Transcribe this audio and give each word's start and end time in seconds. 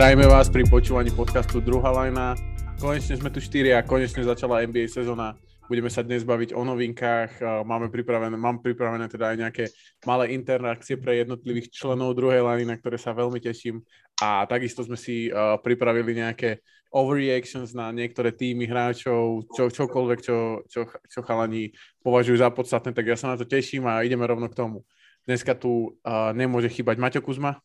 Zdravíme 0.00 0.32
vás 0.32 0.48
pri 0.48 0.64
počúvaní 0.64 1.12
podcastu 1.12 1.60
Druhá 1.60 1.92
lajna. 1.92 2.32
Konečne 2.80 3.20
sme 3.20 3.28
tu 3.28 3.36
štyri 3.36 3.76
a 3.76 3.84
konečne 3.84 4.24
začala 4.24 4.64
NBA 4.64 4.88
sezóna. 4.88 5.36
Budeme 5.68 5.92
sa 5.92 6.00
dnes 6.00 6.24
baviť 6.24 6.56
o 6.56 6.64
novinkách. 6.64 7.44
Máme 7.68 7.92
pripravené, 7.92 8.32
mám 8.32 8.64
pripravené 8.64 9.12
teda 9.12 9.28
aj 9.28 9.36
nejaké 9.36 9.64
malé 10.08 10.32
interakcie 10.32 10.96
pre 10.96 11.20
jednotlivých 11.20 11.68
členov 11.68 12.16
druhej 12.16 12.40
lajny, 12.40 12.64
na 12.64 12.80
ktoré 12.80 12.96
sa 12.96 13.12
veľmi 13.12 13.44
teším. 13.44 13.84
A 14.24 14.48
takisto 14.48 14.80
sme 14.88 14.96
si 14.96 15.28
uh, 15.28 15.60
pripravili 15.60 16.16
nejaké 16.16 16.64
overreactions 16.88 17.76
na 17.76 17.92
niektoré 17.92 18.32
týmy 18.32 18.72
hráčov, 18.72 19.52
čo, 19.52 19.68
čokoľvek, 19.68 20.18
čo, 20.24 20.64
čo, 20.64 20.88
čo 21.12 21.20
chalani 21.28 21.76
považujú 22.00 22.40
za 22.40 22.48
podstatné, 22.48 22.96
tak 22.96 23.04
ja 23.04 23.20
sa 23.20 23.28
na 23.28 23.36
to 23.36 23.44
teším 23.44 23.84
a 23.84 24.00
ideme 24.00 24.24
rovno 24.24 24.48
k 24.48 24.56
tomu. 24.64 24.80
Dneska 25.28 25.52
tu 25.60 25.92
uh, 25.92 26.32
nemôže 26.32 26.72
chýbať 26.72 26.96
Maťo 26.96 27.20
Kuzma. 27.20 27.60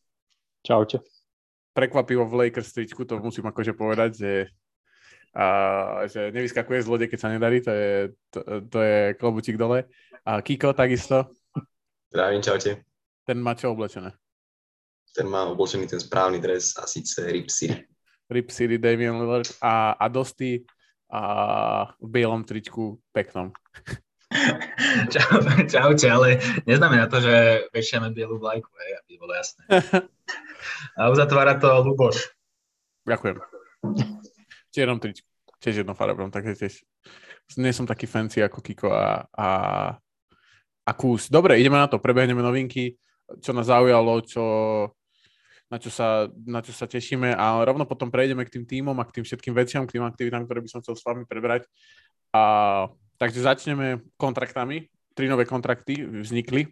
Čaute 0.60 1.15
prekvapivo 1.76 2.24
v 2.24 2.48
Lakers 2.48 2.72
tričku, 2.72 3.04
to 3.04 3.20
musím 3.20 3.52
akože 3.52 3.76
povedať, 3.76 4.10
že, 4.16 4.32
a, 5.36 5.46
že 6.08 6.32
nevyskakuje 6.32 6.80
z 6.80 6.88
lode, 6.88 7.06
keď 7.12 7.18
sa 7.20 7.28
nedarí, 7.28 7.60
to 7.60 7.68
je, 7.68 7.92
to, 8.32 8.40
to 8.72 8.78
je 8.80 8.98
klobučík 9.20 9.60
dole. 9.60 9.84
A 10.24 10.40
Kiko 10.40 10.72
takisto. 10.72 11.28
Zdravím, 12.08 12.40
čaute. 12.40 12.80
Ten 13.28 13.38
má 13.44 13.52
čo 13.52 13.76
oblečené? 13.76 14.16
Ten 15.12 15.28
má 15.28 15.44
oblečený 15.52 15.84
ten 15.84 16.00
správny 16.00 16.40
dres 16.40 16.72
a 16.80 16.88
síce 16.88 17.20
Rip 17.28 17.52
City. 17.52 17.84
Rip 18.32 18.48
City, 18.50 18.80
Damian 18.80 19.20
Lillard 19.20 19.52
a, 19.60 19.94
a 20.00 20.08
Dosti 20.08 20.64
a 21.12 21.22
v 22.00 22.08
bielom 22.10 22.42
tričku 22.42 22.98
peknom. 23.12 23.52
Čau, 25.12 25.38
čaute, 25.70 26.06
ale 26.10 26.42
neznamená 26.66 27.06
to, 27.06 27.22
že 27.22 27.66
vešiame 27.70 28.10
bielu 28.10 28.34
vlajku, 28.42 28.66
aby 29.06 29.14
bolo 29.22 29.32
jasné. 29.38 29.62
A 30.98 31.08
uzatvára 31.12 31.58
to 31.58 31.68
Luboš. 31.82 32.30
Ďakujem. 33.06 33.36
Čiernom 34.74 34.98
tričku, 34.98 35.26
tiež 35.62 35.86
jednofarebnom, 35.86 36.28
takže 36.30 36.58
tiež 36.58 36.74
nie 37.56 37.70
som 37.70 37.86
taký 37.86 38.10
fancy 38.10 38.42
ako 38.42 38.58
Kiko 38.60 38.90
a, 38.90 39.24
a, 39.30 39.48
a 40.82 40.90
Kús. 40.92 41.30
Dobre, 41.30 41.56
ideme 41.62 41.78
na 41.78 41.86
to, 41.86 42.02
prebehneme 42.02 42.42
novinky, 42.42 42.98
čo 43.38 43.54
nás 43.54 43.70
zaujalo, 43.70 44.20
čo, 44.26 44.44
na, 45.70 45.78
čo 45.78 45.88
sa, 45.88 46.26
na 46.44 46.60
čo 46.60 46.74
sa 46.74 46.90
tešíme 46.90 47.32
a 47.32 47.62
rovno 47.62 47.86
potom 47.86 48.10
prejdeme 48.10 48.42
k 48.42 48.58
tým 48.58 48.64
týmom 48.66 48.98
a 48.98 49.06
k 49.06 49.22
tým 49.22 49.24
všetkým 49.24 49.54
veciam, 49.54 49.86
k 49.86 49.96
tým 49.96 50.04
aktivitám, 50.04 50.44
ktoré 50.44 50.60
by 50.60 50.68
som 50.68 50.82
chcel 50.82 50.98
s 50.98 51.06
vami 51.06 51.22
prebrať. 51.24 51.64
A 52.34 52.90
Takže 53.16 53.48
začneme 53.48 54.04
kontraktami. 54.20 54.92
Tri 55.16 55.28
nové 55.28 55.48
kontrakty 55.48 56.04
vznikli. 56.04 56.68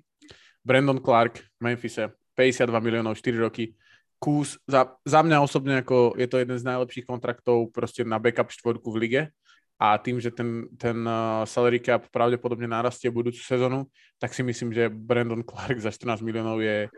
Brandon 0.61 1.01
Clark 1.01 1.41
v 1.41 1.61
Memphise, 1.61 2.12
52 2.36 2.84
miliónov, 2.84 3.17
4 3.17 3.36
roky. 3.41 3.73
Kús, 4.23 4.57
za, 4.65 4.97
za 5.05 5.20
mňa 5.20 5.45
osobne 5.45 5.84
ako 5.84 6.17
je 6.17 6.27
to 6.31 6.41
jeden 6.41 6.57
z 6.57 6.65
najlepších 6.65 7.05
kontraktov 7.05 7.69
proste 7.75 8.07
na 8.07 8.17
backup 8.17 8.48
štvorku 8.48 8.89
v 8.95 9.01
lige 9.05 9.23
a 9.77 9.98
tým, 9.98 10.23
že 10.23 10.31
ten, 10.31 10.70
ten 10.79 10.97
uh, 11.03 11.43
salary 11.45 11.83
cap 11.83 12.07
pravdepodobne 12.09 12.65
narastie 12.65 13.11
budúcu 13.11 13.42
sezónu, 13.42 13.91
tak 14.23 14.31
si 14.33 14.47
myslím, 14.47 14.70
že 14.70 14.87
Brandon 14.89 15.42
Clark 15.42 15.83
za 15.83 15.91
14 15.91 16.23
miliónov 16.23 16.62
je 16.62 16.89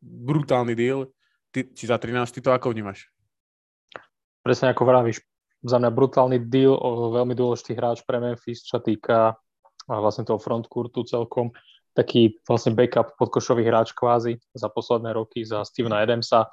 brutálny 0.00 0.78
deal. 0.78 1.10
Ty, 1.52 1.68
či 1.74 1.84
za 1.84 1.98
13, 1.98 2.30
ty 2.32 2.40
to 2.40 2.54
ako 2.54 2.72
vnímaš? 2.72 3.10
Presne 4.40 4.72
ako 4.72 4.86
vravíš, 4.88 5.20
za 5.62 5.78
mňa 5.78 5.90
brutálny 5.94 6.38
deal, 6.42 6.74
veľmi 7.14 7.36
dôležitý 7.36 7.78
hráč 7.78 8.02
pre 8.02 8.18
Memphis, 8.18 8.66
čo 8.66 8.82
týka 8.82 9.38
vlastne 9.86 10.26
toho 10.26 10.38
frontcourtu 10.38 11.06
celkom. 11.06 11.54
Taký 11.92 12.40
vlastne 12.48 12.72
backup 12.72 13.14
podkošový 13.20 13.68
hráč 13.68 13.92
kvázi 13.92 14.40
za 14.56 14.68
posledné 14.72 15.12
roky 15.12 15.44
za 15.44 15.60
Stevena 15.64 16.00
Adamsa. 16.00 16.48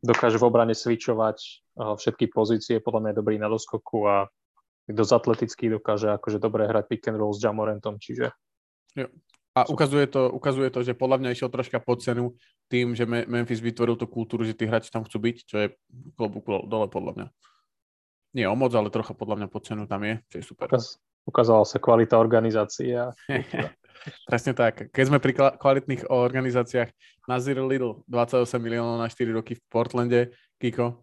Dokáže 0.00 0.40
v 0.40 0.46
obrane 0.48 0.72
switchovať 0.72 1.66
všetky 1.76 2.30
pozície, 2.32 2.80
podľa 2.80 3.00
mňa 3.02 3.10
je 3.12 3.18
dobrý 3.18 3.36
na 3.36 3.50
doskoku 3.50 4.08
a 4.08 4.16
dosť 4.88 5.12
atletický, 5.12 5.64
dokáže 5.68 6.08
akože 6.16 6.40
dobre 6.40 6.64
hrať 6.64 6.84
pick 6.88 7.04
and 7.10 7.20
roll 7.20 7.34
s 7.36 7.42
Jamorentom, 7.42 8.00
čiže... 8.00 8.32
Jo. 8.96 9.10
A 9.58 9.66
ukazuje 9.66 10.06
to, 10.06 10.30
ukazuje 10.30 10.70
to, 10.70 10.86
že 10.86 10.94
podľa 10.94 11.18
mňa 11.18 11.34
išiel 11.34 11.50
troška 11.50 11.82
pod 11.82 11.98
cenu 11.98 12.38
tým, 12.70 12.94
že 12.94 13.02
Memphis 13.04 13.58
vytvoril 13.58 13.98
tú 13.98 14.06
kultúru, 14.06 14.46
že 14.46 14.54
tí 14.54 14.70
hráči 14.70 14.86
tam 14.86 15.02
chcú 15.02 15.18
byť, 15.18 15.36
čo 15.42 15.56
je 15.58 15.66
klobúk 16.14 16.46
dole 16.46 16.86
podľa 16.86 17.12
mňa 17.18 17.26
nie 18.36 18.46
o 18.46 18.56
moc, 18.56 18.72
ale 18.76 18.92
trocha 18.92 19.16
podľa 19.16 19.44
mňa 19.44 19.48
pod 19.48 19.62
cenu 19.64 19.82
tam 19.88 20.04
je, 20.04 20.14
čo 20.28 20.36
je 20.40 20.44
super. 20.44 20.68
Ukaz, 20.68 21.00
ukázala 21.24 21.64
sa 21.64 21.80
kvalita 21.80 22.20
organizácie. 22.20 22.92
Presne 24.26 24.52
tak. 24.54 24.88
Keď 24.90 25.04
sme 25.08 25.18
pri 25.22 25.32
kvalitných 25.36 26.08
organizáciách, 26.08 26.90
Nazir 27.28 27.60
Lidl, 27.60 28.00
28 28.08 28.58
miliónov 28.58 29.00
na 29.00 29.08
4 29.10 29.28
roky 29.36 29.58
v 29.58 29.62
Portlande, 29.68 30.20
Kiko? 30.56 31.02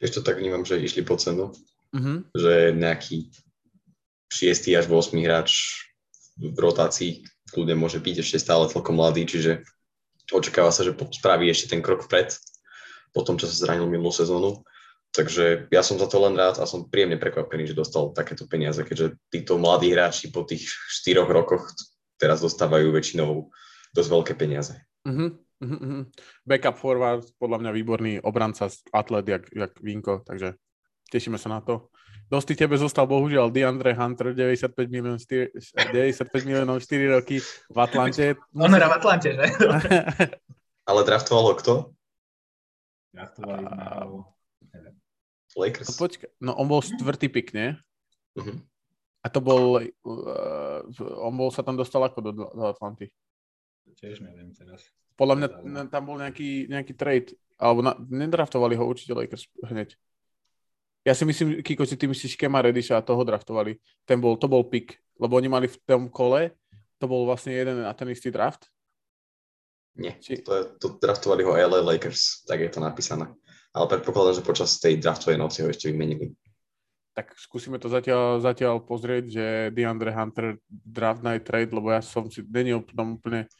Ešte 0.00 0.24
tak 0.24 0.40
vnímam, 0.40 0.64
že 0.64 0.80
išli 0.80 1.04
po 1.04 1.16
cenu. 1.16 1.52
Uh-huh. 1.92 2.24
Že 2.32 2.76
nejaký 2.76 3.28
6. 4.32 4.78
až 4.78 4.86
8. 4.86 5.16
hráč 5.26 5.50
v 6.40 6.56
rotácii 6.56 7.26
kľudne 7.50 7.76
môže 7.76 7.98
byť 7.98 8.22
ešte 8.22 8.38
stále 8.38 8.70
celkom 8.70 8.96
mladý, 8.96 9.26
čiže 9.26 9.66
očakáva 10.30 10.70
sa, 10.70 10.86
že 10.86 10.94
spraví 10.94 11.50
ešte 11.50 11.74
ten 11.74 11.82
krok 11.82 12.06
vpred 12.06 12.30
po 13.10 13.26
tom, 13.26 13.34
čo 13.34 13.50
sa 13.50 13.66
zranil 13.66 13.90
minulú 13.90 14.14
sezónu. 14.14 14.62
Takže 15.10 15.66
ja 15.74 15.82
som 15.82 15.98
za 15.98 16.06
to 16.06 16.22
len 16.22 16.38
rád 16.38 16.62
a 16.62 16.70
som 16.70 16.86
príjemne 16.86 17.18
prekvapený, 17.18 17.74
že 17.74 17.78
dostal 17.78 18.14
takéto 18.14 18.46
peniaze, 18.46 18.78
keďže 18.86 19.18
títo 19.26 19.58
mladí 19.58 19.90
hráči 19.90 20.30
po 20.30 20.46
tých 20.46 20.70
štyroch 20.70 21.26
rokoch 21.26 21.74
teraz 22.14 22.38
dostávajú 22.38 22.94
väčšinou 22.94 23.50
dosť 23.90 24.08
veľké 24.08 24.32
peniaze. 24.38 24.78
Uh-huh, 25.02 25.34
uh-huh. 25.58 26.06
Backup 26.46 26.78
forward, 26.78 27.26
podľa 27.42 27.58
mňa 27.58 27.70
výborný 27.74 28.12
obranca, 28.22 28.70
atlet, 28.94 29.26
jak, 29.26 29.44
jak 29.50 29.72
Vinko, 29.82 30.22
takže 30.22 30.54
tešíme 31.10 31.42
sa 31.42 31.58
na 31.58 31.60
to. 31.64 31.90
Dosti 32.30 32.54
tebe 32.54 32.78
zostal 32.78 33.10
bohužiaľ 33.10 33.50
DeAndre 33.50 33.90
Hunter, 33.98 34.30
95 34.30 34.86
miliónov 34.86 35.18
4, 35.26 35.90
95 35.90 36.46
miliónov 36.46 36.78
4 36.78 37.16
roky 37.18 37.42
v 37.42 37.78
Atlante. 37.82 38.38
On 38.54 38.70
hrá 38.70 38.86
v 38.86 38.94
Atlante, 38.94 39.34
že? 39.34 39.46
Ale 40.90 41.00
draftoval 41.02 41.44
ho 41.50 41.54
kto? 41.58 41.74
Draftovali 43.10 43.66
ho 43.66 44.38
Lakers. 45.56 45.88
No, 45.90 45.92
počka, 45.98 46.26
no 46.38 46.50
on 46.54 46.66
bol 46.70 46.80
štvrtý 46.84 47.26
pik, 47.26 47.54
nie? 47.56 47.74
Uh-huh. 48.38 48.56
A 49.20 49.26
to 49.28 49.42
bol, 49.42 49.82
uh, 49.82 50.80
on 51.20 51.34
bol 51.36 51.50
sa 51.52 51.60
tam 51.60 51.76
dostal 51.76 52.00
ako 52.06 52.18
do, 52.24 52.30
do 52.32 52.64
Atlanty? 52.64 53.10
Tiež 53.98 54.22
neviem 54.24 54.54
teraz. 54.54 54.86
Podľa 55.18 55.34
mňa 55.36 55.48
tam 55.92 56.02
bol 56.08 56.16
nejaký, 56.16 56.70
nejaký 56.70 56.96
trade, 56.96 57.36
alebo 57.60 57.84
na, 57.84 57.92
nedraftovali 57.98 58.78
ho 58.78 58.84
určite 58.86 59.12
Lakers 59.12 59.44
hneď. 59.66 59.92
Ja 61.04 61.12
si 61.12 61.28
myslím, 61.28 61.60
Kiko, 61.60 61.84
si 61.84 61.96
ty 61.96 62.08
myslíš 62.08 62.36
Kema 62.36 62.64
Redisha 62.64 62.96
a 62.96 63.04
toho 63.04 63.24
draftovali. 63.24 63.76
Ten 64.08 64.20
bol, 64.20 64.36
to 64.40 64.48
bol 64.48 64.64
pick, 64.64 64.96
lebo 65.20 65.36
oni 65.36 65.48
mali 65.48 65.68
v 65.68 65.76
tom 65.84 66.08
kole, 66.08 66.56
to 67.00 67.04
bol 67.08 67.28
vlastne 67.28 67.52
jeden 67.52 67.84
a 67.84 67.92
ten 67.92 68.08
istý 68.08 68.32
draft. 68.32 68.68
Nie, 70.00 70.16
Či... 70.16 70.40
to, 70.40 70.52
je, 70.56 70.64
to 70.80 70.96
draftovali 70.96 71.44
ho 71.44 71.52
LA 71.52 71.84
Lakers, 71.84 72.46
tak 72.48 72.64
je 72.64 72.70
to 72.72 72.80
napísané 72.80 73.28
ale 73.70 73.86
predpokladám, 73.86 74.42
že 74.42 74.46
počas 74.46 74.78
tej 74.82 74.98
draftovej 74.98 75.38
noci 75.38 75.62
ho 75.62 75.70
ešte 75.70 75.90
vymenili. 75.90 76.34
Tak 77.14 77.34
skúsime 77.34 77.78
to 77.82 77.90
zatiaľ, 77.90 78.38
zatiaľ 78.38 78.82
pozrieť, 78.86 79.24
že 79.30 79.46
DeAndre 79.74 80.14
Hunter 80.14 80.62
draft 80.70 81.22
night 81.26 81.42
trade, 81.42 81.74
lebo 81.74 81.90
ja 81.90 82.02
som 82.02 82.30
si 82.30 82.42
není 82.46 82.70
tom 82.86 83.18
úplne 83.18 83.50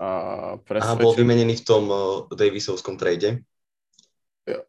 uh, 0.00 0.56
presvedčený. 0.64 1.00
A 1.00 1.04
bol 1.04 1.12
vymenený 1.16 1.60
v 1.60 1.64
tom 1.64 1.84
uh, 1.88 2.24
Davisovskom 2.32 2.96
trade. 2.96 3.44
Jo. 4.48 4.64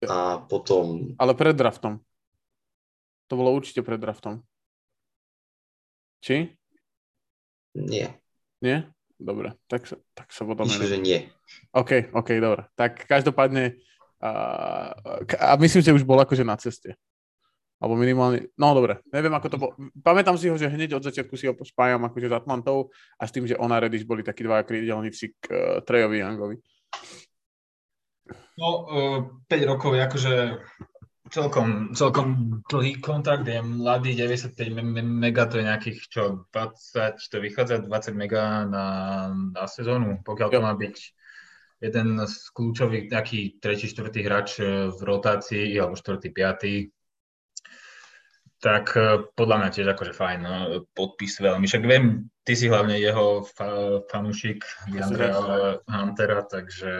Jo. 0.00 0.08
A 0.08 0.40
potom... 0.40 1.12
Ale 1.20 1.36
pred 1.36 1.52
draftom. 1.52 2.00
To 3.28 3.34
bolo 3.36 3.52
určite 3.52 3.84
pred 3.84 4.00
draftom. 4.00 4.40
Či? 6.24 6.56
Nie. 7.76 8.16
Nie? 8.60 8.88
Dobre, 9.22 9.54
tak 9.70 9.86
sa, 9.86 9.96
tak 10.18 10.34
sa 10.34 10.42
potom... 10.42 10.66
Myslím, 10.66 10.88
že 10.88 10.98
nie. 10.98 11.18
OK, 11.70 12.10
OK, 12.10 12.42
dobre. 12.42 12.66
Tak 12.74 13.06
každopádne 13.06 13.78
a, 14.22 14.30
a 15.34 15.52
myslím, 15.58 15.82
že 15.82 15.96
už 15.98 16.06
bol 16.06 16.22
akože 16.22 16.46
na 16.46 16.54
ceste. 16.54 16.94
Alebo 17.82 17.98
minimálne, 17.98 18.46
no 18.54 18.78
dobre, 18.78 19.02
neviem 19.10 19.34
ako 19.34 19.48
to 19.50 19.58
bolo. 19.58 19.72
Pamätám 19.98 20.38
si 20.38 20.46
ho, 20.46 20.54
že 20.54 20.70
hneď 20.70 21.02
od 21.02 21.02
začiatku 21.02 21.34
si 21.34 21.50
ho 21.50 21.54
spájam 21.66 22.06
akože 22.06 22.30
s 22.30 22.38
Atlantou 22.38 22.94
a 23.18 23.26
s 23.26 23.34
tým, 23.34 23.50
že 23.50 23.58
ona 23.58 23.82
Reddish 23.82 24.06
boli 24.06 24.22
takí 24.22 24.46
dva 24.46 24.62
krídelníci 24.62 25.34
k 25.42 25.44
uh, 25.50 25.58
Trejovi 25.82 26.22
Youngovi. 26.22 26.62
No, 28.54 28.68
uh, 28.86 29.18
5 29.50 29.66
rokov 29.66 29.98
je 29.98 30.02
akože 30.06 30.34
celkom, 31.34 31.90
celkom 31.90 32.62
dlhý 32.70 33.02
kontrakt, 33.02 33.50
je 33.50 33.58
mladý, 33.58 34.14
95 34.14 34.54
mega, 35.02 35.50
to 35.50 35.58
je 35.58 35.66
nejakých, 35.66 35.98
čo, 36.06 36.22
20, 36.54 37.18
to 37.18 37.36
vychádza 37.42 37.82
20 37.82 38.14
mega 38.14 38.62
na, 38.62 38.86
na 39.34 39.64
sezónu, 39.66 40.22
pokiaľ 40.22 40.48
to 40.54 40.60
má 40.62 40.70
byť 40.78 40.96
jeden 41.82 42.08
z 42.22 42.36
kľúčových, 42.54 43.10
taký 43.10 43.58
tretí, 43.58 43.90
štvrtý 43.90 44.22
hráč 44.22 44.62
e, 44.62 44.86
v 44.86 45.00
rotácii, 45.02 45.74
alebo 45.74 45.98
štvrtý, 45.98 46.30
piatý. 46.30 46.74
tak 48.62 48.94
e, 48.94 49.26
podľa 49.34 49.56
mňa 49.58 49.68
tiež 49.74 49.86
akože 49.90 50.14
fajn 50.14 50.38
no, 50.46 50.54
podpis 50.94 51.42
veľmi. 51.42 51.66
Však 51.66 51.82
viem, 51.82 52.30
ty 52.46 52.54
si 52.54 52.70
hlavne 52.70 53.02
jeho 53.02 53.42
fa- 53.42 54.06
fanúšik 54.06 54.62
Andrea 54.94 55.82
Huntera, 55.90 56.46
takže 56.46 56.92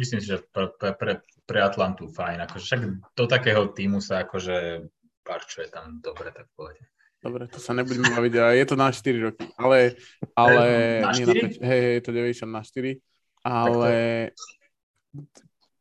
myslím 0.00 0.20
si, 0.24 0.32
že 0.32 0.40
pre, 0.48 0.72
pre, 0.96 1.20
pre 1.44 1.58
Atlantu 1.60 2.08
fajn. 2.08 2.48
Akože 2.48 2.64
však 2.64 2.82
do 3.12 3.24
takého 3.28 3.68
týmu 3.76 4.00
sa 4.00 4.24
akože 4.24 4.88
parčuje 5.20 5.68
tam 5.68 6.00
dobre, 6.00 6.32
tak 6.32 6.48
povedať. 6.56 6.88
Dobre, 7.22 7.46
to 7.46 7.62
sa 7.62 7.70
nebudeme 7.70 8.10
baviť, 8.10 8.32
je 8.34 8.66
to 8.66 8.74
na 8.74 8.90
4 8.90 9.26
roky, 9.30 9.46
ale, 9.54 9.94
ale 10.34 10.66
na 11.06 11.14
4? 11.14 11.22
nie 11.22 11.26
na 11.30 11.34
5, 11.54 11.70
hej, 11.70 11.80
hej, 11.86 11.92
je 11.94 12.02
to 12.02 12.10
90 12.10 12.50
na 12.50 12.62
4, 12.66 13.11
ale 13.42 14.30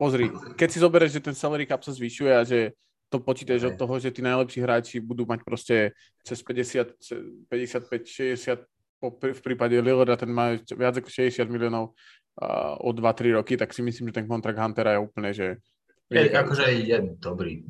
pozri, 0.02 0.34
keď 0.58 0.68
si 0.70 0.82
zoberieš, 0.82 1.22
že 1.22 1.26
ten 1.32 1.38
salary 1.38 1.70
cap 1.70 1.86
sa 1.86 1.94
zvyšuje 1.94 2.32
a 2.34 2.42
že 2.42 2.74
to 3.12 3.20
počítaš 3.20 3.70
od 3.70 3.76
toho, 3.76 4.00
že 4.00 4.10
tí 4.10 4.24
najlepší 4.24 4.60
hráči 4.64 4.98
budú 5.04 5.28
mať 5.28 5.44
proste 5.44 5.92
cez 6.24 6.40
50, 6.40 6.96
55, 7.52 8.08
60, 8.08 8.66
v 9.12 9.42
prípade 9.44 9.76
Lillarda 9.76 10.16
ten 10.16 10.32
má 10.32 10.56
viac 10.56 10.96
ako 10.96 11.10
60 11.12 11.44
miliónov 11.52 11.92
uh, 12.40 12.80
o 12.80 12.96
2-3 12.96 13.36
roky, 13.36 13.60
tak 13.60 13.76
si 13.76 13.84
myslím, 13.84 14.10
že 14.10 14.24
ten 14.24 14.28
kontrakt 14.30 14.56
Huntera 14.56 14.96
je 14.96 15.04
úplne, 15.04 15.30
že... 15.36 15.60
Je, 16.12 16.28
akože 16.28 16.66
je 16.88 16.98
dobrý, 17.24 17.64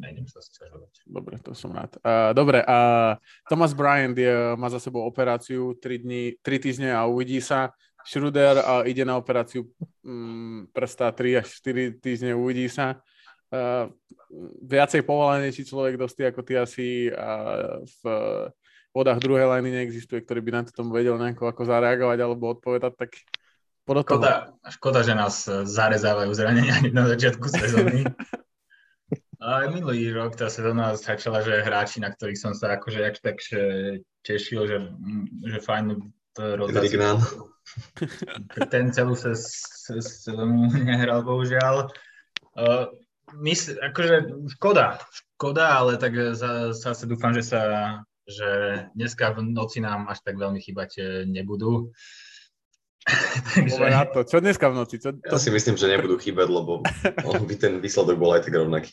nejdem 0.00 0.24
sa 0.24 0.40
sťažovať. 0.40 1.04
Dobre, 1.08 1.36
to 1.44 1.52
som 1.52 1.76
rád. 1.76 1.92
Uh, 2.00 2.32
dobre, 2.32 2.64
uh, 2.64 3.20
Thomas 3.48 3.76
Bryant 3.76 4.16
je, 4.16 4.32
má 4.56 4.68
za 4.72 4.80
sebou 4.80 5.04
operáciu 5.04 5.76
3, 5.76 6.04
dní, 6.04 6.22
3 6.40 6.64
týždne 6.68 6.90
a 6.92 7.04
uvidí 7.04 7.40
sa. 7.40 7.72
Schroeder 8.04 8.58
uh, 8.58 8.82
ide 8.84 9.06
na 9.06 9.16
operáciu 9.18 9.70
um, 10.02 10.66
prsta 10.70 11.14
3 11.14 11.42
až 11.42 11.46
4 11.62 12.02
týždne, 12.02 12.34
uvidí 12.34 12.66
sa 12.66 12.98
uh, 12.98 13.86
viacej 14.62 15.06
povolanejší 15.06 15.68
človek 15.68 16.00
dosť 16.00 16.34
ako 16.34 16.40
ty 16.42 16.52
asi 16.58 16.86
uh, 17.08 17.80
v 17.82 18.02
vodách 18.92 19.24
druhej 19.24 19.48
liny 19.48 19.70
neexistuje, 19.72 20.20
ktorý 20.20 20.40
by 20.44 20.50
na 20.52 20.62
tom 20.68 20.92
vedel 20.92 21.16
nejako 21.16 21.48
ako 21.48 21.62
zareagovať 21.64 22.18
alebo 22.20 22.52
odpovedať, 22.52 22.92
tak 22.96 23.10
Škoda, 23.82 24.54
škoda, 24.70 25.02
že 25.02 25.14
nás 25.18 25.42
zarezávajú 25.50 26.30
zranenia 26.30 26.78
na 26.94 27.10
začiatku 27.10 27.50
sezóny. 27.50 28.06
Ale 29.42 29.74
minulý 29.74 30.14
rok 30.14 30.38
tá 30.38 30.46
sezóna 30.46 30.94
začala, 30.94 31.42
že 31.42 31.66
hráči, 31.66 31.98
na 31.98 32.14
ktorých 32.14 32.38
som 32.38 32.54
sa 32.54 32.78
akože 32.78 32.98
jak 33.02 33.18
tak 33.18 33.42
tešil, 34.22 34.70
že, 34.70 34.78
že 35.50 35.58
fajn 35.58 36.14
rozdať. 36.38 36.92
Ten 38.68 38.84
celú 38.90 39.14
sezónu 39.16 40.72
nehral, 40.72 41.22
bohužiaľ. 41.24 41.92
Uh, 42.52 42.92
mysl, 43.40 43.80
akože 43.80 44.46
škoda, 44.58 45.00
škoda, 45.12 45.80
ale 45.80 45.96
tak 45.96 46.16
zase 46.72 47.04
dúfam, 47.08 47.32
že 47.32 47.44
sa 47.44 47.62
že 48.22 48.50
dneska 48.94 49.34
v 49.34 49.50
noci 49.50 49.82
nám 49.82 50.06
až 50.06 50.22
tak 50.22 50.38
veľmi 50.38 50.62
chýbať 50.62 51.02
nebudú. 51.26 51.90
Takže... 53.58 53.90
na 53.90 54.06
to. 54.06 54.22
Čo 54.22 54.38
dneska 54.38 54.70
v 54.70 54.74
noci? 54.78 55.02
Čo, 55.02 55.18
to... 55.18 55.34
Ja 55.34 55.42
si 55.42 55.50
myslím, 55.50 55.74
že 55.74 55.90
nebudú 55.90 56.22
chýbať, 56.22 56.46
lebo 56.46 56.86
by 57.50 57.54
ten 57.58 57.82
výsledok 57.82 58.16
bol 58.18 58.30
aj 58.34 58.46
tak 58.46 58.54
rovnaký. 58.54 58.92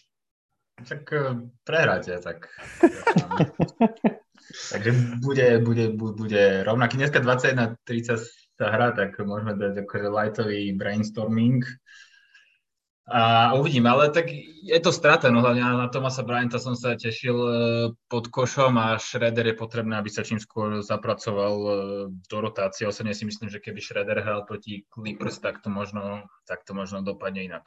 Tak 0.80 1.04
eh, 1.14 1.38
prehráte, 1.68 2.18
tak... 2.24 2.50
Takže 4.50 4.92
bude, 5.22 5.60
bude, 5.60 5.86
bude 5.94 6.64
rovnaký. 6.64 6.98
Dneska 6.98 7.22
21.30 7.22 8.18
sa 8.58 8.66
hrá, 8.74 8.92
tak 8.92 9.16
môžeme 9.22 9.56
dať 9.56 9.86
akože 9.86 10.08
lightový 10.10 10.74
brainstorming. 10.76 11.64
A 13.10 13.54
uvidím, 13.58 13.90
ale 13.90 14.14
tak 14.14 14.30
je 14.62 14.80
to 14.86 14.94
strata, 14.94 15.34
no 15.34 15.42
hlavne 15.42 15.66
na 15.66 15.90
Tomasa 15.90 16.22
Bryanta 16.22 16.62
som 16.62 16.78
sa 16.78 16.94
tešil 16.94 17.34
e, 17.34 17.52
pod 18.06 18.30
košom 18.30 18.78
a 18.78 19.02
Shredder 19.02 19.50
je 19.50 19.58
potrebné, 19.58 19.98
aby 19.98 20.14
sa 20.14 20.22
čím 20.22 20.38
skôr 20.38 20.86
zapracoval 20.86 21.56
e, 21.58 21.72
do 22.30 22.38
rotácie. 22.38 22.86
Osobne 22.86 23.18
si 23.18 23.26
myslím, 23.26 23.50
že 23.50 23.58
keby 23.58 23.82
Shredder 23.82 24.22
hral 24.22 24.46
proti 24.46 24.86
Clippers, 24.94 25.42
tak 25.42 25.58
to 25.66 25.74
možno, 25.74 26.30
tak 26.46 26.62
to 26.70 26.78
možno 26.78 27.02
dopadne 27.02 27.50
inak. 27.50 27.66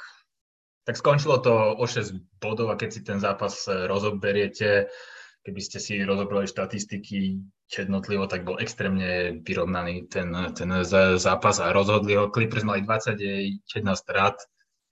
Tak 0.87 0.94
skončilo 0.94 1.43
to 1.43 1.75
o 1.75 1.85
6 1.90 2.38
bodov 2.38 2.70
a 2.70 2.78
keď 2.78 2.90
si 2.94 3.00
ten 3.02 3.19
zápas 3.19 3.67
e, 3.67 3.90
rozoberiete, 3.90 4.94
keby 5.43 5.61
ste 5.61 5.79
si 5.83 5.99
rozobrali 6.03 6.47
štatistiky 6.47 7.43
jednotlivo, 7.67 8.31
tak 8.31 8.47
bol 8.47 8.62
extrémne 8.62 9.43
vyrovnaný 9.43 10.06
ten, 10.06 10.31
ten 10.55 10.71
zápas 11.19 11.59
a 11.59 11.75
rozhodli 11.75 12.15
ho. 12.15 12.31
Clippers 12.31 12.62
mali 12.62 12.87
21 12.87 13.59
strát, 13.99 14.39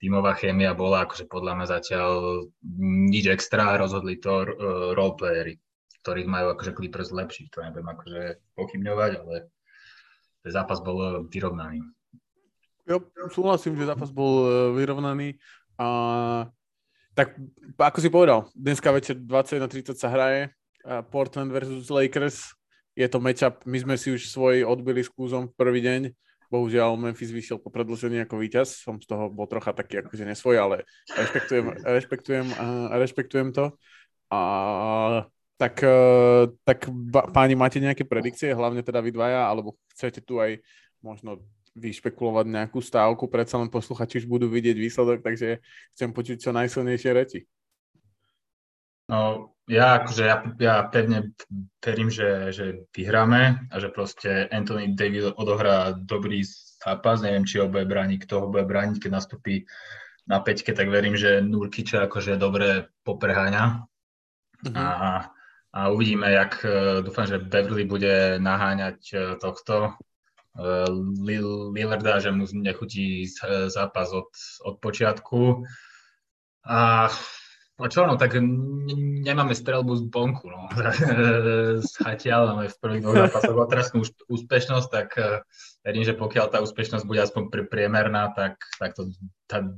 tímová 0.03 0.35
chémia 0.35 0.75
bola 0.75 1.07
akože 1.07 1.29
podľa 1.31 1.53
mňa 1.55 1.67
zatiaľ 1.67 2.09
nič 3.11 3.31
extra, 3.31 3.79
rozhodli 3.79 4.19
to 4.19 4.43
uh, 4.43 4.47
roleplayery, 4.97 5.61
ktorých 6.03 6.27
majú 6.27 6.57
akože 6.57 6.75
Clippers 6.75 7.09
lepší, 7.15 7.47
to 7.53 7.63
nebudem 7.63 7.87
akože 7.87 8.21
pochybňovať, 8.57 9.11
ale 9.23 9.35
ten 10.41 10.51
zápas 10.51 10.81
bol 10.81 11.29
vyrovnaný. 11.29 11.85
Jo, 12.89 12.97
súhlasím, 13.29 13.77
že 13.77 13.85
zápas 13.85 14.09
bol 14.09 14.33
e, 14.41 14.47
vyrovnaný. 14.73 15.37
A, 15.77 15.87
tak 17.15 17.35
ako 17.75 17.99
si 17.99 18.09
povedal, 18.11 18.47
dneska 18.55 18.91
večer 18.91 19.19
21.30 19.19 19.95
sa 19.99 20.07
hraje 20.11 20.51
Portland 21.11 21.51
versus 21.51 21.91
Lakers. 21.91 22.55
Je 22.95 23.07
to 23.07 23.23
matchup, 23.23 23.63
my 23.63 23.77
sme 23.79 23.95
si 23.95 24.11
už 24.11 24.27
svoj 24.27 24.67
odbili 24.67 24.99
s 24.99 25.09
kúzom 25.11 25.47
v 25.47 25.55
prvý 25.55 25.79
deň 25.79 26.01
Bohužiaľ 26.51 26.99
Memphis 26.99 27.31
vyšiel 27.31 27.63
po 27.63 27.71
predlžení 27.71 28.27
ako 28.27 28.35
víťaz, 28.35 28.83
som 28.83 28.99
z 28.99 29.07
toho 29.07 29.31
bol 29.31 29.47
trocha 29.47 29.71
taký 29.71 30.03
akože 30.03 30.27
nesvoj, 30.27 30.55
ale 30.59 30.75
rešpektujem, 31.15 31.65
rešpektujem, 31.79 32.47
rešpektujem 32.91 33.47
to. 33.55 33.71
A 34.27 34.41
tak, 35.55 35.79
e, 35.79 35.95
tak 36.67 36.91
páni, 37.31 37.55
máte 37.55 37.79
nejaké 37.79 38.03
predikcie, 38.03 38.51
hlavne 38.51 38.83
teda 38.83 38.99
vy 38.99 39.15
dvaja, 39.15 39.47
alebo 39.47 39.79
chcete 39.95 40.19
tu 40.27 40.43
aj 40.43 40.59
možno 40.99 41.39
vyšpekulovať 41.75 42.45
nejakú 42.51 42.83
stávku, 42.83 43.31
predsa 43.31 43.55
len 43.55 43.71
posluchači 43.71 44.23
už 44.23 44.27
budú 44.27 44.51
vidieť 44.51 44.75
výsledok, 44.75 45.23
takže 45.23 45.63
chcem 45.95 46.09
počuť 46.11 46.37
čo 46.43 46.51
najsilnejšie 46.51 47.11
reči. 47.15 47.39
No, 49.11 49.51
ja, 49.67 49.99
akože, 49.99 50.23
ja, 50.23 50.37
ja 50.59 50.75
pevne 50.87 51.35
verím, 51.83 52.07
že, 52.07 52.55
že 52.55 52.87
vyhráme 52.95 53.67
a 53.67 53.75
že 53.79 53.91
proste 53.91 54.47
Anthony 54.47 54.95
David 54.95 55.35
odohrá 55.35 55.91
dobrý 55.95 56.43
zápas. 56.79 57.19
Neviem, 57.19 57.43
či 57.43 57.59
ho 57.59 57.67
bude 57.67 57.83
brániť, 57.83 58.23
kto 58.23 58.33
ho 58.39 58.47
bude 58.47 58.63
brániť, 58.63 59.03
keď 59.03 59.11
nastúpi 59.11 59.67
na 60.27 60.39
peťke, 60.39 60.71
tak 60.71 60.87
verím, 60.87 61.19
že 61.19 61.43
Nurkiča 61.43 62.07
akože 62.07 62.39
dobre 62.39 62.87
popreháňa. 63.03 63.83
Mm-hmm. 64.63 64.75
A, 64.79 64.87
a 65.75 65.79
uvidíme, 65.91 66.31
jak 66.31 66.63
dúfam, 67.03 67.27
že 67.27 67.41
Beverly 67.41 67.83
bude 67.83 68.39
naháňať 68.39 68.99
e, 69.11 69.15
tohto 69.41 69.97
Lillarda, 71.73 72.19
že 72.19 72.35
mu 72.35 72.43
nechutí 72.51 73.27
zápas 73.71 74.11
od, 74.11 74.31
od 74.67 74.75
počiatku. 74.83 75.63
A 76.67 77.09
No 77.81 77.89
čo, 77.89 78.05
no 78.05 78.13
tak 78.13 78.37
nemáme 79.25 79.57
strelbu 79.57 79.97
z 79.97 80.03
bonku, 80.13 80.53
no. 80.53 80.69
Zatiaľ 81.97 82.53
máme 82.53 82.69
v 82.69 82.77
prvých 82.77 83.01
dvoch 83.01 83.17
zápasoch 83.25 83.57
otrasnú 83.57 84.05
úspešnosť, 84.29 84.87
tak 84.93 85.09
uh, 85.17 85.41
verím, 85.81 86.05
že 86.05 86.13
pokiaľ 86.13 86.45
tá 86.53 86.61
úspešnosť 86.61 87.09
bude 87.09 87.25
aspoň 87.25 87.49
priemerná, 87.65 88.37
tak, 88.37 88.61
tak 88.77 88.93
to 88.93 89.09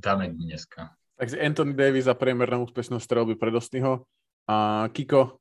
dáme 0.04 0.36
dneska. 0.36 0.92
Takže 1.16 1.40
Anthony 1.40 1.72
Davis 1.72 2.04
za 2.04 2.12
priemerná 2.12 2.60
úspešnosť 2.60 3.00
strelby 3.00 3.40
pre 3.40 3.48
Dostnyho. 3.48 4.04
A 4.44 4.84
Kiko, 4.92 5.40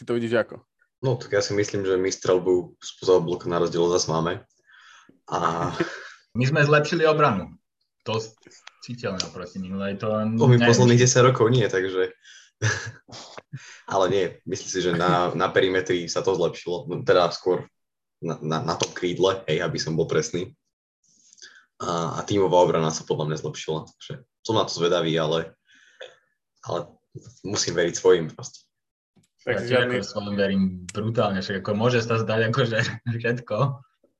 ty 0.00 0.08
to 0.08 0.16
vidíš 0.16 0.40
ako? 0.40 0.64
No, 1.04 1.20
tak 1.20 1.36
ja 1.36 1.44
si 1.44 1.52
myslím, 1.52 1.84
že 1.84 2.00
my 2.00 2.08
strelbu 2.08 2.80
spoza 2.80 3.20
bloku 3.20 3.44
na 3.44 3.60
rozdiel 3.60 3.84
zase 3.92 4.08
máme. 4.08 4.40
A... 5.28 5.68
My 6.38 6.50
sme 6.50 6.66
zlepšili 6.66 7.06
obranu. 7.06 7.54
To 8.02 8.18
citeľné 8.82 9.22
oproti 9.28 9.62
minulej. 9.62 10.02
To 10.02 10.26
to 10.34 10.50
mi 10.50 10.58
posledných 10.58 11.04
10 11.04 11.28
rokov 11.30 11.46
nie, 11.52 11.62
takže... 11.68 12.10
Ale 13.94 14.04
nie, 14.10 14.24
myslím 14.48 14.70
si, 14.72 14.80
že 14.80 14.92
na, 14.96 15.30
na 15.36 15.46
perimetri 15.52 16.08
sa 16.08 16.24
to 16.24 16.34
zlepšilo, 16.34 16.88
no, 16.88 17.04
teda 17.04 17.30
skôr 17.30 17.68
na, 18.18 18.40
na, 18.40 18.58
na 18.64 18.74
tom 18.74 18.90
krídle, 18.90 19.44
hej, 19.46 19.60
aby 19.60 19.78
som 19.78 19.94
bol 19.94 20.08
presný. 20.08 20.56
A, 21.78 22.18
a 22.18 22.20
tímová 22.24 22.64
obrana 22.64 22.88
sa 22.90 23.06
podľa 23.06 23.30
mňa 23.30 23.38
zlepšila, 23.44 23.80
takže 23.86 24.24
som 24.42 24.56
na 24.56 24.64
to 24.64 24.72
zvedavý, 24.74 25.12
ale, 25.20 25.54
ale 26.64 26.90
musím 27.46 27.76
veriť 27.76 27.94
svojim 27.94 28.26
proste. 28.32 28.64
Tak 29.44 29.60
ja 29.68 29.84
žiadny... 29.84 30.00
svojim 30.00 30.34
verím 30.40 30.62
brutálne, 30.88 31.44
však 31.44 31.60
ako 31.60 31.72
môže 31.76 32.00
sa 32.00 32.16
zdať 32.16 32.48
akože 32.48 32.78
všetko. 33.20 33.56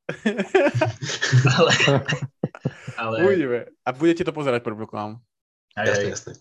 ale, 1.57 1.73
ale... 3.00 3.16
Uvidíme. 3.25 3.73
A 3.85 3.88
budete 3.97 4.28
to 4.28 4.37
pozerať, 4.37 4.61
predpokladám. 4.61 5.16
Aj, 5.81 5.88
jasne, 5.88 6.12
jasne. 6.12 6.33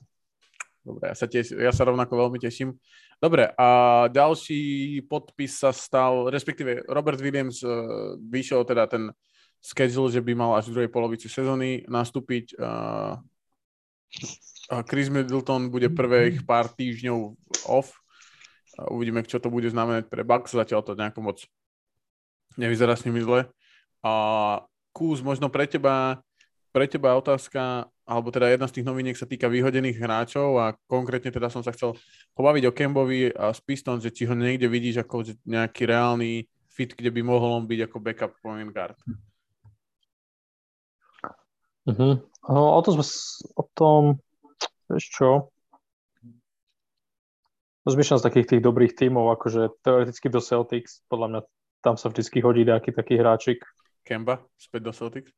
Dobre, 0.84 1.04
ja 1.08 1.16
sa, 1.16 1.25
teš, 1.32 1.56
ja 1.56 1.72
sa 1.72 1.88
rovnako 1.88 2.28
veľmi 2.28 2.44
teším. 2.44 2.75
Dobre, 3.24 3.48
a 3.56 3.68
ďalší 4.12 5.00
podpis 5.08 5.63
sa 5.63 5.72
stal, 5.72 6.28
respektíve 6.28 6.84
Robert 6.92 7.24
Williams 7.24 7.63
uh, 7.63 8.20
vyšiel 8.20 8.68
teda 8.68 8.92
ten 8.92 9.16
schedule, 9.63 10.12
že 10.12 10.20
by 10.20 10.36
mal 10.36 10.60
až 10.60 10.68
v 10.68 10.75
druhej 10.75 10.92
polovici 10.92 11.32
sezóny 11.32 11.88
nastúpiť. 11.88 12.60
Uh, 12.60 13.16
Chris 14.92 15.08
Middleton 15.08 15.72
bude 15.72 15.88
prvých 15.88 16.44
pár 16.44 16.68
týždňov 16.68 17.40
off, 17.72 18.02
Uvidíme, 18.77 19.22
čo 19.22 19.38
to 19.38 19.53
bude 19.53 19.70
znamenať 19.70 20.10
pre 20.10 20.25
Bucks. 20.25 20.58
Zatiaľ 20.58 20.82
to 20.82 20.98
nejako 20.98 21.22
moc 21.22 21.38
nevyzerá 22.58 22.98
s 22.98 23.06
nimi 23.06 23.22
zle. 23.22 23.46
A 24.01 24.12
Kús, 24.94 25.22
možno 25.25 25.50
pre 25.50 25.65
teba, 25.65 26.22
pre 26.70 26.86
teba 26.86 27.18
otázka, 27.18 27.89
alebo 28.03 28.30
teda 28.30 28.51
jedna 28.51 28.68
z 28.68 28.82
tých 28.82 28.86
noviniek 28.86 29.18
sa 29.18 29.30
týka 29.30 29.48
vyhodených 29.48 29.98
hráčov 29.98 30.60
a 30.60 30.75
konkrétne 30.92 31.32
teda 31.32 31.48
som 31.48 31.63
sa 31.63 31.72
chcel 31.72 31.96
pobaviť 32.36 32.63
o 32.68 32.75
Kembovi 32.75 33.32
a 33.32 33.56
z 33.56 33.62
Pistons, 33.63 34.03
že 34.03 34.12
či 34.12 34.27
ho 34.27 34.36
niekde 34.36 34.68
vidíš 34.68 35.01
ako 35.01 35.34
nejaký 35.48 35.88
reálny 35.88 36.46
fit, 36.68 36.92
kde 36.94 37.13
by 37.13 37.22
mohol 37.22 37.63
on 37.63 37.65
byť 37.70 37.80
ako 37.88 37.98
backup 38.01 38.34
point 38.42 38.70
guard. 38.74 38.98
Uh-huh. 41.84 42.15
No, 42.50 42.60
o, 42.75 42.80
to 42.84 42.96
sme, 42.96 43.06
o 43.60 43.63
tom, 43.75 44.01
vieš 44.89 45.06
čo, 45.13 45.52
Rozmýšľam 47.84 48.20
z 48.24 48.25
takých 48.32 48.48
tých 48.48 48.62
dobrých 48.63 48.96
tímov, 48.96 49.36
akože 49.36 49.84
teoreticky 49.84 50.32
do 50.32 50.40
Celtics, 50.40 51.04
podľa 51.12 51.28
mňa 51.28 51.42
tam 51.84 51.96
sa 52.00 52.08
vždy 52.08 52.40
hodí 52.40 52.63
nejaký 52.63 52.96
taký 52.96 53.20
hráčik. 53.20 53.60
Kemba 54.08 54.40
späť 54.56 54.82
do 54.88 54.92
Celtics? 54.96 55.32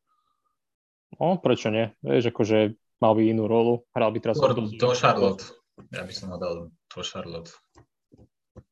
No, 1.17 1.41
prečo 1.41 1.73
nie? 1.73 1.89
Vieš, 2.05 2.29
akože 2.29 2.77
mal 3.01 3.17
by 3.17 3.23
inú 3.33 3.49
rolu, 3.49 3.89
hral 3.97 4.13
by 4.13 4.19
teraz... 4.21 4.37
Do, 4.37 4.53
do 4.53 4.91
Charlotte. 4.93 5.41
Ja 5.89 6.05
by 6.05 6.13
som 6.13 6.27
ho 6.31 6.37
dal 6.37 6.53
do 6.69 7.01
Charlotte. 7.01 7.51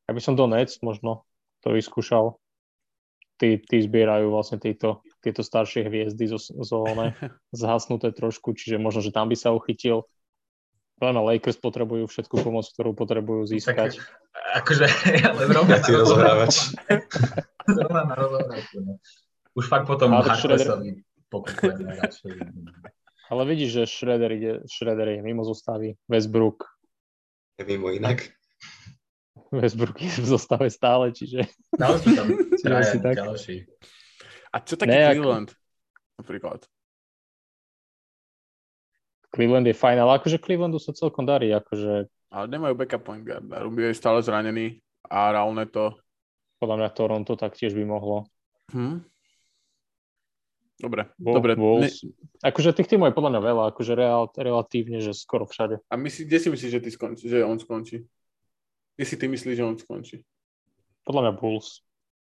Ja 0.06 0.12
by 0.13 0.22
som 0.22 0.38
do 0.38 0.46
Nets 0.46 0.80
možno 0.86 1.25
to 1.65 1.74
vyskúšal. 1.74 2.38
Tí, 3.42 3.58
tí 3.58 3.82
zbierajú 3.82 4.30
vlastne 4.30 4.62
títo, 4.62 5.01
tieto 5.20 5.42
staršie 5.42 5.89
hviezdy 5.89 6.30
zo, 6.30 6.38
zo 6.38 6.86
ne, 6.94 7.18
zhasnuté 7.58 8.13
trošku, 8.13 8.53
čiže 8.53 8.77
možno, 8.77 9.01
že 9.01 9.10
tam 9.10 9.34
by 9.34 9.36
sa 9.36 9.50
uchytil. 9.50 10.06
Len 11.01 11.15
Lakers 11.17 11.57
potrebujú 11.57 12.05
všetku 12.05 12.38
pomoc, 12.45 12.69
ktorú 12.69 12.93
potrebujú 12.93 13.50
získať. 13.50 13.97
Tak, 13.97 14.62
akože, 14.62 14.85
ale 15.25 15.41
zrovna 15.51 15.77
na 15.81 15.89
rozohrávač. 15.89 16.55
zrovna 17.65 18.01
na 18.12 18.15
rozohrávač. 18.15 18.67
No. 18.77 19.01
Už 19.53 19.65
fakt 19.69 19.85
potom 19.85 20.13
Harklesovi 20.13 21.01
Ale 23.33 23.41
vidíš, 23.50 23.69
že 23.73 23.89
Shredder, 23.89 24.31
ide, 24.38 24.53
Shredder 24.69 25.17
je 25.17 25.25
mimo 25.25 25.41
zostavy. 25.41 25.97
Westbrook. 26.05 26.69
Je 27.57 27.65
mimo 27.65 27.89
inak. 27.89 28.29
Westbrook 29.50 29.97
je 29.97 30.13
v 30.21 30.27
zostave 30.29 30.69
stále, 30.69 31.09
čiže... 31.09 31.50
Sú 31.73 32.13
tam 32.13 32.29
tak. 33.01 33.15
ďalší. 33.17 33.65
A 34.53 34.62
čo 34.62 34.77
taký 34.77 34.93
Nejak... 34.93 35.17
Cleveland? 35.17 35.50
Napríklad. 36.21 36.69
Cleveland 39.33 39.65
je 39.65 39.73
fajn, 39.73 39.97
ale 39.97 40.21
akože 40.21 40.37
Clevelandu 40.37 40.77
sa 40.77 40.93
celkom 40.93 41.25
darí, 41.25 41.49
akože... 41.49 42.05
Ale 42.29 42.45
nemajú 42.53 42.77
backup 42.77 43.01
point 43.01 43.25
guard. 43.25 43.41
Rubio 43.41 43.89
je 43.89 43.97
stále 43.97 44.21
zranený 44.21 44.77
a 45.09 45.33
Raul 45.33 45.57
to... 45.73 45.97
Podľa 46.61 46.77
mňa 46.79 46.89
Toronto 46.93 47.33
taktiež 47.33 47.73
by 47.73 47.83
mohlo. 47.83 48.29
Hm? 48.71 49.01
Dobre, 50.77 51.09
Bo, 51.17 51.37
dobre. 51.37 51.57
Ne... 51.57 51.89
Akože 52.43 52.75
tých 52.75 52.93
týmov 52.93 53.09
je 53.09 53.17
podľa 53.17 53.31
mňa 53.37 53.41
veľa, 53.41 53.63
akože 53.73 53.93
real, 53.95 54.29
relatívne, 54.35 54.99
že 54.99 55.15
skoro 55.15 55.47
všade. 55.47 55.79
A 55.89 55.93
myslí, 55.95 56.27
kde 56.27 56.37
si 56.37 56.47
myslíš, 56.49 56.71
že, 56.75 56.81
ty 56.81 56.89
skončí, 56.91 57.25
že 57.29 57.45
on 57.45 57.57
skončí? 57.57 58.03
Kde 58.97 59.05
si 59.05 59.15
ty 59.15 59.25
myslíš, 59.31 59.55
že 59.57 59.63
on 59.63 59.77
skončí? 59.79 60.17
Podľa 61.07 61.21
mňa 61.29 61.33
Bulls. 61.39 61.81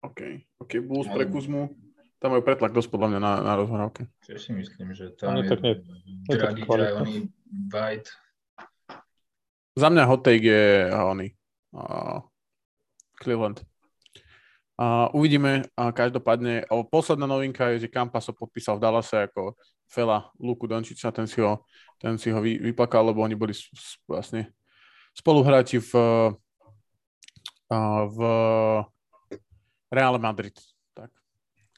OK, 0.04 0.20
OK, 0.60 0.72
Bulls 0.84 1.08
pre 1.08 1.24
Kuzmu. 1.26 1.72
Tam 2.24 2.32
majú 2.32 2.40
pretlak 2.40 2.72
dosť 2.72 2.88
podľa 2.88 3.08
mňa 3.12 3.20
na, 3.20 3.32
na 3.44 3.52
rozhrávke. 3.52 4.08
Ja 4.32 4.40
si 4.40 4.56
myslím, 4.56 4.96
že 4.96 5.12
tam 5.12 5.36
je, 5.36 5.44
je 5.44 6.36
Dragič 6.40 6.64
aj 6.64 6.92
oný 7.04 7.28
White. 7.68 8.08
Za 9.76 9.92
mňa 9.92 10.08
hot 10.08 10.24
take 10.24 10.48
je 10.48 10.88
oný 10.88 11.36
uh, 11.76 12.24
Cleveland. 13.20 13.60
Uh, 14.80 15.12
uvidíme, 15.12 15.68
uh, 15.76 15.92
každopádne. 15.92 16.64
O, 16.72 16.88
posledná 16.88 17.28
novinka 17.28 17.76
je, 17.76 17.84
že 17.84 17.92
Campaso 17.92 18.32
podpísal 18.32 18.80
v 18.80 18.88
Dallase 18.88 19.28
ako 19.28 19.60
fela 19.84 20.32
Luku 20.40 20.64
Dončiča, 20.64 21.12
ten 21.12 21.28
si 21.28 21.44
ho, 21.44 21.60
ten 22.00 22.16
si 22.16 22.32
ho 22.32 22.40
vy, 22.40 22.56
vyplakal, 22.56 23.04
lebo 23.04 23.20
oni 23.20 23.36
boli 23.36 23.52
vlastne 24.08 24.48
spoluhráči 25.12 25.76
v, 25.76 25.92
uh, 27.68 28.04
v 28.08 28.18
Real 29.92 30.16
Madrid 30.16 30.56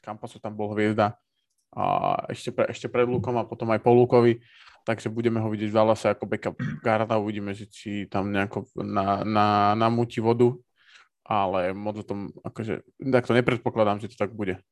Campasu 0.07 0.39
tam 0.39 0.55
bol 0.55 0.71
hviezda 0.71 1.19
a 1.75 2.15
ešte, 2.31 2.55
pre, 2.55 2.71
ešte 2.71 2.87
pred 2.87 3.03
Lukom 3.03 3.35
a 3.35 3.43
potom 3.43 3.67
aj 3.75 3.83
po 3.83 3.91
Lukovi, 3.91 4.39
takže 4.87 5.11
budeme 5.11 5.43
ho 5.43 5.51
vidieť 5.51 5.67
v 5.67 5.75
Dallase 5.75 6.07
ako 6.07 6.23
backup 6.31 6.55
garda, 6.79 7.19
uvidíme, 7.19 7.51
že 7.51 7.67
či 7.67 8.07
tam 8.07 8.31
nejako 8.31 8.71
na, 8.79 9.27
na, 9.27 9.47
namúti 9.75 10.23
vodu, 10.23 10.55
ale 11.27 11.75
moc 11.75 11.99
o 11.99 12.07
tom, 12.07 12.31
akože, 12.39 12.87
tak 13.11 13.27
to 13.27 13.35
nepredpokladám, 13.35 13.99
že 13.99 14.07
to 14.07 14.15
tak 14.15 14.31
bude. 14.31 14.63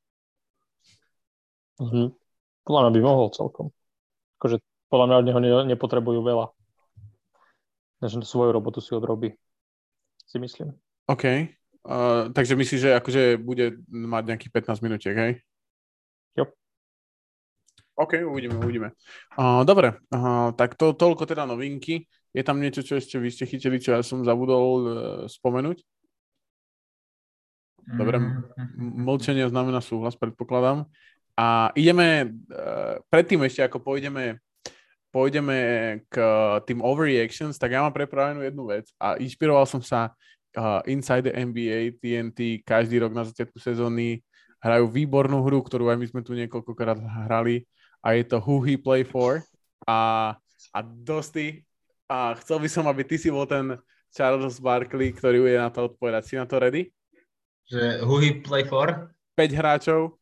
Mhm. 1.84 2.15
Podľa 2.63 2.80
mňa 2.88 2.92
by 2.96 3.01
mohol 3.04 3.27
celkom. 3.36 3.75
Akože 4.39 4.63
podľa 4.88 5.06
mňa 5.06 5.15
od 5.20 5.25
neho 5.27 5.39
ne, 5.44 5.51
nepotrebujú 5.75 6.24
veľa. 6.24 6.56
Než 8.01 8.24
svoju 8.24 8.56
robotu 8.56 8.80
si 8.80 8.96
odrobí. 8.96 9.36
Si 10.25 10.39
myslím. 10.39 10.74
OK. 11.06 11.51
Uh, 11.86 12.34
takže 12.34 12.58
myslíš, 12.58 12.82
že 12.82 12.98
akože 12.98 13.22
bude 13.38 13.77
mať 13.94 14.24
nejakých 14.34 14.54
15 14.74 14.82
minútiek, 14.82 15.13
hej? 15.13 15.34
Jo. 16.34 16.50
OK, 17.94 18.25
uvidíme, 18.25 18.58
uvidíme. 18.58 18.89
Uh, 19.38 19.62
dobre, 19.62 19.94
uh, 20.10 20.50
tak 20.58 20.74
to 20.74 20.98
toľko 20.98 21.30
teda 21.30 21.46
novinky. 21.46 22.10
Je 22.34 22.42
tam 22.42 22.58
niečo, 22.58 22.82
čo 22.82 22.98
ešte 22.98 23.22
vy 23.22 23.30
ste 23.30 23.46
chytili, 23.46 23.77
čo 23.77 23.94
ja 23.94 24.01
som 24.01 24.25
zabudol 24.25 24.65
uh, 24.82 24.89
spomenúť? 25.30 25.77
Dobre, 27.86 28.18
mm-hmm. 28.18 29.06
mlčenie 29.06 29.46
znamená 29.46 29.77
súhlas, 29.77 30.18
predpokladám. 30.18 30.89
A 31.38 31.70
ideme, 31.77 32.34
uh, 32.50 32.98
predtým 33.13 33.46
ešte 33.46 33.62
ako 33.62 33.77
pôjdeme 33.77 34.42
pôjdeme 35.15 35.58
k 36.12 36.20
tým 36.68 36.84
overreactions, 36.84 37.56
tak 37.56 37.72
ja 37.72 37.80
mám 37.80 37.96
prepravenú 37.96 38.44
jednu 38.44 38.68
vec 38.68 38.92
a 39.00 39.15
inšpiroval 39.15 39.63
som 39.63 39.80
sa 39.80 40.12
uh, 40.55 40.81
Inside 40.88 41.29
the 41.29 41.33
NBA, 41.35 42.00
TNT, 42.00 42.63
každý 42.63 43.03
rok 43.03 43.12
na 43.12 43.27
začiatku 43.27 43.59
sezóny 43.59 44.24
hrajú 44.63 44.89
výbornú 44.89 45.45
hru, 45.45 45.62
ktorú 45.62 45.93
aj 45.93 46.00
my 46.00 46.07
sme 46.09 46.21
tu 46.25 46.33
niekoľkokrát 46.33 46.97
hrali 47.29 47.69
a 48.01 48.17
je 48.17 48.24
to 48.25 48.41
Who 48.41 48.65
He 48.65 48.75
Play 48.79 49.05
For 49.05 49.45
a, 49.85 50.33
a 50.74 50.79
Dosti 50.81 51.62
a 52.09 52.33
chcel 52.41 52.57
by 52.62 52.69
som, 52.69 52.85
aby 52.89 53.05
ty 53.05 53.21
si 53.21 53.29
bol 53.29 53.45
ten 53.45 53.77
Charles 54.09 54.57
Barkley, 54.57 55.12
ktorý 55.12 55.43
bude 55.43 55.57
na 55.59 55.69
to 55.69 55.91
odpovedať. 55.91 56.24
Si 56.25 56.33
na 56.39 56.47
to 56.47 56.57
ready? 56.57 56.89
Že 57.69 58.05
Who 58.07 58.15
He 58.24 58.31
Play 58.39 58.65
For? 58.65 59.12
5 59.35 59.51
hráčov, 59.51 60.15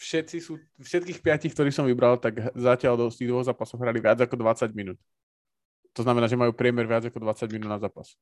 všetci 0.00 0.36
sú, 0.40 0.56
všetkých 0.80 1.20
piatich, 1.20 1.52
ktorí 1.52 1.68
som 1.68 1.84
vybral, 1.84 2.16
tak 2.16 2.40
zatiaľ 2.56 2.96
do 2.96 3.06
tých 3.12 3.28
dvoch 3.28 3.44
zápasov 3.44 3.78
hrali 3.78 4.00
viac 4.00 4.18
ako 4.18 4.40
20 4.40 4.72
minút. 4.72 4.98
To 5.94 6.02
znamená, 6.02 6.26
že 6.26 6.34
majú 6.34 6.50
priemer 6.50 6.88
viac 6.88 7.06
ako 7.06 7.20
20 7.22 7.54
minút 7.54 7.70
na 7.70 7.78
zápas. 7.78 8.18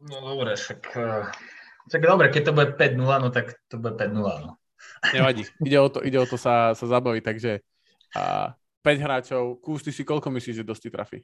No 0.00 0.16
dobre, 0.24 0.56
však, 0.56 0.80
eh, 0.96 1.24
však 1.92 2.02
dobre, 2.08 2.32
keď 2.32 2.42
to 2.48 2.52
bude 2.56 2.68
5-0, 2.80 3.20
no 3.20 3.28
tak 3.28 3.60
to 3.68 3.76
bude 3.76 4.00
5-0, 4.00 4.16
no. 4.16 4.56
Nevadí, 5.12 5.44
ide 5.60 5.76
o 5.76 5.88
to, 5.92 6.00
ide 6.00 6.16
o 6.16 6.24
to 6.24 6.40
sa, 6.40 6.72
sa 6.72 6.86
zabaviť, 6.88 7.22
takže 7.24 7.60
a 8.16 8.56
5 8.80 9.04
hráčov, 9.04 9.60
Kús, 9.60 9.84
ty 9.84 9.92
si 9.92 10.08
koľko 10.08 10.32
myslíš, 10.32 10.64
že 10.64 10.64
dosti 10.64 10.88
trafí? 10.88 11.20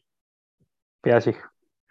5. 1.01 1.33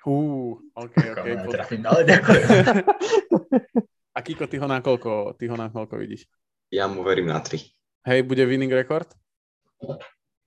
Hú, 0.05 0.53
ok, 0.77 0.95
ok. 1.17 1.27
Trafím, 1.49 1.81
ale 1.89 2.05
ďakujem. 2.05 2.45
A 4.15 4.23
Kiko, 4.23 4.47
ty 4.47 4.55
ho 4.55 4.67
na 4.69 4.79
koľko, 4.79 5.35
ty 5.35 5.49
ho 5.51 5.59
na 5.59 5.67
koľko 5.67 5.99
vidíš? 5.99 6.23
Ja 6.71 6.87
mu 6.87 7.03
verím 7.03 7.27
na 7.27 7.43
3. 7.43 7.59
Hej, 8.07 8.23
bude 8.23 8.45
winning 8.47 8.71
record? 8.71 9.11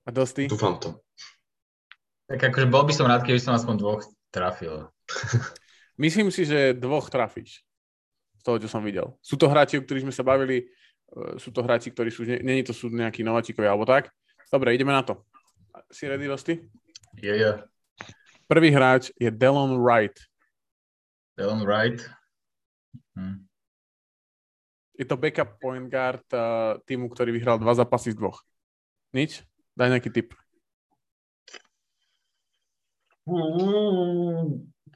A 0.06 0.08
dosti? 0.08 0.48
Dúfam 0.48 0.80
to. 0.80 1.04
Tak 2.30 2.40
akože 2.48 2.70
bol 2.70 2.88
by 2.88 2.92
som 2.96 3.10
rád, 3.10 3.28
keby 3.28 3.36
som 3.36 3.52
aspoň 3.52 3.74
dvoch 3.76 4.02
trafil. 4.32 4.88
Myslím 5.98 6.30
si, 6.30 6.46
že 6.46 6.78
dvoch 6.78 7.10
trafíš 7.10 7.66
z 8.38 8.42
toho, 8.46 8.62
čo 8.62 8.70
som 8.70 8.86
videl. 8.86 9.18
Sú 9.18 9.34
to 9.34 9.50
hráči, 9.50 9.82
o 9.82 9.84
ktorých 9.84 10.06
sme 10.06 10.14
sa 10.14 10.22
bavili, 10.22 10.62
e, 10.62 10.64
sú 11.42 11.50
to 11.50 11.58
hráči, 11.66 11.90
ktorí 11.90 12.14
sú, 12.14 12.22
není 12.22 12.62
to 12.62 12.70
sú 12.70 12.86
nejakí 12.86 13.26
nováčikovia 13.26 13.74
alebo 13.74 13.82
tak. 13.82 14.14
Dobre, 14.46 14.78
ideme 14.78 14.94
na 14.94 15.02
to. 15.02 15.26
Si 15.90 16.06
ready, 16.06 16.30
Rosti? 16.30 16.54
Je, 17.18 17.26
yeah, 17.26 17.36
je. 17.36 17.42
Yeah. 17.42 17.56
Prvý 18.48 18.70
hráč 18.72 19.12
je 19.18 19.28
Delon 19.28 19.76
Wright. 19.82 20.16
Delon 21.36 21.66
Wright. 21.66 22.00
Hm. 23.18 23.44
Je 24.98 25.04
to 25.04 25.20
backup 25.20 25.58
point 25.60 25.86
guard 25.90 26.24
uh, 26.32 26.80
týmu, 26.86 27.10
ktorý 27.10 27.34
vyhral 27.34 27.58
dva 27.58 27.74
zápasy 27.74 28.14
z 28.14 28.18
dvoch. 28.18 28.42
Nič? 29.12 29.42
Daj 29.74 29.94
nejaký 29.94 30.10
tip. 30.10 30.34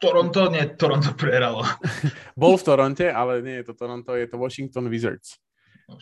Toronto, 0.02 0.50
nie, 0.50 0.66
Toronto 0.75 1.14
prehralo. 1.14 1.62
Bol 2.40 2.59
v 2.59 2.66
Toronte, 2.66 3.06
ale 3.06 3.38
nie 3.38 3.62
je 3.62 3.71
to 3.71 3.78
Toronto, 3.78 4.18
je 4.18 4.26
to 4.26 4.35
Washington 4.35 4.90
Wizards. 4.90 5.38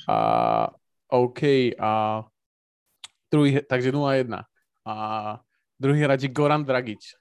A, 0.09 0.73
OK, 1.13 1.77
a 1.77 2.25
druhý, 3.29 3.61
takže 3.61 3.93
0-1. 3.93 4.41
A 4.89 4.95
druhý 5.77 6.01
hráč 6.01 6.25
je 6.25 6.33
Goran 6.33 6.65
Dragic. 6.65 7.13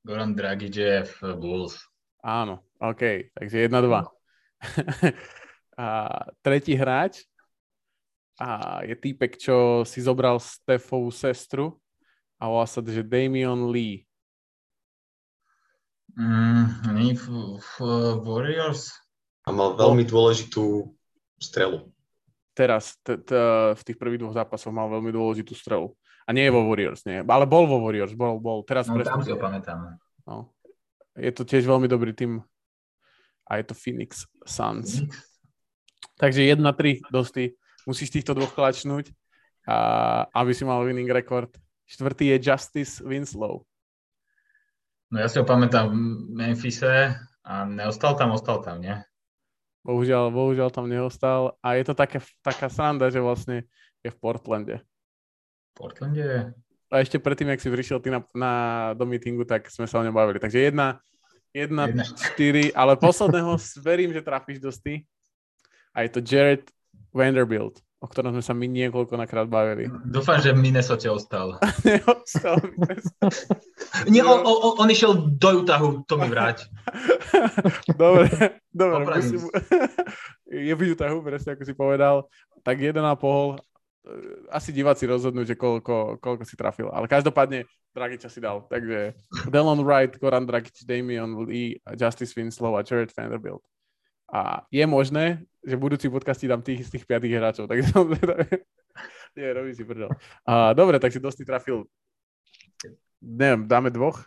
Goran 0.00 0.32
Dragic 0.32 0.72
je 0.72 1.04
v 1.04 1.16
Bulls. 1.36 1.76
Áno, 2.24 2.64
OK, 2.80 3.36
takže 3.36 3.68
1-2. 3.68 4.08
a 5.84 5.86
tretí 6.40 6.72
hráč 6.72 7.28
a 8.40 8.80
je 8.88 8.96
týpek, 8.96 9.36
čo 9.36 9.84
si 9.84 10.00
zobral 10.00 10.40
Stefovú 10.40 11.12
sestru 11.12 11.76
a 12.40 12.48
volá 12.48 12.64
sa, 12.64 12.80
že 12.80 13.04
Damian 13.04 13.68
Lee. 13.68 14.08
Mm, 16.14 16.94
nie 16.94 17.18
v, 17.18 17.58
v 17.58 17.72
Warriors? 18.22 18.94
A 19.44 19.52
mal 19.52 19.74
veľmi 19.74 20.06
dôležitú 20.06 20.94
strelu. 21.42 21.90
Teraz, 22.54 22.94
t- 23.02 23.18
t- 23.18 23.74
v 23.74 23.82
tých 23.82 23.98
prvých 23.98 24.22
dvoch 24.22 24.34
zápasoch 24.38 24.70
mal 24.70 24.86
veľmi 24.86 25.10
dôležitú 25.10 25.58
strelu. 25.58 25.90
A 26.24 26.32
nie 26.32 26.46
je 26.46 26.54
vo 26.54 26.64
Warriors, 26.70 27.02
nie. 27.04 27.20
Ale 27.20 27.44
bol 27.44 27.66
vo 27.66 27.82
Warriors, 27.82 28.14
bol, 28.14 28.38
bol. 28.38 28.62
Teraz 28.64 28.88
no, 28.88 28.96
tam 29.02 29.20
si 29.20 29.34
ho 29.34 29.36
pamätám. 29.36 29.98
No. 30.24 30.54
Je 31.18 31.30
to 31.34 31.42
tiež 31.44 31.66
veľmi 31.66 31.90
dobrý 31.90 32.14
tým. 32.14 32.40
A 33.44 33.60
je 33.60 33.64
to 33.68 33.74
Phoenix 33.76 34.24
Suns. 34.48 35.02
Phoenix? 35.02 35.34
Takže 36.16 36.46
1-3 36.46 37.02
dosti. 37.10 37.58
Musíš 37.84 38.14
týchto 38.14 38.32
dvoch 38.32 38.54
klačnúť, 38.54 39.12
a, 39.68 39.76
aby 40.32 40.56
si 40.56 40.64
mal 40.64 40.80
winning 40.86 41.10
record. 41.10 41.52
Štvrtý 41.84 42.32
je 42.32 42.36
Justice 42.40 43.04
Winslow. 43.04 43.66
No 45.14 45.22
ja 45.22 45.30
si 45.30 45.38
ho 45.38 45.46
pamätám 45.46 45.94
v 45.94 45.96
Memphise 46.34 47.14
a 47.46 47.62
neostal 47.62 48.18
tam, 48.18 48.34
ostal 48.34 48.58
tam, 48.66 48.82
nie? 48.82 48.98
Bohužiaľ, 49.86 50.34
bohužiaľ 50.34 50.74
tam 50.74 50.90
neostal 50.90 51.54
a 51.62 51.78
je 51.78 51.86
to 51.86 51.94
také, 51.94 52.18
taká 52.42 52.66
sranda, 52.66 53.14
že 53.14 53.22
vlastne 53.22 53.70
je 54.02 54.10
v 54.10 54.18
Portlande. 54.18 54.82
Portlande? 55.78 56.50
A 56.90 56.98
ešte 56.98 57.22
predtým, 57.22 57.46
ak 57.46 57.62
si 57.62 57.70
prišiel 57.70 58.02
ty 58.02 58.10
na, 58.10 58.26
na, 58.34 58.52
do 58.98 59.06
meetingu, 59.06 59.46
tak 59.46 59.70
sme 59.70 59.86
sa 59.86 60.02
o 60.02 60.04
ňom 60.06 60.10
bavili. 60.10 60.42
Takže 60.42 60.66
jedna, 60.66 60.98
jedna, 61.54 61.86
jedna. 61.86 62.10
štyri, 62.10 62.74
ale 62.74 62.98
posledného 62.98 63.54
verím, 63.86 64.10
že 64.10 64.18
trafíš 64.18 64.58
dosť 64.58 65.06
A 65.94 66.02
je 66.02 66.10
to 66.10 66.26
Jared 66.26 66.66
Vanderbilt 67.14 67.78
o 68.04 68.06
ktorom 68.06 68.36
sme 68.36 68.44
sa 68.44 68.52
my 68.52 68.68
niekoľko 68.68 69.16
nakrát 69.16 69.48
bavili. 69.48 69.88
Dúfam, 70.14 70.36
že 70.36 70.52
v 70.52 70.60
Minnesota 70.60 71.08
ostal. 71.08 71.56
Neostal. 71.88 72.60
Nie, 74.12 74.20
on, 74.20 74.44
on, 74.44 74.84
on 74.84 74.88
išiel 74.92 75.32
do 75.40 75.64
Utahu, 75.64 76.04
to 76.04 76.20
mi 76.20 76.28
vráť. 76.28 76.68
dobre, 77.96 78.28
dobre. 78.68 79.14
Musím... 79.24 79.48
Je 80.52 80.74
v 80.76 80.92
Utahu, 80.92 81.24
presne 81.24 81.56
ako 81.56 81.64
si 81.64 81.72
povedal. 81.72 82.28
Tak 82.60 82.76
jeden 82.76 83.08
a 83.08 83.16
pol. 83.16 83.56
Asi 84.52 84.68
diváci 84.76 85.08
rozhodnú, 85.08 85.48
že 85.48 85.56
koľko, 85.56 86.20
koľko 86.20 86.44
si 86.44 86.60
trafil. 86.60 86.92
Ale 86.92 87.08
každopádne 87.08 87.64
Dragiča 87.96 88.28
si 88.28 88.42
dal. 88.42 88.68
Takže 88.68 89.16
Delon 89.48 89.80
Wright, 89.80 90.18
Goran 90.20 90.44
Dragič, 90.44 90.84
Damian 90.84 91.48
Lee, 91.48 91.80
Justice 91.96 92.36
Winslow 92.36 92.76
a 92.76 92.84
Jared 92.84 93.14
Vanderbilt. 93.16 93.64
A 94.28 94.66
je 94.68 94.84
možné, 94.84 95.46
že 95.64 95.80
budúci 95.80 96.12
podcast 96.12 96.38
ti 96.40 96.46
dám 96.46 96.60
tých 96.60 96.84
z 96.84 96.92
tých 96.94 97.04
piatých 97.08 97.34
hráčov. 97.40 97.64
Tak 97.66 97.78
som 97.88 98.12
Nie, 99.34 99.50
robí 99.56 99.74
si 99.74 99.82
prdel. 99.82 100.12
A, 100.46 100.76
dobre, 100.76 101.00
tak 101.00 101.10
si 101.10 101.18
dosť 101.18 101.42
trafil. 101.48 101.88
Neviem, 103.24 103.64
dáme 103.64 103.88
dvoch? 103.88 104.20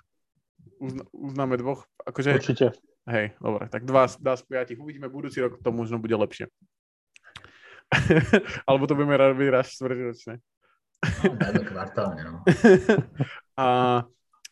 Uzna, 0.82 1.06
uznáme 1.14 1.56
dvoch? 1.62 1.86
Akože... 2.04 2.42
Určite. 2.42 2.74
Hej, 3.08 3.40
dobre, 3.40 3.72
tak 3.72 3.88
dva, 3.88 4.04
dva 4.20 4.36
z 4.36 4.44
piatich. 4.44 4.80
Uvidíme 4.82 5.08
budúci 5.08 5.40
rok, 5.40 5.64
to 5.64 5.72
možno 5.72 5.96
bude 5.96 6.12
lepšie. 6.12 6.52
Alebo 8.68 8.84
to 8.84 9.00
budeme 9.00 9.16
robiť 9.16 9.48
raz 9.48 9.72
štvrťročne. 9.80 10.36
No, 11.24 11.62
kvartálne, 11.64 12.22
no. 12.26 12.38
A, 13.64 13.66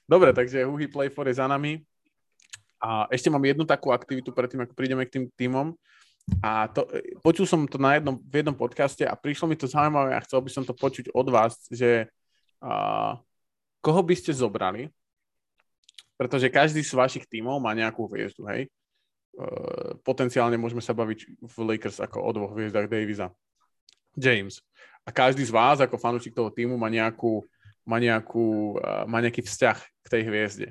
dobre, 0.08 0.32
takže 0.32 0.63
Huhy 0.63 0.88
Play 0.88 1.12
for 1.12 1.28
je 1.28 1.36
za 1.36 1.50
nami. 1.52 1.84
A 2.80 3.10
ešte 3.12 3.28
mám 3.28 3.43
jednu 3.43 3.65
takú 3.67 3.91
aktivitu 3.91 4.32
predtým, 4.32 4.63
ako 4.63 4.78
prídeme 4.78 5.04
k 5.04 5.19
tým 5.19 5.26
týmom. 5.36 5.74
A 6.41 6.65
to, 6.73 6.89
počul 7.21 7.45
som 7.45 7.69
to 7.69 7.77
na 7.77 8.01
jednom, 8.01 8.17
v 8.17 8.41
jednom 8.41 8.57
podcaste 8.57 9.05
a 9.05 9.13
prišlo 9.13 9.45
mi 9.45 9.53
to 9.53 9.69
zaujímavé 9.69 10.17
a 10.17 10.23
chcel 10.25 10.41
by 10.41 10.49
som 10.49 10.65
to 10.65 10.73
počuť 10.73 11.13
od 11.13 11.27
vás, 11.29 11.53
že 11.69 12.09
a, 12.61 13.17
koho 13.85 14.01
by 14.01 14.15
ste 14.17 14.33
zobrali, 14.33 14.89
pretože 16.17 16.49
každý 16.49 16.81
z 16.81 16.97
vašich 16.97 17.29
tímov 17.29 17.61
má 17.61 17.75
nejakú 17.77 18.09
hviezdu, 18.09 18.47
hej. 18.49 18.71
Uh, 19.35 19.99
potenciálne 20.07 20.55
môžeme 20.55 20.79
sa 20.79 20.95
baviť 20.95 21.43
v 21.43 21.55
Lakers 21.59 21.99
ako 21.99 22.23
o 22.23 22.29
dvoch 22.31 22.55
hviezdach 22.55 22.88
Davisa. 22.88 23.35
James. 24.15 24.63
A 25.03 25.11
každý 25.11 25.43
z 25.43 25.51
vás 25.51 25.83
ako 25.83 25.99
fanúšik 25.99 26.31
toho 26.31 26.47
týmu 26.47 26.79
má, 26.79 26.88
nejakú, 26.88 27.43
má, 27.83 27.99
nejakú, 27.99 28.79
uh, 28.79 29.03
má 29.03 29.19
nejaký 29.19 29.43
vzťah 29.43 29.75
k 29.75 30.07
tej 30.07 30.21
hviezde. 30.31 30.67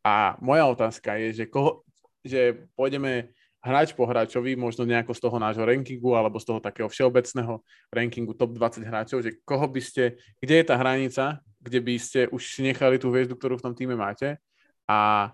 A 0.00 0.40
moja 0.40 0.64
otázka 0.72 1.20
je, 1.20 1.28
že, 1.36 1.44
koho, 1.52 1.84
že 2.24 2.64
pôjdeme 2.72 3.28
hráč 3.62 3.94
po 3.94 4.02
hráčovi, 4.04 4.58
možno 4.58 4.82
nejako 4.82 5.14
z 5.14 5.20
toho 5.22 5.38
nášho 5.38 5.62
rankingu 5.62 6.18
alebo 6.18 6.42
z 6.42 6.50
toho 6.50 6.58
takého 6.58 6.90
všeobecného 6.90 7.62
rankingu 7.94 8.34
top 8.34 8.58
20 8.58 8.82
hráčov, 8.82 9.22
že 9.22 9.38
koho 9.46 9.70
by 9.70 9.78
ste, 9.78 10.18
kde 10.42 10.54
je 10.60 10.64
tá 10.66 10.74
hranica, 10.74 11.38
kde 11.62 11.78
by 11.78 11.94
ste 11.94 12.20
už 12.34 12.42
nechali 12.58 12.98
tú 12.98 13.14
hviezdu, 13.14 13.38
ktorú 13.38 13.62
v 13.62 13.64
tom 13.70 13.74
týme 13.78 13.94
máte 13.94 14.42
a, 14.90 15.30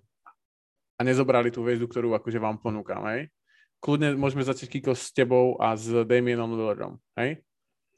a 0.95 1.01
nezobrali 1.01 1.49
tú 1.49 1.65
hviezdu, 1.65 1.89
ktorú 1.89 2.13
akože 2.21 2.37
vám 2.37 2.61
ponúkam, 2.61 3.01
hej? 3.09 3.33
Kľudne 3.81 4.19
môžeme 4.19 4.45
začať 4.45 4.77
Kiko 4.77 4.93
s 4.93 5.09
tebou 5.15 5.57
a 5.57 5.73
s 5.73 5.89
Damienom 5.89 6.53
Lillardom, 6.53 7.01
hej? 7.17 7.41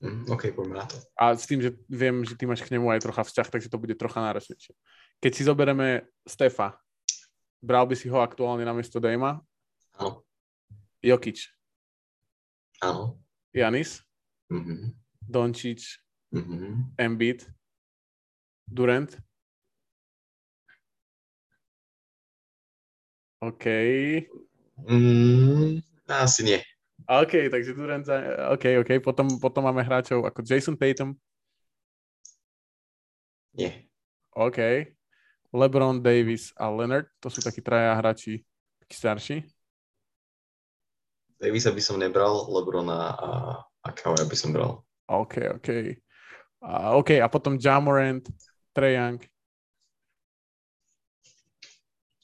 Mm, 0.00 0.30
OK, 0.32 0.54
poďme 0.56 0.80
na 0.80 0.86
to. 0.86 0.96
A 1.18 1.36
s 1.36 1.44
tým, 1.44 1.60
že 1.60 1.76
viem, 1.90 2.24
že 2.24 2.32
ty 2.38 2.48
máš 2.48 2.64
k 2.64 2.72
nemu 2.72 2.88
aj 2.88 3.04
trocha 3.04 3.20
vzťah, 3.26 3.48
takže 3.52 3.68
to 3.68 3.80
bude 3.80 3.92
trocha 3.98 4.20
náročnejšie. 4.22 4.72
Keď 5.20 5.32
si 5.32 5.42
zoberieme 5.44 6.08
Stefa, 6.24 6.80
bral 7.60 7.84
by 7.84 7.96
si 7.98 8.08
ho 8.08 8.20
aktuálne 8.24 8.64
na 8.64 8.72
miesto 8.72 8.96
Dejma? 8.96 9.44
Áno. 10.00 10.24
Jokič? 11.04 11.52
Áno. 12.80 13.20
Janis? 13.52 14.00
Mm-hmm. 14.48 14.96
Dončič? 15.28 16.00
Mm-hmm. 16.32 16.96
Embiid? 16.96 17.44
Durant? 18.64 19.12
OK. 23.44 23.64
Mm, 24.88 25.84
asi 26.08 26.40
nie. 26.48 26.60
OK, 27.04 27.52
takže 27.52 27.76
Durant, 27.76 28.08
OK, 28.56 28.64
OK. 28.80 28.90
Potom, 29.04 29.36
potom 29.36 29.68
máme 29.68 29.84
hráčov 29.84 30.24
ako 30.24 30.40
Jason 30.48 30.80
Tatum. 30.80 31.12
Nie. 33.52 33.84
OK. 34.32 34.88
LeBron 35.52 36.00
Davis 36.00 36.54
a 36.56 36.70
Leonard, 36.70 37.10
to 37.20 37.26
sú 37.26 37.42
takí 37.42 37.58
traja 37.58 37.92
hráči, 37.98 38.46
takí 38.80 38.94
starší. 38.94 39.36
Davisa 41.40 41.72
by 41.72 41.80
som 41.80 41.96
nebral, 41.96 42.52
Lebrona 42.52 43.16
a, 43.16 43.30
a 43.80 43.88
Kawhi 43.96 44.28
by 44.28 44.36
som 44.36 44.52
bral. 44.52 44.84
OK, 45.08 45.56
OK. 45.56 45.68
A, 46.60 46.92
OK, 47.00 47.16
a 47.16 47.26
potom 47.32 47.56
Jamorant, 47.56 48.28
Trae 48.76 49.00
Young. 49.00 49.24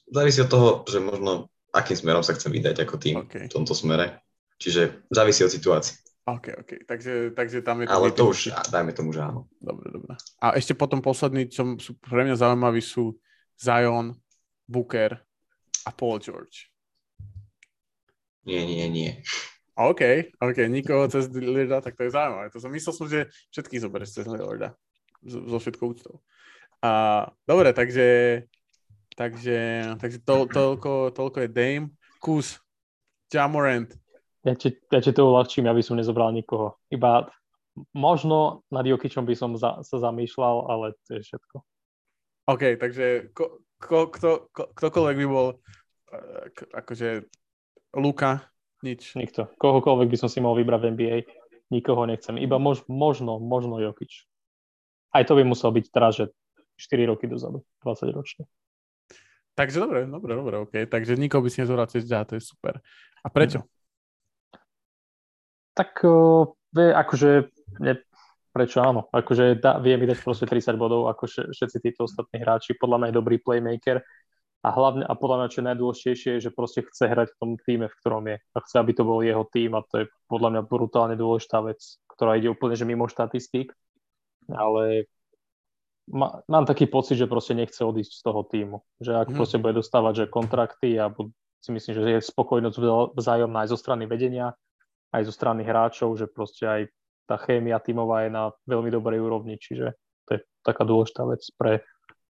Závisí 0.07 0.39
od 0.45 0.49
toho, 0.53 0.69
že 0.85 1.01
možno 1.01 1.49
akým 1.73 1.97
smerom 1.97 2.23
sa 2.23 2.37
chcem 2.37 2.53
vydať 2.53 2.85
ako 2.85 2.95
tým 3.01 3.15
okay. 3.25 3.49
v 3.49 3.53
tomto 3.53 3.73
smere. 3.73 4.21
Čiže 4.61 5.09
závisí 5.09 5.41
od 5.43 5.51
situácie. 5.51 5.97
OK, 6.27 6.45
OK. 6.59 6.71
Takže, 6.85 7.31
takže 7.33 7.57
tam 7.65 7.81
je 7.81 7.87
to... 7.87 7.93
Ale 7.93 8.11
to 8.13 8.23
už, 8.29 8.51
dajme 8.69 8.91
tomu, 8.93 9.15
že 9.15 9.23
áno. 9.23 9.47
Dobre, 9.57 9.89
dobre. 9.89 10.13
A 10.43 10.59
ešte 10.59 10.75
potom 10.77 11.01
poslední, 11.01 11.49
čo 11.49 11.79
sú 11.81 11.95
pre 11.97 12.21
mňa 12.21 12.37
zaujímaví, 12.37 12.83
sú 12.83 13.15
Zion, 13.57 14.13
Booker 14.67 15.17
a 15.87 15.89
Paul 15.89 16.19
George. 16.19 16.69
Nie, 18.47 18.63
nie, 18.63 18.87
nie. 18.87 19.11
OK, 19.77 20.33
OK, 20.39 20.57
nikoho 20.71 21.05
cez 21.11 21.27
Lillarda, 21.29 21.83
tak 21.83 21.99
to 21.99 22.07
je 22.07 22.15
zaujímavé. 22.15 22.49
To 22.49 22.63
som 22.63 22.71
myslel 22.71 22.93
som, 22.95 23.05
že 23.05 23.27
všetkých 23.53 23.83
zoberieš 23.83 24.15
cez 24.17 24.25
Lillarda. 24.25 24.73
So 25.27 25.59
všetkou 25.59 25.93
úctou. 25.93 26.23
A, 26.81 27.27
dobre, 27.45 27.75
takže 27.75 28.41
takže, 29.17 29.57
takže 29.97 30.17
to, 30.21 30.45
toľko, 30.45 31.11
toľko 31.11 31.37
je 31.43 31.49
Dame. 31.49 31.87
Kus, 32.21 32.61
Jamorant, 33.33 33.89
ja 34.45 34.53
ti, 34.53 34.73
ja 34.93 35.01
ti 35.01 35.11
to 35.11 35.27
uľahčím, 35.27 35.65
ja 35.65 35.73
by 35.73 35.81
som 35.81 35.97
nezobral 35.97 36.29
nikoho. 36.31 36.77
Iba 36.93 37.29
možno 37.93 38.65
nad 38.69 38.85
Jokičom 38.85 39.25
by 39.25 39.35
som 39.37 39.57
za, 39.57 39.81
sa 39.81 39.97
zamýšľal, 39.97 40.69
ale 40.69 40.85
to 41.09 41.17
je 41.17 41.21
všetko. 41.25 41.55
OK, 42.47 42.63
takže 42.79 43.35
ko, 43.35 43.61
ko, 43.81 44.07
kto, 44.07 44.29
ko, 44.53 44.63
ktokoľvek 44.71 45.15
by 45.19 45.25
bol 45.27 45.47
uh, 45.53 46.45
akože 46.73 47.27
Luka, 47.95 48.47
nič. 48.83 49.15
Nikto. 49.15 49.49
Kohokoľvek 49.57 50.07
by 50.11 50.17
som 50.19 50.29
si 50.29 50.43
mohol 50.43 50.61
vybrať 50.61 50.79
v 50.83 50.89
NBA, 50.93 51.17
nikoho 51.73 52.03
nechcem. 52.05 52.37
Iba 52.37 52.59
mož, 52.61 52.85
možno, 52.91 53.39
možno 53.41 53.79
Jokič. 53.81 54.27
Aj 55.15 55.23
to 55.23 55.33
by 55.33 55.43
musel 55.47 55.71
byť 55.71 55.85
teraz, 55.89 56.19
že 56.19 56.29
4 56.77 57.09
roky 57.09 57.25
dozadu, 57.25 57.65
20 57.81 58.13
ročne. 58.13 58.45
Takže 59.57 59.81
dobre, 59.81 60.05
dobre, 60.05 60.31
dobre, 60.37 60.55
OK. 60.61 60.73
Takže 60.85 61.17
nikoho 61.17 61.41
by 61.41 61.49
si 61.49 61.65
nezobral 61.65 61.89
cez 61.89 62.05
to 62.05 62.37
je 62.37 62.43
super. 62.43 62.77
A 63.25 63.27
prečo? 63.33 63.65
Mm. 63.65 63.69
Tak 65.73 66.05
akože, 66.77 67.29
ne, 67.81 67.93
prečo 68.53 68.81
áno, 68.81 69.09
akože 69.09 69.57
da, 69.57 69.81
vie 69.81 69.97
mi 69.97 70.05
dať 70.05 70.21
proste 70.21 70.45
30 70.45 70.77
bodov, 70.77 71.09
ako 71.09 71.53
všetci 71.53 71.77
títo 71.81 72.05
ostatní 72.05 72.41
hráči, 72.41 72.77
podľa 72.77 72.97
mňa 73.01 73.07
je 73.09 73.17
dobrý 73.17 73.37
playmaker, 73.41 74.01
a 74.65 74.69
hlavne, 74.73 75.05
a 75.05 75.13
podľa 75.13 75.37
mňa 75.37 75.47
čo 75.53 75.59
je 75.61 75.69
najdôležitejšie 75.69 76.29
je, 76.37 76.43
že 76.49 76.55
proste 76.55 76.81
chce 76.81 77.05
hrať 77.05 77.27
v 77.29 77.39
tom 77.39 77.51
týme, 77.61 77.85
v 77.87 77.97
ktorom 78.01 78.25
je. 78.25 78.37
A 78.41 78.57
chce, 78.65 78.75
aby 78.81 78.91
to 78.97 79.03
bol 79.05 79.21
jeho 79.21 79.45
tým 79.53 79.77
a 79.77 79.85
to 79.85 80.03
je 80.03 80.05
podľa 80.27 80.49
mňa 80.57 80.61
brutálne 80.65 81.15
dôležitá 81.15 81.61
vec, 81.61 81.79
ktorá 82.17 82.35
ide 82.35 82.49
úplne, 82.49 82.73
že 82.73 82.89
mimo 82.89 83.05
štatistík. 83.05 83.69
Ale 84.49 85.05
má, 86.09 86.41
mám 86.49 86.65
taký 86.65 86.89
pocit, 86.89 87.21
že 87.21 87.29
proste 87.29 87.53
nechce 87.53 87.79
odísť 87.83 88.13
z 88.17 88.21
toho 88.25 88.41
týmu. 88.47 88.77
Že 88.97 89.11
ak 89.13 89.27
mm. 89.31 89.35
proste 89.37 89.57
bude 89.61 89.77
dostávať 89.77 90.13
že 90.25 90.33
kontrakty 90.33 90.97
a 90.97 91.13
si 91.61 91.69
myslím, 91.69 91.93
že 91.93 92.01
je 92.17 92.29
spokojnosť 92.31 92.77
vzájomná 93.13 93.67
aj 93.67 93.69
zo 93.71 93.77
strany 93.77 94.09
vedenia, 94.09 94.55
aj 95.13 95.27
zo 95.27 95.33
strany 95.35 95.67
hráčov, 95.67 96.17
že 96.17 96.25
proste 96.25 96.65
aj 96.65 96.81
tá 97.27 97.35
chémia 97.35 97.77
tímová 97.83 98.23
je 98.23 98.31
na 98.31 98.43
veľmi 98.65 98.87
dobrej 98.87 99.19
úrovni, 99.19 99.59
čiže 99.59 99.99
to 100.27 100.29
je 100.35 100.39
taká 100.63 100.87
dôležitá 100.87 101.27
vec 101.27 101.43
pre 101.59 101.83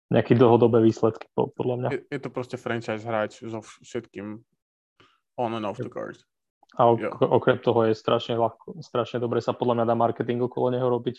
nejaké 0.10 0.34
dlhodobé 0.34 0.82
výsledky, 0.82 1.30
podľa 1.34 1.76
mňa. 1.78 1.89
Je, 1.93 2.00
je 2.10 2.19
to 2.19 2.30
proste 2.34 2.58
franchise 2.58 3.06
hráč 3.06 3.45
so 3.45 3.62
všetkým 3.62 4.41
on 5.38 5.52
and 5.56 5.65
off 5.65 5.78
the 5.78 5.89
court. 5.89 6.17
A 6.78 6.89
ok- 6.89 7.22
okrem 7.22 7.58
toho 7.62 7.89
je 7.89 7.93
strašne 7.98 8.38
ľahko, 8.38 8.82
strašne 8.82 9.22
dobre 9.22 9.41
sa 9.41 9.54
podľa 9.54 9.82
mňa 9.82 9.86
dá 9.86 9.95
marketing 9.98 10.45
okolo 10.45 10.74
neho 10.74 10.86
robiť 10.86 11.17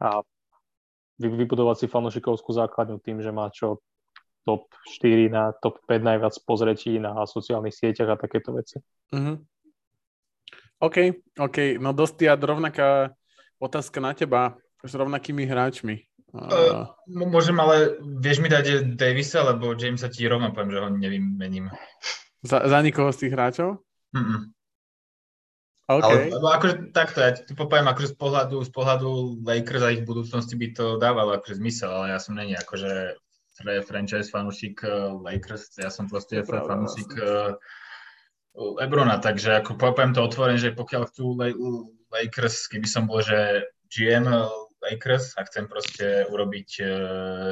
a 0.00 0.24
vybudovať 1.20 1.84
si 1.84 1.86
fanošikovskú 1.88 2.48
základňu 2.56 2.96
tým, 3.04 3.20
že 3.20 3.28
má 3.28 3.52
čo 3.52 3.84
top 4.48 4.72
4 4.88 5.28
na 5.28 5.52
top 5.52 5.84
5 5.84 6.00
najviac 6.00 6.34
pozretí 6.48 6.96
na 6.96 7.12
sociálnych 7.28 7.76
sieťach 7.76 8.16
a 8.16 8.20
takéto 8.20 8.56
veci. 8.56 8.80
Mm-hmm. 9.12 9.36
OK, 10.80 10.96
OK, 11.36 11.76
no 11.76 11.92
dosť 11.92 12.40
rovnaká 12.40 13.12
otázka 13.60 14.00
na 14.00 14.16
teba 14.16 14.56
s 14.80 14.96
rovnakými 14.96 15.44
hráčmi. 15.44 16.08
Uh, 16.30 16.86
môžem, 17.10 17.58
ale 17.58 17.98
vieš 18.22 18.38
mi 18.38 18.46
dať 18.46 18.94
Davisa, 18.94 19.42
lebo 19.42 19.74
Jamesa 19.74 20.06
ti 20.06 20.30
rovno 20.30 20.54
poviem, 20.54 20.70
že 20.70 20.78
ho 20.78 20.88
nevymením. 20.94 21.66
Za, 22.46 22.62
za 22.70 22.78
nikoho 22.86 23.10
z 23.10 23.26
tých 23.26 23.32
hráčov? 23.34 23.82
Mm-mm. 24.14 24.54
OK. 25.90 26.06
Ale, 26.06 26.30
lebo 26.30 26.46
akože 26.54 26.94
takto, 26.94 27.18
ja 27.18 27.34
ti 27.34 27.50
poviem, 27.50 27.90
akože 27.90 28.14
z 28.14 28.16
pohľadu, 28.16 28.56
z 28.62 28.70
pohľadu 28.70 29.42
Lakers 29.42 29.82
a 29.82 29.90
ich 29.90 30.06
budúcnosti 30.06 30.54
by 30.54 30.70
to 30.70 30.86
dávalo 31.02 31.34
akože 31.34 31.58
zmysel, 31.58 31.90
ale 31.90 32.14
ja 32.14 32.18
som 32.22 32.38
není 32.38 32.54
akože 32.54 33.18
franchise 33.90 34.30
fanúšik 34.30 34.86
uh, 34.86 35.18
Lakers, 35.18 35.82
ja 35.82 35.90
som 35.90 36.06
proste 36.06 36.46
fanúšik 36.46 37.10
uh, 37.18 37.58
Lebrona, 38.54 39.18
takže 39.18 39.58
ako 39.58 39.74
poviem 39.76 40.14
to 40.14 40.22
otvorene, 40.22 40.62
že 40.62 40.78
pokiaľ 40.78 41.10
chcú 41.10 41.34
Lakers, 42.14 42.70
keby 42.70 42.86
som 42.86 43.10
bol, 43.10 43.18
že 43.18 43.66
GM 43.90 44.30
Lakers 44.80 45.36
a 45.36 45.44
chcem 45.44 45.68
proste 45.68 46.24
urobiť 46.28 46.68
uh, 46.80 46.88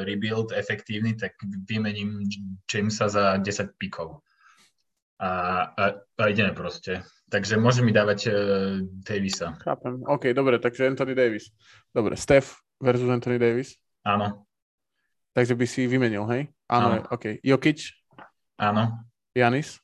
rebuild 0.03 0.51
efektívny, 0.51 1.13
tak 1.13 1.37
vymením 1.69 2.25
Jamesa 2.65 3.09
za 3.09 3.37
10 3.37 3.77
pikov. 3.77 4.25
A, 5.19 5.29
a, 5.75 5.83
a 5.99 6.23
ideme 6.31 6.55
proste. 6.55 7.03
Takže 7.29 7.59
môže 7.61 7.85
mi 7.85 7.93
dávať 7.93 8.19
uh, 8.27 8.33
Davisa. 9.05 9.53
Chápem. 9.61 10.01
OK, 10.07 10.33
dobre, 10.33 10.57
takže 10.57 10.89
Anthony 10.89 11.13
Davis. 11.13 11.53
Dobre, 11.93 12.17
Steph 12.17 12.57
versus 12.81 13.11
Anthony 13.11 13.37
Davis? 13.37 13.75
Áno. 14.01 14.49
Takže 15.35 15.53
by 15.53 15.65
si 15.69 15.85
vymenil, 15.85 16.25
hej? 16.33 16.49
Áno, 16.65 16.87
Áno. 16.99 17.13
OK. 17.13 17.37
Jokic? 17.45 17.93
Áno. 18.57 19.05
Janis? 19.35 19.77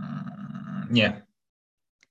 Mm, 0.00 0.90
nie. 0.90 1.25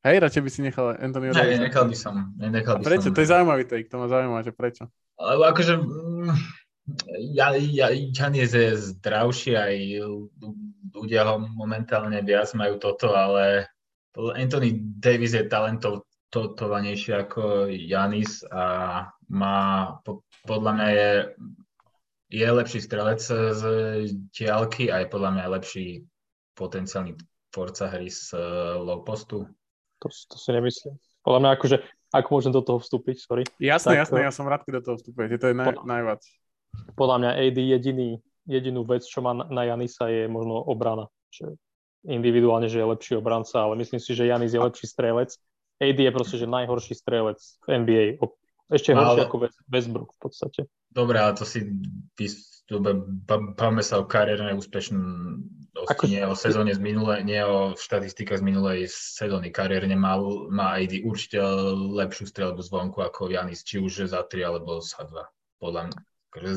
Hej, 0.06 0.22
radšej 0.22 0.42
by 0.46 0.50
si 0.54 0.62
nechal 0.62 0.94
Antonio 1.02 1.34
Davis. 1.34 1.58
Ne, 1.58 1.66
nechal 1.66 1.90
by 1.90 1.98
som. 1.98 2.38
Nechal 2.38 2.78
by 2.78 2.86
prečo? 2.86 3.10
Som. 3.10 3.16
To 3.18 3.22
je 3.26 3.32
zaujímavý 3.34 3.64
take, 3.66 3.90
to 3.90 3.98
ma 3.98 4.06
zaujíma, 4.06 4.46
že 4.46 4.54
prečo? 4.54 4.86
Lebo 5.18 5.44
akože 5.50 5.74
mm, 5.82 6.30
ja, 7.34 7.58
ja, 7.58 7.90
Janis 7.90 8.54
je 8.54 8.78
zdravší, 8.78 9.58
aj 9.58 9.74
ľudia 10.94 11.26
ho 11.26 11.42
momentálne 11.42 12.22
viac 12.22 12.54
majú 12.54 12.78
toto, 12.78 13.18
ale 13.18 13.66
Anthony 14.14 14.78
Davis 15.02 15.34
je 15.34 15.50
talentovanejší 15.50 17.26
ako 17.26 17.74
Janis 17.74 18.46
a 18.54 19.10
má, 19.34 19.90
podľa 20.46 20.72
mňa 20.78 20.88
je, 20.94 21.12
je 22.30 22.46
lepší 22.46 22.80
strelec 22.86 23.26
z 23.26 23.64
diálky 24.38 24.94
a 24.94 25.02
je 25.02 25.08
podľa 25.10 25.30
mňa 25.34 25.54
lepší 25.58 26.06
potenciálny 26.54 27.18
tvorca 27.50 27.90
hry 27.90 28.14
z 28.14 28.38
low 28.78 29.02
postu. 29.02 29.50
To, 30.04 30.08
to 30.08 30.36
si 30.36 30.50
nemyslím. 30.52 30.96
Podľa 31.26 31.40
mňa 31.42 31.50
akože, 31.58 31.78
ako 32.14 32.30
môžem 32.30 32.54
do 32.54 32.62
toho 32.62 32.78
vstúpiť, 32.78 33.16
sorry. 33.18 33.44
Jasné, 33.58 33.98
tak, 33.98 34.00
jasné, 34.06 34.18
ja 34.24 34.34
som 34.34 34.46
rád, 34.46 34.62
keď 34.68 34.82
do 34.82 34.84
toho 34.92 34.98
vstúpujete, 35.02 35.36
to 35.42 35.48
je 35.50 35.56
naj, 35.58 35.68
podľa, 35.74 35.84
najviac. 35.90 36.22
Podľa 36.94 37.16
mňa 37.18 37.32
AD 37.42 37.58
jediný, 37.58 38.10
jedinú 38.46 38.82
vec, 38.86 39.02
čo 39.08 39.26
má 39.26 39.34
na 39.34 39.64
Janisa 39.66 40.06
je 40.12 40.30
možno 40.30 40.62
obrana. 40.62 41.10
Že 41.34 41.58
individuálne, 42.06 42.70
že 42.70 42.78
je 42.78 42.86
lepší 42.86 43.14
obranca, 43.18 43.66
ale 43.66 43.82
myslím 43.82 43.98
si, 43.98 44.14
že 44.14 44.30
Janis 44.30 44.54
je 44.54 44.62
lepší 44.62 44.86
strelec. 44.86 45.34
AD 45.82 46.00
je 46.00 46.12
proste, 46.14 46.36
že 46.38 46.46
najhorší 46.46 46.94
strelec 46.94 47.42
v 47.66 47.68
NBA. 47.82 48.06
Ešte 48.70 48.94
ale... 48.94 49.02
horší 49.02 49.22
ako 49.26 49.38
Westbrook 49.68 50.10
v 50.14 50.20
podstate. 50.22 50.62
Dobre, 50.96 51.20
ale 51.20 51.36
to 51.36 51.44
si 51.44 51.68
bavme 53.60 53.84
sa 53.84 54.02
o 54.02 54.08
kariérnej 54.08 54.56
úspešnom 54.56 55.04
ako... 55.76 56.08
nie 56.08 56.24
o 56.24 56.34
sezóne 56.34 56.72
z 56.72 56.80
minulej, 56.80 57.28
nie 57.28 57.44
o 57.44 57.76
štatistikách 57.76 58.40
z 58.40 58.48
minulej 58.48 58.80
sezóny 58.88 59.52
kariérne 59.52 59.94
má, 59.94 60.16
má 60.48 60.80
ID 60.80 61.04
určite 61.04 61.44
lepšiu 61.76 62.32
strelbu 62.32 62.64
zvonku 62.64 63.04
ako 63.04 63.28
Janis, 63.28 63.62
či 63.68 63.84
už 63.84 64.08
za 64.08 64.24
3 64.24 64.50
alebo 64.50 64.80
za 64.80 65.04
2. 65.04 65.14
Podľa 65.60 65.82
mňa. 65.92 66.00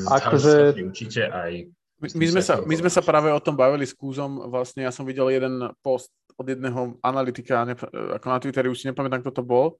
Akože... 0.07 0.81
Určite 0.87 1.27
aj 1.27 1.67
my, 1.99 2.07
my, 2.15 2.25
sme 2.31 2.41
sa, 2.41 2.63
my 2.63 2.75
sme 2.79 2.87
sa 2.87 3.03
práve 3.03 3.27
o 3.27 3.43
tom 3.43 3.59
bavili 3.59 3.83
s 3.83 3.91
Kúzom, 3.91 4.47
vlastne 4.47 4.87
ja 4.87 4.91
som 4.91 5.03
videl 5.03 5.27
jeden 5.35 5.67
post 5.83 6.15
od 6.39 6.47
jedného 6.47 6.95
analytika, 7.03 7.67
ako 8.15 8.25
na 8.31 8.39
Twitteri, 8.39 8.71
už 8.71 8.79
si 8.79 8.87
nepamätám, 8.87 9.19
kto 9.19 9.35
to 9.35 9.43
bol, 9.43 9.75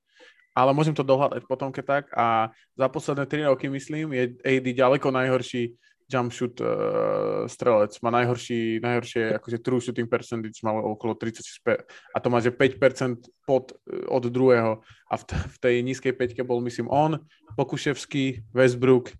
ale 0.53 0.71
môžem 0.75 0.93
to 0.93 1.05
dohľadať 1.05 1.45
potom, 1.45 1.69
keď 1.69 1.85
tak. 1.85 2.05
A 2.17 2.49
za 2.75 2.88
posledné 2.89 3.25
3 3.25 3.49
roky, 3.53 3.69
myslím, 3.69 4.13
je 4.13 4.23
AD 4.41 4.67
ďaleko 4.75 5.13
najhorší 5.13 5.77
jump 6.09 6.33
shoot 6.33 6.57
uh, 6.57 7.45
strelec. 7.45 7.93
Má 8.01 8.09
najhorší, 8.09 8.81
najhoršie 8.81 9.38
akože 9.38 9.57
true 9.62 9.77
shooting 9.77 10.09
percentage, 10.09 10.65
má 10.65 10.73
okolo 10.73 11.13
36 11.13 11.85
a 11.85 12.17
to 12.17 12.27
má, 12.33 12.41
že 12.41 12.49
5% 12.49 13.29
pod, 13.45 13.77
uh, 13.85 14.09
od 14.09 14.25
druhého. 14.25 14.81
A 15.05 15.13
v, 15.21 15.23
t- 15.29 15.38
v 15.38 15.57
tej 15.62 15.75
nízkej 15.85 16.13
peťke 16.17 16.41
bol, 16.41 16.65
myslím, 16.65 16.89
on, 16.89 17.21
Pokuševský, 17.53 18.49
Westbrook 18.49 19.13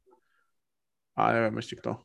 a 1.14 1.38
neviem 1.38 1.62
ešte 1.62 1.78
kto. 1.78 2.02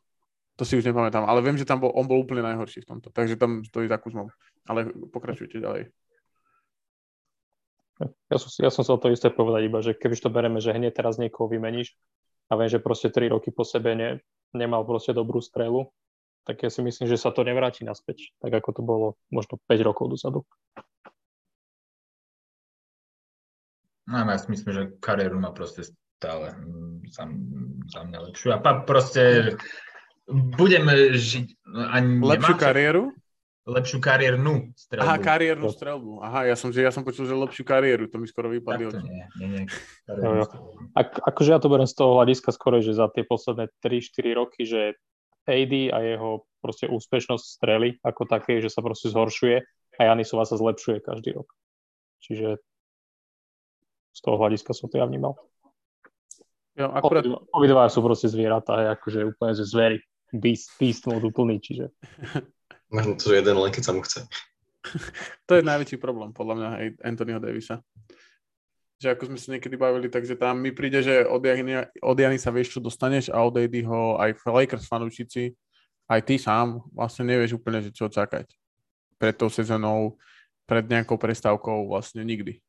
To 0.55 0.63
si 0.63 0.79
už 0.79 0.87
nepamätám, 0.87 1.27
ale 1.27 1.43
viem, 1.43 1.59
že 1.59 1.67
tam 1.67 1.83
bol, 1.83 1.91
on 1.97 2.07
bol 2.07 2.23
úplne 2.23 2.45
najhorší 2.47 2.87
v 2.87 2.89
tomto, 2.95 3.11
takže 3.11 3.35
tam 3.35 3.67
stojí 3.67 3.91
za 3.91 3.99
Kuzmom. 3.99 4.31
Ale 4.69 4.87
pokračujte 5.11 5.59
ďalej. 5.59 5.91
Ja 8.03 8.37
som, 8.43 8.51
ja 8.59 8.71
som 8.75 8.83
sa 8.83 8.99
o 8.99 9.01
to 9.01 9.15
isté 9.15 9.31
povedať 9.31 9.63
iba, 9.71 9.79
že 9.79 9.95
keby 9.95 10.15
to 10.19 10.31
bereme, 10.33 10.59
že 10.59 10.75
hneď 10.75 10.99
teraz 10.99 11.15
niekoho 11.15 11.47
vymeníš 11.47 11.95
a 12.51 12.59
viem, 12.59 12.67
že 12.67 12.83
proste 12.83 13.09
3 13.09 13.31
roky 13.31 13.55
po 13.55 13.63
sebe 13.63 13.95
ne, 13.95 14.19
nemal 14.51 14.83
proste 14.83 15.15
dobrú 15.15 15.39
strelu, 15.39 15.87
tak 16.45 16.67
ja 16.67 16.71
si 16.75 16.83
myslím, 16.83 17.07
že 17.07 17.17
sa 17.17 17.31
to 17.31 17.47
nevráti 17.47 17.87
naspäť, 17.87 18.35
tak 18.43 18.53
ako 18.53 18.71
to 18.75 18.83
bolo 18.83 19.07
možno 19.31 19.63
5 19.71 19.87
rokov 19.87 20.11
dozadu. 20.11 20.43
No 24.05 24.21
ja 24.21 24.37
si 24.37 24.53
myslím, 24.53 24.71
že 24.75 24.83
kariéru 25.01 25.41
má 25.41 25.55
proste 25.55 25.89
stále 26.21 26.53
mm, 26.53 27.09
za, 27.09 27.25
za 27.89 28.01
mňa 28.05 28.19
lepšiu. 28.29 28.49
A 28.53 28.59
pa, 28.61 28.85
proste 28.85 29.57
budem 30.29 30.85
žiť... 31.17 31.47
Ani 31.73 32.21
lepšiu 32.21 32.55
kariéru? 32.61 33.17
Lepšiu 33.65 33.99
kariérnu 34.01 34.77
strelbu. 34.77 35.09
Aha, 35.09 35.17
kariérnu 35.17 35.69
strelbu. 35.73 36.13
Aha, 36.21 36.45
ja 36.45 36.57
som, 36.57 36.69
ja 36.69 36.93
som 36.93 37.01
počul, 37.01 37.25
že 37.25 37.33
lepšiu 37.33 37.65
kariéru, 37.65 38.13
to 38.13 38.21
mi 38.21 38.29
skoro 38.29 38.53
vypadlo. 38.53 38.93
Tak 38.93 39.01
to 39.01 39.09
nie, 39.09 39.25
nie, 39.41 39.49
nie. 39.49 39.65
Ak, 40.93 41.17
akože 41.17 41.57
ja 41.57 41.59
to 41.61 41.73
beriem 41.73 41.89
z 41.89 41.97
toho 41.97 42.21
hľadiska 42.21 42.53
skoro, 42.53 42.85
že 42.85 42.93
za 42.93 43.09
tie 43.09 43.25
posledné 43.25 43.73
3-4 43.81 44.37
roky, 44.37 44.69
že 44.69 45.01
AD 45.49 45.73
a 45.97 45.99
jeho 46.05 46.45
proste 46.61 46.89
úspešnosť 46.89 47.45
strely 47.45 47.97
ako 48.05 48.29
také, 48.29 48.61
že 48.61 48.69
sa 48.69 48.85
proste 48.85 49.09
zhoršuje 49.13 49.65
a 49.97 50.01
Janisova 50.13 50.45
sa 50.45 50.61
zlepšuje 50.61 51.05
každý 51.05 51.37
rok. 51.37 51.49
Čiže 52.21 52.61
z 54.15 54.21
toho 54.21 54.37
hľadiska 54.41 54.73
som 54.77 54.89
to 54.93 55.01
ja 55.01 55.09
vnímal. 55.09 55.37
Jo, 56.75 56.91
akurát... 56.91 57.25
Obidva 57.55 57.87
sú 57.89 58.03
proste 58.03 58.27
zvieratá, 58.29 58.93
akože 58.99 59.37
úplne 59.37 59.53
že 59.57 59.65
zvery. 59.65 59.99
Beast, 60.35 60.75
beast 60.77 61.07
mode 61.07 61.25
úplný, 61.25 61.63
čiže... 61.63 61.89
Možno 62.95 63.19
to 63.19 63.35
jeden 63.35 63.59
len, 63.59 63.75
keď 63.75 63.83
sa 63.83 63.93
mu 63.93 64.07
chce. 64.07 64.23
to 65.51 65.59
je 65.59 65.67
najväčší 65.67 65.99
problém, 65.99 66.31
podľa 66.31 66.55
mňa, 66.55 66.69
aj 66.79 66.87
Anthonyho 67.03 67.43
Davisa. 67.43 67.83
Že 69.03 69.19
ako 69.19 69.23
sme 69.27 69.39
sa 69.43 69.49
niekedy 69.59 69.75
bavili, 69.75 70.07
takže 70.07 70.39
tam 70.39 70.63
mi 70.63 70.71
príde, 70.71 71.03
že 71.03 71.27
od, 71.27 71.43
Jany, 71.43 71.91
od 71.99 72.17
Jany 72.17 72.39
sa 72.39 72.55
vieš, 72.55 72.79
čo 72.79 72.81
dostaneš 72.81 73.35
a 73.35 73.43
od 73.43 73.59
ho 73.59 74.23
aj 74.23 74.39
Lakers 74.47 74.87
fanúšici, 74.87 75.59
aj 76.07 76.21
ty 76.23 76.39
sám 76.39 76.87
vlastne 76.95 77.27
nevieš 77.27 77.59
úplne, 77.59 77.83
že 77.83 77.91
čo 77.91 78.07
čakať. 78.07 78.47
Pred 79.19 79.35
tou 79.35 79.51
sezónou, 79.51 80.15
pred 80.63 80.87
nejakou 80.87 81.19
prestávkou 81.19 81.91
vlastne 81.91 82.23
nikdy. 82.23 82.63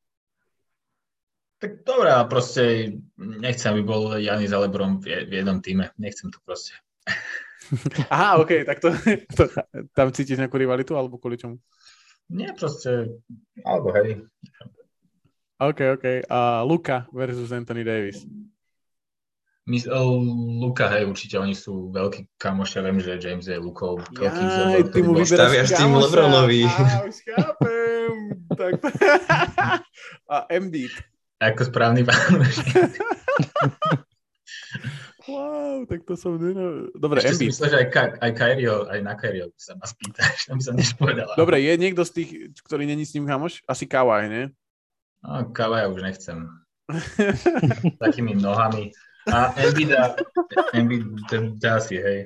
Tak 1.62 1.88
dobré, 1.88 2.12
ale 2.12 2.28
proste 2.28 2.94
nechcem, 3.16 3.72
aby 3.72 3.84
bol 3.86 4.18
Janis 4.20 4.52
a 4.52 4.60
Lebron 4.60 5.00
v 5.00 5.30
jednom 5.32 5.62
týme. 5.64 5.94
Nechcem 5.96 6.28
to 6.34 6.42
proste. 6.44 6.76
Aha, 8.14 8.42
OK, 8.42 8.66
tak 8.66 8.78
to, 8.80 8.94
to 9.34 9.44
tam 9.96 10.10
cítiš 10.12 10.40
nejakú 10.40 10.58
rivalitu, 10.60 10.94
alebo 10.98 11.18
kvôli 11.18 11.38
čomu? 11.40 11.58
Nie, 12.30 12.54
proste, 12.58 13.22
alebo 13.62 13.94
hej. 13.94 14.26
OK, 15.62 15.80
OK. 15.96 16.06
A 16.28 16.62
uh, 16.62 16.68
Luka 16.68 17.08
versus 17.14 17.54
Anthony 17.54 17.86
Davis. 17.86 18.26
My, 19.66 19.82
uh, 19.90 20.22
Luka, 20.62 20.90
hej, 20.94 21.10
určite 21.10 21.42
oni 21.42 21.58
sú 21.58 21.90
veľkí 21.90 22.38
kamošia, 22.38 22.86
viem, 22.86 23.02
že 23.02 23.18
James 23.18 23.50
je 23.50 23.58
Lukou 23.58 23.98
veľký 23.98 24.44
Jaj, 24.46 24.94
ty 24.94 25.00
mu 25.02 25.18
vyberáš 25.18 25.74
tým 25.74 25.98
Lebronovi. 25.98 26.70
Á, 26.70 27.02
už 27.02 27.18
chápem. 27.26 28.14
tak... 28.54 28.74
A 30.34 30.46
Embiid. 30.54 30.94
Ako 31.42 31.66
správny 31.66 32.06
pán. 32.06 32.42
wow, 35.28 35.86
tak 35.86 36.06
to 36.06 36.14
som... 36.14 36.38
Dobre, 36.94 37.20
Ešte 37.22 37.42
Embiid. 37.42 37.50
myslel, 37.54 37.70
že 37.70 37.78
aj, 37.82 37.88
Ka- 37.90 38.18
aj 38.22 38.32
Kyrio, 38.34 38.86
aj 38.88 39.00
na 39.02 39.14
Kyrio 39.18 39.50
sa 39.58 39.74
ma 39.76 39.86
spýtaš, 39.86 40.50
tam 40.50 40.58
by 40.58 40.64
som 40.64 40.76
než 40.78 40.94
povedala. 40.96 41.34
Dobre, 41.34 41.62
je 41.62 41.74
niekto 41.78 42.02
z 42.06 42.12
tých, 42.12 42.30
ktorý 42.62 42.86
není 42.86 43.04
s 43.06 43.14
ním 43.18 43.26
kamoš? 43.26 43.66
Asi 43.66 43.86
Kawhi, 43.90 44.30
nie? 44.30 44.44
No, 45.26 45.50
Kavaja 45.50 45.90
už 45.90 46.06
nechcem. 46.06 46.46
Takými 47.98 48.38
nohami. 48.38 48.94
A 49.26 49.50
Embida, 49.58 50.14
Embiid, 50.70 51.02
ten 51.26 51.58
asi, 51.66 51.98
hej. 51.98 52.20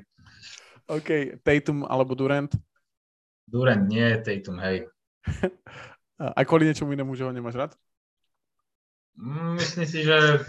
OK, 0.92 1.40
Tatum 1.40 1.88
alebo 1.88 2.12
Durant? 2.12 2.52
Durant 3.48 3.88
nie, 3.88 4.20
Tatum, 4.20 4.60
hej. 4.60 4.84
A 6.20 6.44
kvôli 6.44 6.68
niečomu 6.68 6.92
inému, 6.92 7.16
že 7.16 7.24
ho 7.24 7.32
nemáš 7.32 7.56
rád? 7.56 7.72
Mm, 9.16 9.56
Myslím 9.56 9.88
si, 9.88 10.04
že 10.04 10.44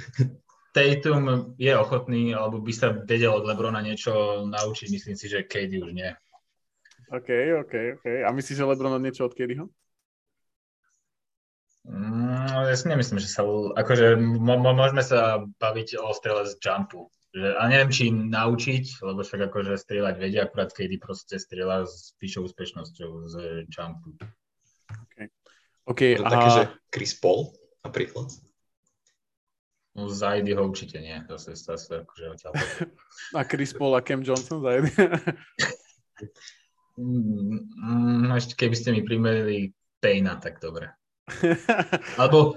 Tatum 0.71 1.55
je 1.59 1.73
ochotný, 1.75 2.31
alebo 2.31 2.63
by 2.63 2.73
sa 2.73 2.95
vedel 2.95 3.35
od 3.35 3.43
Lebrona 3.43 3.83
niečo 3.83 4.47
naučiť. 4.47 4.87
Myslím 4.91 5.19
si, 5.19 5.27
že 5.27 5.43
KD 5.43 5.83
už 5.83 5.93
nie. 5.93 6.11
OK, 7.11 7.31
OK, 7.67 7.75
OK. 7.99 8.07
A 8.23 8.31
myslíš, 8.31 8.63
že 8.63 8.69
LeBron 8.71 8.95
od 8.95 9.03
niečo 9.03 9.27
od 9.27 9.35
Kadyho? 9.35 9.67
Mm, 11.83 12.71
ja 12.71 12.77
si 12.79 12.87
nemyslím, 12.87 13.19
že 13.19 13.27
sa... 13.27 13.43
Akože 13.75 14.15
mo- 14.15 14.63
mo- 14.63 14.77
môžeme 14.79 15.03
sa 15.03 15.43
baviť 15.43 15.99
o 15.99 16.15
strele 16.15 16.47
z 16.47 16.55
jumpu. 16.63 17.11
Že, 17.35 17.59
a 17.59 17.63
neviem, 17.67 17.91
či 17.91 18.15
naučiť, 18.15 19.07
lebo 19.07 19.23
však 19.27 19.51
akože 19.51 19.75
strieľať 19.75 20.15
vedia, 20.19 20.47
akurát 20.47 20.71
KD 20.71 21.03
proste 21.03 21.39
strieľa 21.39 21.87
s 21.87 22.15
vyššou 22.23 22.47
úspešnosťou 22.47 23.11
z 23.27 23.35
jumpu. 23.71 24.15
OK, 25.91 26.01
To 26.19 26.25
a... 26.27 26.31
také, 26.31 26.49
že 26.55 26.63
Chris 26.95 27.19
Paul 27.19 27.51
napríklad. 27.83 28.31
No 29.99 30.07
Zajdy 30.07 30.55
ho 30.55 30.63
určite 30.71 31.03
nie. 31.03 31.19
Zase, 31.27 31.59
zase 31.59 32.07
akože 32.07 32.25
odtiaľ. 32.31 32.53
a 33.39 33.43
Chris 33.43 33.75
Paul 33.75 33.99
a 33.99 34.03
Cam 34.05 34.23
Johnson 34.23 34.63
za. 34.63 34.71
Mm, 36.95 38.31
ešte 38.39 38.55
keby 38.55 38.75
ste 38.79 38.95
mi 38.95 39.03
primerili 39.03 39.75
Payna, 39.99 40.39
tak 40.39 40.63
dobre. 40.63 40.95
Alebo 42.21 42.57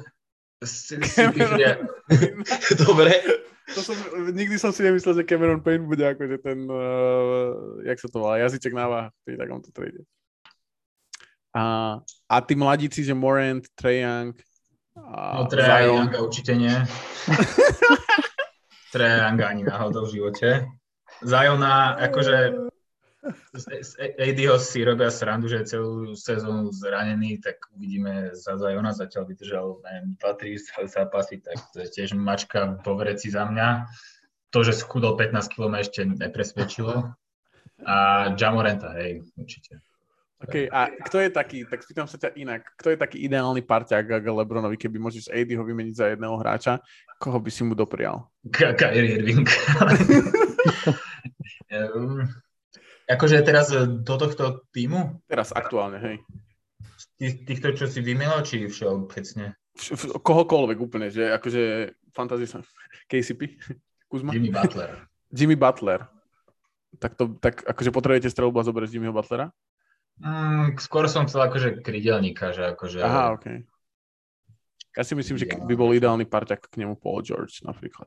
si, 0.64 0.96
Dobre. 2.80 3.12
to 3.76 3.80
som, 3.84 3.98
nikdy 4.32 4.56
som 4.56 4.72
si 4.72 4.80
nemyslel, 4.80 5.20
že 5.20 5.28
Cameron 5.28 5.60
Payne 5.60 5.84
bude 5.84 6.08
akože 6.08 6.40
ten, 6.40 6.64
uh, 6.72 7.84
jak 7.84 8.00
sa 8.00 8.08
to 8.08 8.24
volá, 8.24 8.40
jazyček 8.40 8.72
na 8.72 8.88
váh 8.88 9.08
pri 9.28 9.36
takomto 9.36 9.76
trade. 9.76 10.08
A, 11.54 12.00
a 12.32 12.36
tí 12.42 12.56
mladíci, 12.56 13.04
že 13.04 13.14
Morant, 13.14 13.62
Trae 13.76 14.02
Young, 14.02 14.34
a 14.98 15.42
no 15.42 15.46
Trae 15.50 15.90
určite 16.22 16.54
nie. 16.56 16.74
Trae 18.94 19.26
ani 19.26 19.64
náhodou 19.66 20.06
v 20.06 20.22
živote. 20.22 20.70
Zajona, 21.24 21.98
akože 21.98 22.70
z 23.54 23.92
ADho 24.20 24.60
si 24.60 24.84
robia 24.84 25.08
srandu, 25.08 25.48
že 25.48 25.64
celú 25.64 26.12
sezónu 26.12 26.76
zranený, 26.76 27.40
tak 27.40 27.56
uvidíme 27.72 28.36
za 28.36 28.60
Zajona, 28.60 28.92
zatiaľ 28.92 29.24
vydržal, 29.32 29.66
neviem, 29.88 30.08
2-3 30.20 30.92
zápasy, 30.92 31.40
tak 31.40 31.56
to 31.72 31.88
je 31.88 31.88
tiež 31.88 32.20
mačka 32.20 32.76
po 32.84 33.00
vreci 33.00 33.32
za 33.32 33.48
mňa. 33.48 33.88
To, 34.52 34.60
že 34.62 34.76
schudol 34.76 35.16
15 35.16 35.56
kg 35.56 35.72
ešte 35.80 36.04
nepresvedčilo. 36.06 37.16
A 37.88 37.96
Jamorenta, 38.36 38.92
hej, 39.00 39.24
určite. 39.40 39.80
OK, 40.44 40.68
a 40.68 40.92
kto 41.08 41.24
je 41.24 41.30
taký, 41.32 41.60
tak 41.64 41.80
spýtam 41.88 42.04
sa 42.04 42.20
ťa 42.20 42.36
inak, 42.36 42.68
kto 42.76 42.92
je 42.92 42.98
taký 43.00 43.18
ideálny 43.24 43.64
parťák 43.64 44.20
k 44.20 44.28
Lebronovi, 44.28 44.76
keby 44.76 45.00
môžeš 45.00 45.32
AD 45.32 45.56
ho 45.56 45.64
vymeniť 45.64 45.96
za 45.96 46.06
jedného 46.12 46.36
hráča, 46.36 46.84
koho 47.16 47.40
by 47.40 47.48
si 47.48 47.64
mu 47.64 47.72
doprial? 47.72 48.28
K- 48.52 48.76
Kyrie 48.76 49.24
Irving. 49.24 49.48
um, 51.72 52.28
akože 53.14 53.40
teraz 53.48 53.72
do 54.04 54.16
tohto 54.20 54.68
týmu? 54.76 55.24
Teraz 55.32 55.56
aktuálne, 55.56 56.04
hej. 56.04 56.16
Tých, 57.16 57.48
týchto, 57.48 57.72
čo 57.72 57.86
si 57.88 58.04
vymenil, 58.04 58.44
či 58.44 58.68
všeobecne? 58.68 59.56
V- 59.80 60.20
Kohokoľvek 60.20 60.78
úplne, 60.84 61.08
že 61.08 61.32
akože 61.32 61.94
fantasy 62.12 62.46
sa... 62.52 62.60
KCP? 63.08 63.58
Kuzma? 64.12 64.36
Jimmy 64.36 64.52
Butler. 64.52 65.08
Jimmy 65.38 65.56
Butler. 65.56 66.04
Tak, 67.00 67.18
to, 67.18 67.34
tak 67.42 67.66
akože 67.66 67.90
potrebujete 67.90 68.30
strelbu 68.30 68.60
a 68.62 68.68
zoberieš 68.70 68.94
Jimmyho 68.94 69.16
Butlera? 69.16 69.50
Mm, 70.22 70.78
skôr 70.78 71.10
som 71.10 71.26
chcel 71.26 71.50
akože 71.50 71.82
krydelníka, 71.82 72.54
že 72.54 72.76
akože... 72.76 73.02
Aha, 73.02 73.34
OK. 73.34 73.46
Ja 74.94 75.02
si 75.02 75.18
myslím, 75.18 75.42
že 75.42 75.50
by 75.50 75.74
bol 75.74 75.90
ideálny 75.98 76.30
parťak 76.30 76.70
k 76.70 76.86
nemu 76.86 76.94
Paul 77.02 77.26
George 77.26 77.66
napríklad. 77.66 78.06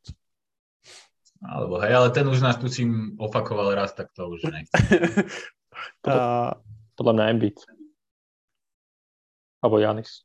Alebo 1.42 1.83
hej, 1.83 1.92
ale 1.92 2.09
ten 2.14 2.25
už 2.31 2.38
nás 2.40 2.57
tu 2.57 2.71
si 2.71 2.87
opakoval 3.19 3.75
raz, 3.75 3.92
tak 3.92 4.14
to 4.14 4.31
už 4.31 4.47
nechcem. 4.49 4.81
Podľa 6.97 7.12
mňa 7.12 7.25
Embiid. 7.35 7.59
Alebo 9.61 9.83
Janis. 9.83 10.25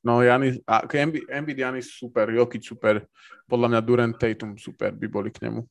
no, 0.00 0.24
Janis, 0.24 0.58
a 0.64 0.82
Embiid, 0.88 1.28
Embiid 1.28 1.58
Janis 1.60 1.92
super, 1.92 2.26
Jokic 2.32 2.64
super, 2.64 3.04
podľa 3.46 3.68
mňa 3.76 3.80
Durant 3.84 4.16
Tatum 4.16 4.56
super 4.58 4.96
by 4.96 5.06
boli 5.06 5.30
k 5.30 5.46
nemu. 5.46 5.62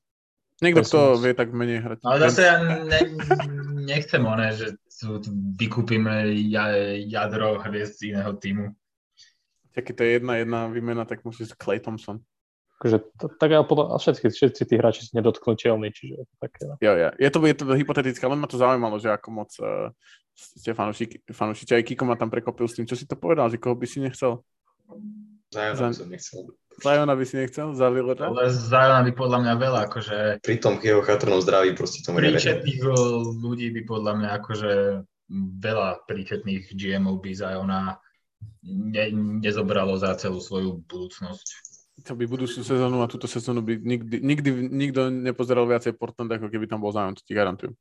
Niekto, 0.64 0.88
kto 0.88 1.00
vie 1.20 1.34
tak 1.36 1.52
menej 1.52 1.84
hrať. 1.84 1.98
Ale 2.08 2.18
zase 2.32 2.42
ja 2.48 2.56
ne, 2.64 3.00
nechcem 3.84 4.24
oné, 4.24 4.56
že 4.56 4.80
tu, 4.88 5.20
vykúpime 5.60 6.32
ja, 6.48 6.72
jadro 6.96 7.60
hviezd 7.60 8.00
z 8.00 8.16
iného 8.16 8.32
týmu. 8.40 8.72
Keď 9.76 9.92
to 9.92 10.02
je 10.08 10.12
jedna 10.16 10.40
jedna 10.40 10.72
výmena, 10.72 11.04
tak 11.04 11.28
musí 11.28 11.44
ísť 11.44 11.60
Clay 11.60 11.84
Thompson. 11.84 12.24
Akože, 12.80 13.04
to, 13.20 13.32
tak 13.36 13.52
ale 13.52 13.68
podľa, 13.68 13.96
a 13.96 14.00
všetci, 14.00 14.32
všetci 14.36 14.62
tí 14.68 14.76
hráči 14.80 15.08
sú 15.08 15.16
nedotknutelní, 15.16 15.92
čiže 15.96 16.28
také. 16.40 16.68
No. 16.68 16.76
Jo, 16.80 16.92
jo. 16.96 17.10
Je 17.20 17.30
to, 17.32 17.40
je 17.44 17.56
to 17.56 17.64
hypotetické, 17.76 18.24
len 18.24 18.40
ma 18.40 18.48
to 18.48 18.60
zaujímalo, 18.60 19.00
že 19.00 19.12
ako 19.12 19.28
moc 19.32 19.52
uh, 19.60 19.92
ste 20.36 20.76
fanúšiči. 20.76 21.72
Aj 21.72 21.84
Kiko 21.84 22.04
ma 22.04 22.20
tam 22.20 22.28
prekopil 22.28 22.68
s 22.68 22.76
tým, 22.76 22.88
čo 22.88 23.00
si 23.00 23.08
to 23.08 23.16
povedal, 23.16 23.48
že 23.48 23.60
koho 23.60 23.80
by 23.80 23.88
si 23.88 24.04
nechcel. 24.04 24.44
Zajona 25.52 25.92
by 25.92 25.96
som 25.96 26.08
nechcel. 26.12 26.40
Zajona 26.84 27.16
by 27.16 27.24
si 27.24 27.36
nechcel? 27.40 27.72
Za 27.72 27.88
Lillera? 27.88 28.28
Ale 28.28 28.52
Zion 28.52 29.04
by 29.08 29.14
podľa 29.16 29.40
mňa 29.42 29.54
veľa, 29.56 29.80
akože 29.88 30.18
Pri 30.44 30.58
tom 30.60 30.80
jeho 30.84 31.00
chatrnom 31.04 31.40
zdraví 31.40 31.72
proste 31.72 32.04
tomu 32.04 32.20
neverím. 32.20 32.36
príčetných 32.36 32.82
ľudí 33.40 33.68
by 33.72 33.82
podľa 33.88 34.14
mňa 34.20 34.30
akože 34.44 34.72
veľa 35.62 35.90
príčetných 36.06 36.76
GMov 36.76 37.24
by 37.24 37.32
Ziona 37.32 37.98
ne, 38.66 39.06
nezobralo 39.42 39.96
za 39.98 40.14
celú 40.20 40.44
svoju 40.44 40.84
budúcnosť. 40.86 41.48
To 42.06 42.12
by 42.12 42.28
budúcu 42.28 42.60
sezónu 42.60 43.00
a 43.02 43.08
túto 43.08 43.26
sezónu 43.26 43.64
by 43.64 43.80
nikdy, 43.80 44.20
nikdy 44.20 44.50
nikto 44.68 45.08
nepozeral 45.08 45.64
viacej 45.64 45.96
Portland, 45.96 46.28
ako 46.28 46.52
keby 46.52 46.68
tam 46.68 46.84
bol 46.84 46.92
Zion, 46.92 47.16
to 47.16 47.24
ti 47.24 47.32
garantujem. 47.32 47.72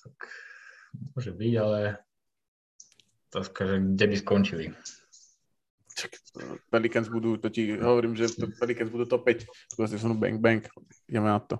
Tak 0.00 0.16
môže 1.12 1.30
byť, 1.36 1.52
ale 1.60 1.80
to 3.28 3.44
že 3.44 3.76
kde 3.84 4.06
by 4.08 4.16
skončili. 4.16 4.64
Čak, 5.98 6.14
Pelicans 6.70 7.10
budú, 7.10 7.34
to 7.42 7.50
ti 7.50 7.74
hovorím, 7.74 8.14
že 8.14 8.30
to 8.30 8.46
Pelicans 8.54 8.86
budú 8.86 9.02
top 9.10 9.26
5, 9.26 9.42
túto 9.74 9.82
sezónu 9.90 10.14
bang 10.14 10.38
bang, 10.38 10.62
ideme 11.10 11.26
na 11.26 11.42
to. 11.42 11.58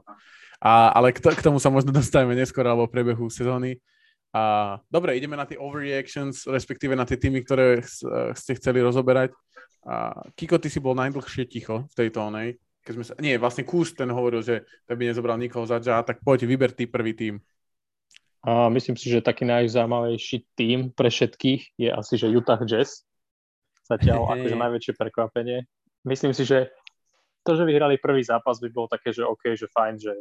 A, 0.62 0.94
ale 0.94 1.10
k, 1.10 1.18
to, 1.18 1.34
k 1.34 1.42
tomu 1.42 1.58
sa 1.58 1.74
možno 1.74 1.90
dostaneme 1.90 2.38
neskôr 2.38 2.62
alebo 2.66 2.86
v 2.86 2.94
priebehu 2.94 3.26
sezóny. 3.26 3.82
A, 4.30 4.78
dobre, 4.86 5.18
ideme 5.18 5.34
na 5.34 5.42
tie 5.42 5.58
overreactions, 5.58 6.46
respektíve 6.46 6.94
na 6.94 7.02
tie 7.02 7.18
týmy, 7.18 7.42
ktoré 7.42 7.82
s- 7.82 8.06
ste 8.38 8.54
chceli 8.54 8.78
rozoberať. 8.78 9.34
A, 9.82 10.14
Kiko, 10.38 10.62
ty 10.62 10.70
si 10.70 10.78
bol 10.78 10.94
najdlhšie 10.94 11.50
ticho 11.50 11.86
v 11.90 11.94
tejto 11.98 12.30
onej. 12.30 12.58
Keď 12.86 12.92
sme 12.94 13.04
sa, 13.04 13.14
nie, 13.18 13.34
vlastne 13.42 13.66
Kús 13.66 13.90
ten 13.94 14.08
hovoril, 14.10 14.42
že 14.42 14.62
to 14.86 14.94
by 14.94 15.10
nezobral 15.10 15.34
nikoho 15.34 15.66
za 15.66 15.82
dža, 15.82 16.06
tak 16.06 16.22
poď, 16.22 16.46
vyber 16.46 16.70
ty 16.70 16.86
prvý 16.86 17.14
tým. 17.14 17.34
A 18.46 18.70
myslím 18.70 18.94
si, 18.94 19.10
že 19.10 19.18
taký 19.18 19.42
najzaujímavejší 19.44 20.54
tým 20.54 20.94
pre 20.94 21.10
všetkých 21.10 21.74
je 21.74 21.90
asi, 21.90 22.14
že 22.14 22.30
Utah 22.30 22.62
Jazz. 22.62 23.02
Zatiaľ 23.88 24.28
akože 24.36 24.56
najväčšie 24.56 24.92
prekvapenie. 24.94 25.64
Myslím 26.04 26.36
si, 26.36 26.44
že 26.44 26.70
to, 27.42 27.56
že 27.56 27.64
vyhrali 27.64 27.96
prvý 27.96 28.20
zápas, 28.20 28.60
by 28.60 28.68
bolo 28.68 28.92
také, 28.92 29.10
že 29.10 29.24
OK, 29.24 29.56
že 29.56 29.72
fajn, 29.72 29.94
že 29.96 30.12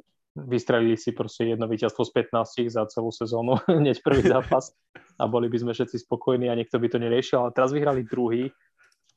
vystrelili 0.47 0.95
si 0.95 1.12
proste 1.12 1.49
jedno 1.49 1.65
víťazstvo 1.65 2.06
z 2.06 2.12
15 2.30 2.69
za 2.69 2.86
celú 2.88 3.10
sezónu, 3.10 3.58
hneď 3.82 3.99
prvý 4.06 4.23
zápas 4.36 4.71
a 5.17 5.25
boli 5.25 5.49
by 5.49 5.58
sme 5.60 5.71
všetci 5.73 6.06
spokojní 6.06 6.47
a 6.47 6.58
niekto 6.58 6.77
by 6.77 6.88
to 6.88 7.01
neriešil, 7.01 7.43
ale 7.43 7.56
teraz 7.56 7.73
vyhrali 7.73 8.06
druhý 8.06 8.53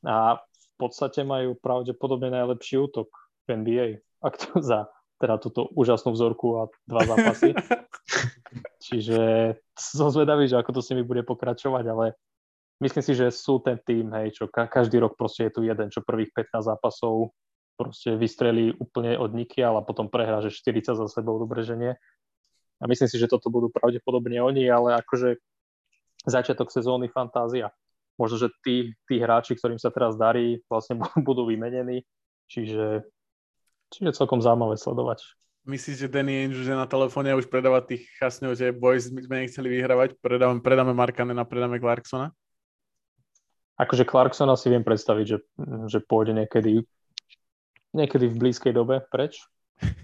a 0.01 0.41
v 0.41 0.65
podstate 0.81 1.21
majú 1.21 1.53
pravdepodobne 1.61 2.33
najlepší 2.33 2.81
útok 2.81 3.13
v 3.45 3.61
NBA, 3.61 3.87
ak 4.25 4.33
to 4.41 4.59
za 4.59 4.89
teda 5.21 5.37
túto 5.37 5.69
úžasnú 5.77 6.17
vzorku 6.17 6.65
a 6.65 6.73
dva 6.89 7.05
zápasy. 7.05 7.53
Čiže 8.81 9.53
som 9.77 10.09
zvedavý, 10.09 10.49
že 10.49 10.57
ako 10.57 10.73
to 10.73 10.81
s 10.81 10.89
nimi 10.89 11.05
bude 11.05 11.21
pokračovať, 11.21 11.85
ale 11.85 12.17
myslím 12.81 13.03
si, 13.05 13.13
že 13.13 13.29
sú 13.29 13.61
ten 13.61 13.77
tým, 13.77 14.09
hej, 14.17 14.33
čo 14.33 14.49
každý 14.49 14.97
rok 14.97 15.13
proste 15.13 15.47
je 15.47 15.53
tu 15.53 15.61
jeden, 15.61 15.87
čo 15.93 16.01
prvých 16.01 16.33
15 16.33 16.65
zápasov 16.73 17.31
proste 17.81 18.13
vystrelí 18.13 18.77
úplne 18.77 19.17
od 19.17 19.33
nikiaľ 19.33 19.81
a 19.81 19.85
potom 19.85 20.05
prehrá, 20.05 20.41
že 20.45 20.53
40 20.53 20.97
za 20.97 21.07
sebou, 21.09 21.41
dobre, 21.41 21.65
že 21.65 21.73
nie. 21.73 21.93
A 22.81 22.83
myslím 22.85 23.09
si, 23.09 23.17
že 23.17 23.29
toto 23.29 23.49
budú 23.49 23.69
pravdepodobne 23.73 24.41
oni, 24.41 24.69
ale 24.69 24.97
akože 25.01 25.37
začiatok 26.25 26.69
sezóny 26.69 27.09
fantázia. 27.09 27.73
Možno, 28.17 28.37
že 28.37 28.49
tí, 28.61 28.93
tí 29.09 29.17
hráči, 29.17 29.57
ktorým 29.57 29.81
sa 29.81 29.89
teraz 29.89 30.13
darí, 30.13 30.61
vlastne 30.69 30.97
budú 31.27 31.49
vymenení, 31.49 32.05
čiže, 32.45 33.05
čiže 33.89 34.17
celkom 34.17 34.41
zaujímavé 34.41 34.77
sledovať. 34.77 35.25
Myslíš, 35.61 36.05
že 36.05 36.09
Danny 36.09 36.41
Ainge 36.41 36.65
že 36.65 36.73
na 36.73 36.89
telefóne 36.89 37.37
už 37.37 37.45
predáva 37.45 37.85
tých 37.85 38.09
chasňov, 38.17 38.57
že 38.57 38.73
boys 38.73 39.13
my 39.13 39.21
sme 39.21 39.45
nechceli 39.45 39.69
vyhrávať, 39.69 40.17
predáme, 40.17 40.57
predáme 40.57 40.93
Markanen 40.97 41.37
a 41.37 41.45
predáme 41.45 41.77
Clarksona? 41.77 42.33
Akože 43.81 44.05
Clarksona 44.05 44.53
si 44.53 44.69
viem 44.69 44.85
predstaviť, 44.85 45.25
že, 45.25 45.37
že 45.89 45.99
pôjde 46.05 46.37
niekedy 46.37 46.85
niekedy 47.91 48.31
v 48.31 48.39
blízkej 48.39 48.73
dobe 48.75 49.03
preč 49.11 49.43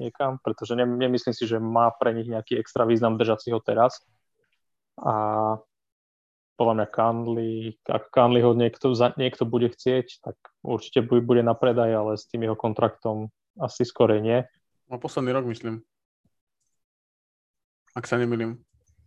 niekam, 0.02 0.42
pretože 0.42 0.76
ne, 0.76 0.84
nemyslím 0.84 1.34
si, 1.36 1.46
že 1.48 1.62
má 1.62 1.92
pre 1.94 2.12
nich 2.12 2.28
nejaký 2.28 2.58
extra 2.60 2.84
význam 2.84 3.16
držať 3.16 3.40
si 3.48 3.50
ho 3.54 3.60
teraz. 3.62 4.02
A 4.98 5.56
podľa 6.58 6.74
mňa 6.74 6.88
Kanli, 6.90 7.78
ak 7.86 8.10
Kanli 8.10 8.42
ho 8.42 8.58
niekto, 8.58 8.90
niekto 9.16 9.46
bude 9.46 9.70
chcieť, 9.70 10.26
tak 10.26 10.36
určite 10.66 11.06
bude 11.06 11.46
na 11.46 11.54
predaj, 11.54 11.92
ale 11.94 12.12
s 12.18 12.26
tým 12.26 12.50
jeho 12.50 12.58
kontraktom 12.58 13.30
asi 13.62 13.86
skorej 13.86 14.26
nie. 14.26 14.40
Na 14.90 14.98
posledný 14.98 15.38
rok, 15.38 15.46
myslím. 15.46 15.86
Ak 17.94 18.10
sa 18.10 18.18
nemýlim. 18.18 18.58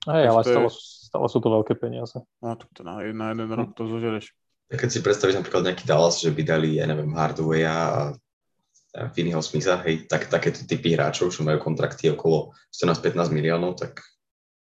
Hej, 0.07 0.25
ale 0.31 0.41
stále, 0.47 0.71
je... 0.71 0.79
stále 1.11 1.27
sú 1.27 1.39
to 1.43 1.49
veľké 1.51 1.75
peniaze. 1.77 2.17
No, 2.41 2.55
to 2.55 2.81
na, 2.87 3.03
na 3.11 3.35
jeden 3.35 3.51
rok 3.51 3.75
to 3.75 3.85
zožereš. 3.91 4.31
Keď 4.71 4.89
si 4.89 5.03
predstavíš 5.03 5.43
napríklad 5.43 5.67
nejaký 5.67 5.85
Dallas, 5.85 6.23
že 6.23 6.31
by 6.31 6.43
dali, 6.47 6.79
ja 6.79 6.87
neviem, 6.87 7.11
Hardwaya 7.11 7.75
a 7.75 9.11
Finneyho 9.11 9.43
Smitha, 9.43 9.83
hej, 9.87 10.07
tak, 10.07 10.31
takéto 10.31 10.63
typy 10.67 10.95
hráčov, 10.95 11.35
čo 11.35 11.43
majú 11.43 11.59
kontrakty 11.59 12.11
okolo 12.11 12.55
14-15 12.71 13.35
miliónov, 13.35 13.79
tak 13.79 14.03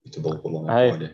by 0.04 0.08
to 0.12 0.20
bolo 0.24 0.36
podľa 0.39 0.60
mňa 0.63 0.72
hej. 0.72 0.89
pohode. 0.91 1.10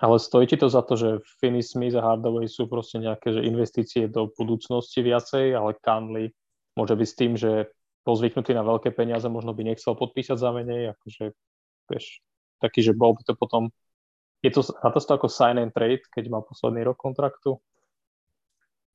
Ale 0.00 0.16
stojí 0.16 0.48
ti 0.48 0.56
to 0.56 0.72
za 0.72 0.80
to, 0.80 0.96
že 0.96 1.20
Finney 1.40 1.60
Smith 1.60 1.92
a 1.92 2.00
Hardaway 2.00 2.48
sú 2.48 2.64
proste 2.64 2.96
nejaké 2.96 3.36
že 3.36 3.44
investície 3.44 4.08
do 4.08 4.32
budúcnosti 4.32 5.04
viacej, 5.04 5.52
ale 5.52 5.76
Canley 5.84 6.32
môže 6.72 6.96
byť 6.96 7.08
s 7.08 7.18
tým, 7.20 7.32
že 7.36 7.68
bol 8.00 8.16
zvyknutý 8.16 8.56
na 8.56 8.64
veľké 8.64 8.96
peniaze, 8.96 9.28
možno 9.28 9.52
by 9.52 9.68
nechcel 9.68 9.92
podpísať 9.92 10.40
za 10.40 10.50
menej, 10.56 10.96
akože, 10.96 11.36
vieš, 11.92 12.24
taký, 12.64 12.80
že 12.80 12.96
bol 12.96 13.12
by 13.12 13.22
to 13.28 13.36
potom, 13.36 13.68
je 14.40 14.48
to, 14.48 14.64
a 14.80 14.88
to 14.88 15.00
ako 15.04 15.28
sign 15.28 15.60
and 15.60 15.76
trade, 15.76 16.00
keď 16.08 16.32
má 16.32 16.40
posledný 16.40 16.80
rok 16.88 16.96
kontraktu? 16.96 17.60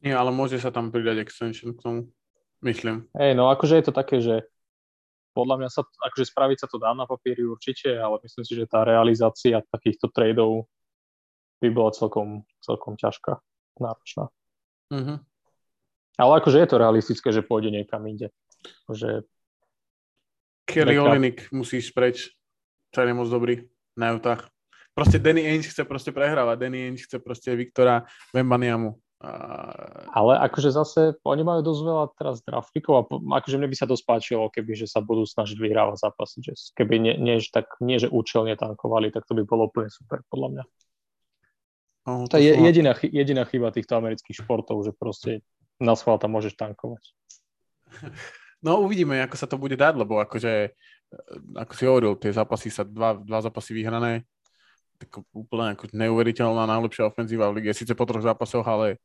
Nie, 0.05 0.13
ale 0.13 0.29
môže 0.29 0.61
sa 0.61 0.69
tam 0.69 0.93
pridať 0.93 1.25
extension 1.25 1.73
k 1.73 1.81
tomu 1.81 1.99
myslím. 2.61 3.09
Hej, 3.17 3.33
no 3.33 3.49
akože 3.49 3.81
je 3.81 3.85
to 3.89 3.93
také, 3.93 4.21
že 4.21 4.45
podľa 5.33 5.65
mňa 5.65 5.69
sa, 5.73 5.81
akože 5.83 6.31
spraviť 6.31 6.57
sa 6.63 6.67
to 6.69 6.77
dá 6.77 6.93
na 6.95 7.09
papieri 7.09 7.43
určite, 7.43 7.91
ale 7.91 8.21
myslím 8.23 8.45
si, 8.45 8.53
že 8.55 8.69
tá 8.69 8.87
realizácia 8.87 9.59
takýchto 9.67 10.13
tradeov 10.13 10.69
by 11.59 11.67
bola 11.73 11.91
celkom, 11.91 12.47
celkom 12.63 12.95
ťažká, 12.95 13.41
náročná. 13.81 14.31
Mm-hmm. 14.93 15.17
Ale 16.15 16.31
akože 16.39 16.57
je 16.63 16.69
to 16.69 16.77
realistické, 16.79 17.27
že 17.35 17.43
pôjde 17.43 17.75
niekam 17.75 18.05
inde. 18.07 18.31
Že 18.87 19.27
Kelly 20.63 20.95
neka... 20.95 21.03
Olinik 21.03 21.39
musíš 21.51 21.91
preč, 21.91 22.31
čo 22.95 23.03
je 23.03 23.11
moc 23.11 23.27
dobrý 23.27 23.67
na 23.99 24.15
Utah. 24.15 24.39
Proste 24.95 25.19
Danny 25.19 25.43
Ainge 25.43 25.67
chce 25.67 25.83
proste 25.83 26.15
prehrávať, 26.15 26.55
Danny 26.55 26.87
Ainge 26.87 27.03
chce 27.03 27.19
proste 27.19 27.51
Viktora 27.51 28.07
Vembaniamu. 28.31 28.95
Ale 30.12 30.38
akože 30.43 30.75
zase, 30.75 31.15
oni 31.23 31.41
majú 31.47 31.63
dosť 31.63 31.82
veľa 31.82 32.06
teraz 32.19 32.43
draft 32.43 32.75
a 32.75 33.01
akože 33.39 33.56
mne 33.56 33.71
by 33.71 33.78
sa 33.80 33.88
dosť 33.88 34.04
páčilo, 34.04 34.51
keby 34.51 34.75
že 34.75 34.91
sa 34.91 34.99
budú 34.99 35.23
snažiť 35.23 35.56
vyhrávať 35.56 36.04
zápasy, 36.04 36.43
že 36.43 36.54
keby 36.75 36.99
nie, 36.99 37.13
nie, 37.15 37.39
tak, 37.47 37.80
nie, 37.80 37.95
že 37.95 38.12
účelne 38.12 38.54
tankovali, 38.60 39.15
tak 39.15 39.23
to 39.23 39.34
by 39.34 39.47
bolo 39.47 39.71
úplne 39.71 39.88
super, 39.88 40.19
podľa 40.28 40.47
mňa. 40.51 40.63
No, 42.06 42.12
to, 42.30 42.38
to 42.38 42.43
je 42.43 42.54
jediná, 42.54 42.93
jediná 43.01 43.43
chyba 43.47 43.73
týchto 43.73 43.97
amerických 43.97 44.45
športov, 44.45 44.84
že 44.84 44.91
proste 44.93 45.41
na 45.80 45.95
schvál 45.95 46.19
tam 46.19 46.36
môžeš 46.36 46.60
tankovať. 46.60 47.04
No 48.65 48.82
uvidíme, 48.82 49.21
ako 49.21 49.36
sa 49.38 49.47
to 49.47 49.62
bude 49.62 49.78
dať, 49.78 49.93
lebo 49.93 50.17
akože, 50.21 50.73
ako 51.54 51.73
si 51.78 51.84
hovoril, 51.86 52.13
tie 52.17 52.34
zápasy 52.34 52.73
sa, 52.73 52.82
dva, 52.82 53.13
dva 53.13 53.39
zápasy 53.39 53.78
vyhrané, 53.78 54.25
tak 54.95 55.10
úplne 55.36 55.75
ako 55.75 55.91
neuveriteľná 55.91 56.63
najlepšia 56.65 57.10
ofenzíva 57.12 57.51
v 57.51 57.62
lige, 57.62 57.75
síce 57.75 57.91
po 57.93 58.08
troch 58.08 58.23
zápasoch, 58.23 58.63
ale 58.63 58.99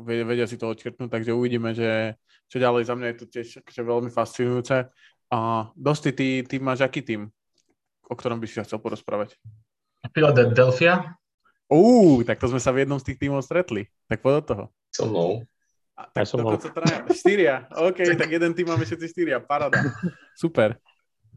vedia, 0.00 0.24
vedia 0.24 0.46
si 0.48 0.56
to 0.56 0.68
odčertnúť, 0.72 1.12
takže 1.12 1.36
uvidíme, 1.36 1.76
že 1.76 2.16
čo 2.50 2.58
ďalej 2.58 2.88
za 2.88 2.94
mňa 2.96 3.06
je 3.12 3.16
to 3.16 3.26
tiež 3.30 3.48
akože 3.62 3.82
veľmi 3.84 4.10
fascinujúce. 4.10 4.90
A 5.30 5.70
Dosti, 5.78 6.10
ty, 6.10 6.42
ty 6.42 6.58
máš 6.58 6.82
aký 6.82 7.06
tým, 7.06 7.30
o 8.10 8.14
ktorom 8.18 8.42
by 8.42 8.50
si 8.50 8.58
sa 8.58 8.66
chcel 8.66 8.82
porozprávať? 8.82 9.38
Philadelphia. 10.10 11.14
Uú, 11.70 12.26
tak 12.26 12.42
to 12.42 12.50
sme 12.50 12.58
sa 12.58 12.74
v 12.74 12.82
jednom 12.82 12.98
z 12.98 13.12
tých 13.12 13.18
tímov 13.22 13.46
stretli. 13.46 13.86
Tak 14.10 14.18
poď 14.18 14.42
do 14.42 14.42
toho. 14.42 14.64
So 14.90 15.06
mnou. 15.06 15.46
A, 15.94 16.10
tak 16.10 16.26
so 16.26 16.42
mnou. 16.42 16.58
Traja. 16.58 17.06
Štyria. 17.14 17.54
OK, 17.86 18.18
tak 18.18 18.26
jeden 18.26 18.50
tým 18.58 18.66
máme 18.66 18.82
všetci 18.82 19.06
štyria. 19.14 19.38
Parada. 19.38 19.78
Super. 20.34 20.74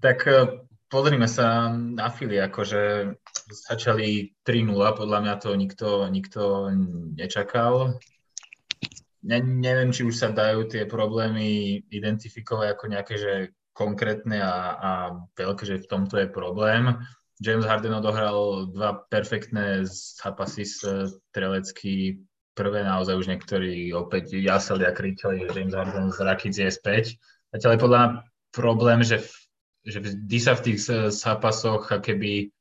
Tak 0.01 0.25
e, 0.25 0.65
pozrime 0.93 1.25
sa 1.25 1.73
na 1.73 2.13
Fili, 2.13 2.37
akože 2.37 3.09
začali 3.49 4.37
3-0, 4.45 4.69
podľa 4.93 5.19
mňa 5.25 5.35
to 5.41 5.49
nikto, 5.57 6.05
nikto 6.13 6.69
nečakal 7.17 7.97
ne, 9.23 9.39
neviem, 9.39 9.89
či 9.89 10.03
už 10.03 10.15
sa 10.15 10.29
dajú 10.29 10.67
tie 10.67 10.83
problémy 10.83 11.79
identifikovať 11.89 12.67
ako 12.75 12.85
nejaké, 12.91 13.15
že 13.15 13.33
konkrétne 13.73 14.37
a, 14.37 14.57
a 14.77 14.91
veľké, 15.33 15.63
že 15.65 15.81
v 15.81 15.89
tomto 15.89 16.21
je 16.21 16.27
problém. 16.29 16.93
James 17.41 17.65
Harden 17.65 17.97
odohral 17.97 18.69
dva 18.69 19.01
perfektné 19.09 19.87
zápasy 19.89 20.63
s 20.63 20.85
Trelecký. 21.33 22.21
Prvé 22.53 22.85
naozaj 22.85 23.17
už 23.17 23.27
niektorí 23.33 23.89
opäť 23.97 24.37
jasali 24.37 24.85
a 24.85 24.93
kričali, 24.93 25.41
že 25.41 25.57
James 25.57 25.73
Harden 25.73 26.13
z 26.13 26.21
Rakic 26.21 26.53
je 26.53 26.69
späť. 26.69 27.17
Zatiaľ 27.49 27.71
je 27.73 27.81
podľa 27.81 27.97
mňa 27.97 28.09
problém, 28.53 28.99
že, 29.01 29.25
že 29.83 29.99
vždy 29.99 30.37
sa 30.39 30.55
v 30.55 30.63
tých 30.71 30.79
zápasoch 31.11 31.91
keby 31.91 32.51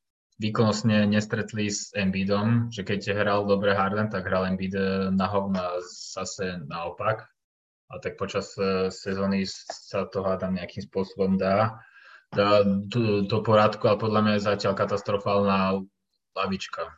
výkonnostne 0.43 1.07
nestretli 1.07 1.71
s 1.71 1.95
Embiidom, 1.95 2.75
že 2.75 2.83
keď 2.83 3.15
hral 3.15 3.47
dobre 3.47 3.79
Harden, 3.79 4.11
tak 4.11 4.27
hral 4.27 4.51
Embiid 4.51 4.75
eh, 4.75 5.15
na 5.15 5.31
hovna 5.31 5.79
zase 5.87 6.59
naopak. 6.67 7.31
A 7.93 8.01
tak 8.03 8.19
počas 8.19 8.59
eh, 8.59 8.91
sezóny 8.91 9.47
sa 9.47 10.11
to 10.11 10.27
hádam 10.27 10.59
nejakým 10.59 10.83
spôsobom 10.83 11.39
dá, 11.39 11.79
dá 12.35 12.67
do, 12.67 13.23
do 13.23 13.39
poradku, 13.45 13.87
ale 13.87 14.03
podľa 14.03 14.21
mňa 14.27 14.33
je 14.37 14.49
zatiaľ 14.51 14.73
katastrofálna 14.75 15.85
lavička. 16.35 16.91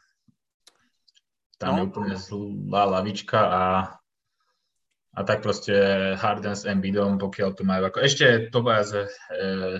Tam 1.60 1.76
no. 1.76 1.78
je 1.78 1.82
úplne 1.90 2.14
zlá 2.16 2.88
lavička 2.98 3.40
a, 3.40 3.62
a 5.14 5.20
tak 5.22 5.46
proste 5.46 5.74
Harden 6.18 6.58
s 6.58 6.66
Embiidom, 6.66 7.22
pokiaľ 7.22 7.50
tu 7.54 7.62
majú 7.62 7.86
ako... 7.86 8.02
Ešte 8.02 8.50
Tobias 8.50 8.90
eh, 8.90 9.06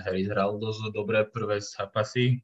Harris 0.01 0.31
hral 0.31 0.55
dosť 0.55 0.95
dobré 0.95 1.27
prvé 1.27 1.59
zápasy, 1.59 2.39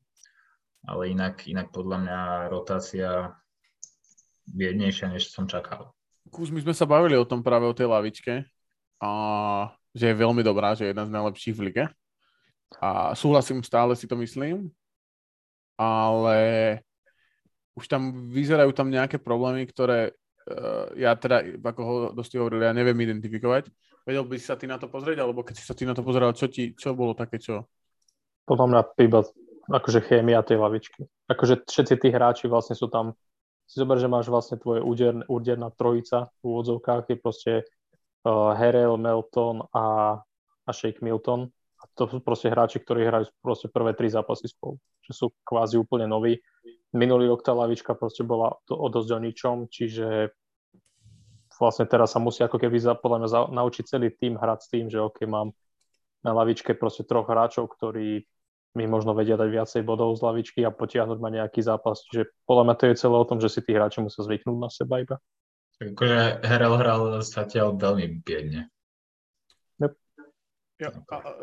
ale 0.84 1.16
inak, 1.16 1.48
inak 1.48 1.72
podľa 1.72 1.98
mňa 2.04 2.20
rotácia 2.52 3.32
biednejšia, 4.52 5.08
než 5.08 5.32
som 5.32 5.48
čakal. 5.48 5.96
Kus, 6.28 6.52
my 6.52 6.60
sme 6.60 6.76
sa 6.76 6.84
bavili 6.84 7.16
o 7.16 7.28
tom 7.28 7.40
práve 7.40 7.64
o 7.68 7.76
tej 7.76 7.88
lavičke, 7.88 8.44
a 9.02 9.10
že 9.98 10.14
je 10.14 10.22
veľmi 10.22 10.46
dobrá, 10.46 10.78
že 10.78 10.86
je 10.86 10.92
jedna 10.94 11.10
z 11.10 11.16
najlepších 11.18 11.58
v 11.58 11.64
lige. 11.68 11.86
A 12.80 13.18
súhlasím, 13.18 13.66
stále 13.66 13.98
si 13.98 14.06
to 14.08 14.16
myslím, 14.16 14.72
ale 15.76 16.40
už 17.74 17.90
tam 17.90 18.30
vyzerajú 18.30 18.72
tam 18.72 18.94
nejaké 18.94 19.18
problémy, 19.18 19.66
ktoré 19.66 20.14
ja 21.00 21.16
teda, 21.16 21.44
ako 21.62 21.82
ho 21.82 21.96
dosť 22.16 22.38
hovoril, 22.38 22.62
ja 22.64 22.76
neviem 22.76 22.98
identifikovať. 23.00 23.68
Vedel 24.02 24.26
by 24.26 24.36
si 24.38 24.46
sa 24.50 24.58
ty 24.58 24.66
na 24.66 24.82
to 24.82 24.90
pozrieť, 24.90 25.22
alebo 25.22 25.46
keď 25.46 25.56
si 25.62 25.66
sa 25.66 25.78
ty 25.78 25.86
na 25.86 25.94
to 25.94 26.02
pozeral, 26.02 26.34
čo, 26.34 26.50
ti, 26.50 26.74
čo 26.74 26.98
bolo 26.98 27.14
také, 27.14 27.38
čo? 27.38 27.70
Podľa 28.50 28.66
mňa 28.66 28.82
iba 29.06 29.22
akože 29.70 30.02
chémia 30.02 30.42
tej 30.42 30.58
lavičky. 30.58 31.06
Akože 31.30 31.70
všetci 31.70 31.94
tí 32.02 32.08
hráči 32.10 32.50
vlastne 32.50 32.74
sú 32.74 32.90
tam, 32.90 33.14
si 33.70 33.78
zober, 33.78 34.02
že 34.02 34.10
máš 34.10 34.28
vlastne 34.28 34.58
tvoje 34.58 34.82
úder, 34.82 35.22
úderná 35.30 35.70
trojica 35.72 36.34
v 36.42 36.50
úvodzovkách, 36.50 37.08
je 37.08 37.18
proste 37.22 37.54
uh, 38.26 38.52
Harrell, 38.58 38.98
Melton 38.98 39.64
a, 39.72 40.18
a 40.66 40.70
Shake 40.74 41.00
Milton 41.06 41.54
A 41.82 41.84
to 41.98 42.06
sú 42.06 42.22
proste 42.22 42.54
hráči, 42.54 42.78
ktorí 42.78 43.10
hrajú 43.10 43.34
proste 43.42 43.66
prvé 43.66 43.98
tri 43.98 44.06
zápasy 44.06 44.54
spolu, 44.54 44.78
že 45.02 45.18
sú 45.18 45.34
kvázi 45.42 45.82
úplne 45.82 46.06
noví. 46.06 46.38
Minulý 46.94 47.26
rok 47.34 47.42
tá 47.42 47.58
lavička 47.58 47.98
proste 47.98 48.22
bola 48.22 48.54
o 48.70 48.88
dosť 48.92 49.10
o 49.18 49.20
ničom, 49.20 49.58
čiže 49.66 50.30
vlastne 51.62 51.86
teraz 51.86 52.18
sa 52.18 52.20
musí 52.20 52.42
ako 52.42 52.58
keby 52.58 52.82
za, 52.82 52.98
podľa 52.98 53.18
mňa 53.22 53.30
za, 53.30 53.40
naučiť 53.54 53.84
celý 53.86 54.10
tým 54.10 54.42
hrať 54.42 54.60
s 54.66 54.68
tým, 54.74 54.86
že 54.90 54.98
OK, 54.98 55.30
mám 55.30 55.54
na 56.26 56.34
lavičke 56.34 56.74
proste 56.74 57.06
troch 57.06 57.30
hráčov, 57.30 57.70
ktorí 57.70 58.26
mi 58.72 58.86
možno 58.88 59.12
vedia 59.12 59.36
dať 59.36 59.50
viacej 59.52 59.82
bodov 59.84 60.16
z 60.16 60.24
lavičky 60.24 60.60
a 60.64 60.72
potiahnuť 60.72 61.20
ma 61.20 61.30
nejaký 61.30 61.60
zápas. 61.62 62.02
Čiže 62.08 62.34
podľa 62.48 62.64
mňa 62.66 62.76
to 62.80 62.84
je 62.88 62.96
celé 62.98 63.16
o 63.20 63.28
tom, 63.28 63.38
že 63.38 63.52
si 63.52 63.60
tí 63.62 63.76
hráči 63.76 64.00
musia 64.00 64.24
zvyknúť 64.24 64.58
na 64.58 64.70
seba 64.72 65.04
iba. 65.04 65.18
Takže 65.82 66.46
Herel 66.46 66.76
hral 66.78 67.02
zatiaľ 67.26 67.76
veľmi 67.76 68.24
biedne. 68.24 68.72
Ja, 70.82 70.90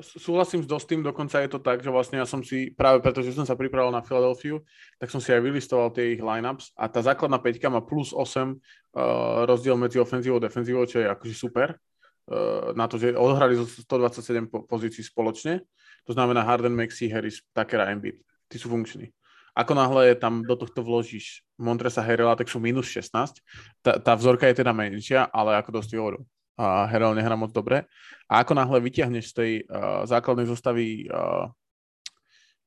súhlasím 0.03 0.67
s 0.67 0.69
Dostým, 0.69 0.99
dokonca 0.99 1.39
je 1.39 1.47
to 1.47 1.63
tak, 1.63 1.79
že 1.79 1.95
vlastne 1.95 2.19
ja 2.19 2.27
som 2.27 2.43
si, 2.43 2.75
práve 2.75 2.99
preto, 2.99 3.23
že 3.23 3.31
som 3.31 3.47
sa 3.47 3.55
pripravil 3.55 3.95
na 3.95 4.03
Philadelphia, 4.03 4.59
tak 4.99 5.15
som 5.15 5.23
si 5.23 5.31
aj 5.31 5.39
vylistoval 5.39 5.95
tie 5.95 6.19
ich 6.19 6.23
lineups 6.23 6.75
a 6.75 6.91
tá 6.91 6.99
základná 7.07 7.39
peťka 7.39 7.71
má 7.71 7.79
plus 7.79 8.11
8 8.11 8.19
uh, 8.19 9.47
rozdiel 9.47 9.79
medzi 9.79 10.03
ofenzívou 10.03 10.43
a 10.43 10.47
defenzívou, 10.51 10.91
čo 10.91 10.99
je 10.99 11.07
akože 11.07 11.35
super 11.39 11.79
uh, 11.79 12.75
na 12.75 12.91
to, 12.91 12.99
že 12.99 13.15
odhrali 13.15 13.55
127 13.55 14.51
po- 14.51 14.67
pozícií 14.67 15.07
spoločne. 15.07 15.63
To 16.11 16.19
znamená 16.19 16.43
Harden, 16.43 16.75
Maxi, 16.75 17.07
Harris, 17.07 17.39
Tucker 17.55 17.79
a 17.79 17.95
Embiid. 17.95 18.19
Tí 18.51 18.59
sú 18.59 18.67
funkční. 18.67 19.15
Ako 19.55 19.71
náhle 19.79 20.19
tam 20.19 20.43
do 20.43 20.59
tohto 20.59 20.83
vložíš 20.83 21.47
Montresa 21.63 22.03
Herela, 22.03 22.35
tak 22.35 22.51
sú 22.51 22.59
minus 22.59 22.91
16. 22.91 23.39
Tá, 23.87 24.03
tá 24.03 24.13
vzorka 24.19 24.51
je 24.51 24.67
teda 24.67 24.75
menšia, 24.75 25.31
ale 25.31 25.55
ako 25.63 25.79
dosť 25.79 25.95
hovoril 25.95 26.27
a 26.59 26.91
Herel 26.91 27.15
nehrá 27.15 27.39
moc 27.39 27.55
dobre. 27.55 27.87
A 28.27 28.43
ako 28.43 28.59
náhle 28.59 28.83
vyťahneš 28.83 29.31
z 29.31 29.35
tej 29.35 29.53
uh, 29.71 30.03
základnej 30.05 30.51
zostavy 30.51 31.07
uh, 31.07 31.47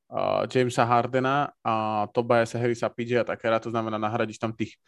uh, 0.09 0.47
Jamesa 0.47 0.87
Hardena 0.87 1.51
a 1.59 2.07
Tobiasa 2.15 2.55
Harrisa, 2.55 2.87
PJ 2.87 3.21
a 3.21 3.27
Takera, 3.27 3.59
to 3.59 3.69
znamená 3.69 3.99
nahradiš 3.99 4.39
tam 4.39 4.55
tých 4.55 4.79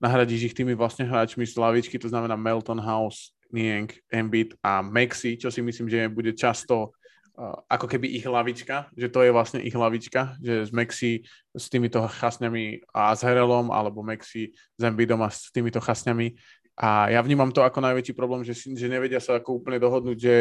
nahradíš 0.00 0.50
ich 0.50 0.56
tými 0.56 0.72
vlastne 0.72 1.04
hráčmi 1.04 1.44
z 1.44 1.60
lavičky, 1.60 2.00
to 2.00 2.08
znamená 2.08 2.32
Melton 2.32 2.80
House, 2.80 3.36
Niang, 3.52 3.92
Embiid 4.08 4.56
a 4.64 4.80
Maxi, 4.80 5.36
čo 5.36 5.52
si 5.52 5.60
myslím, 5.60 5.92
že 5.92 6.08
bude 6.08 6.32
často 6.32 6.96
uh, 7.36 7.60
ako 7.68 7.84
keby 7.84 8.08
ich 8.08 8.24
lavička, 8.24 8.88
že 8.96 9.12
to 9.12 9.20
je 9.20 9.28
vlastne 9.28 9.60
ich 9.60 9.76
lavička, 9.76 10.40
že 10.40 10.64
z 10.64 10.70
Maxi 10.72 11.12
s 11.52 11.68
týmito 11.68 12.00
chasňami 12.00 12.88
a 12.96 13.12
s 13.12 13.20
Herelom, 13.20 13.68
alebo 13.68 14.00
Maxi 14.00 14.56
s 14.56 14.80
Embiidom 14.80 15.20
a 15.20 15.28
s 15.28 15.52
týmito 15.52 15.84
chasňami 15.84 16.32
a 16.80 17.12
ja 17.12 17.20
vnímam 17.20 17.52
to 17.52 17.60
ako 17.60 17.84
najväčší 17.84 18.16
problém, 18.16 18.40
že, 18.40 18.56
že 18.56 18.88
nevedia 18.88 19.20
sa 19.20 19.36
ako 19.36 19.60
úplne 19.60 19.76
dohodnúť, 19.76 20.16
že 20.16 20.36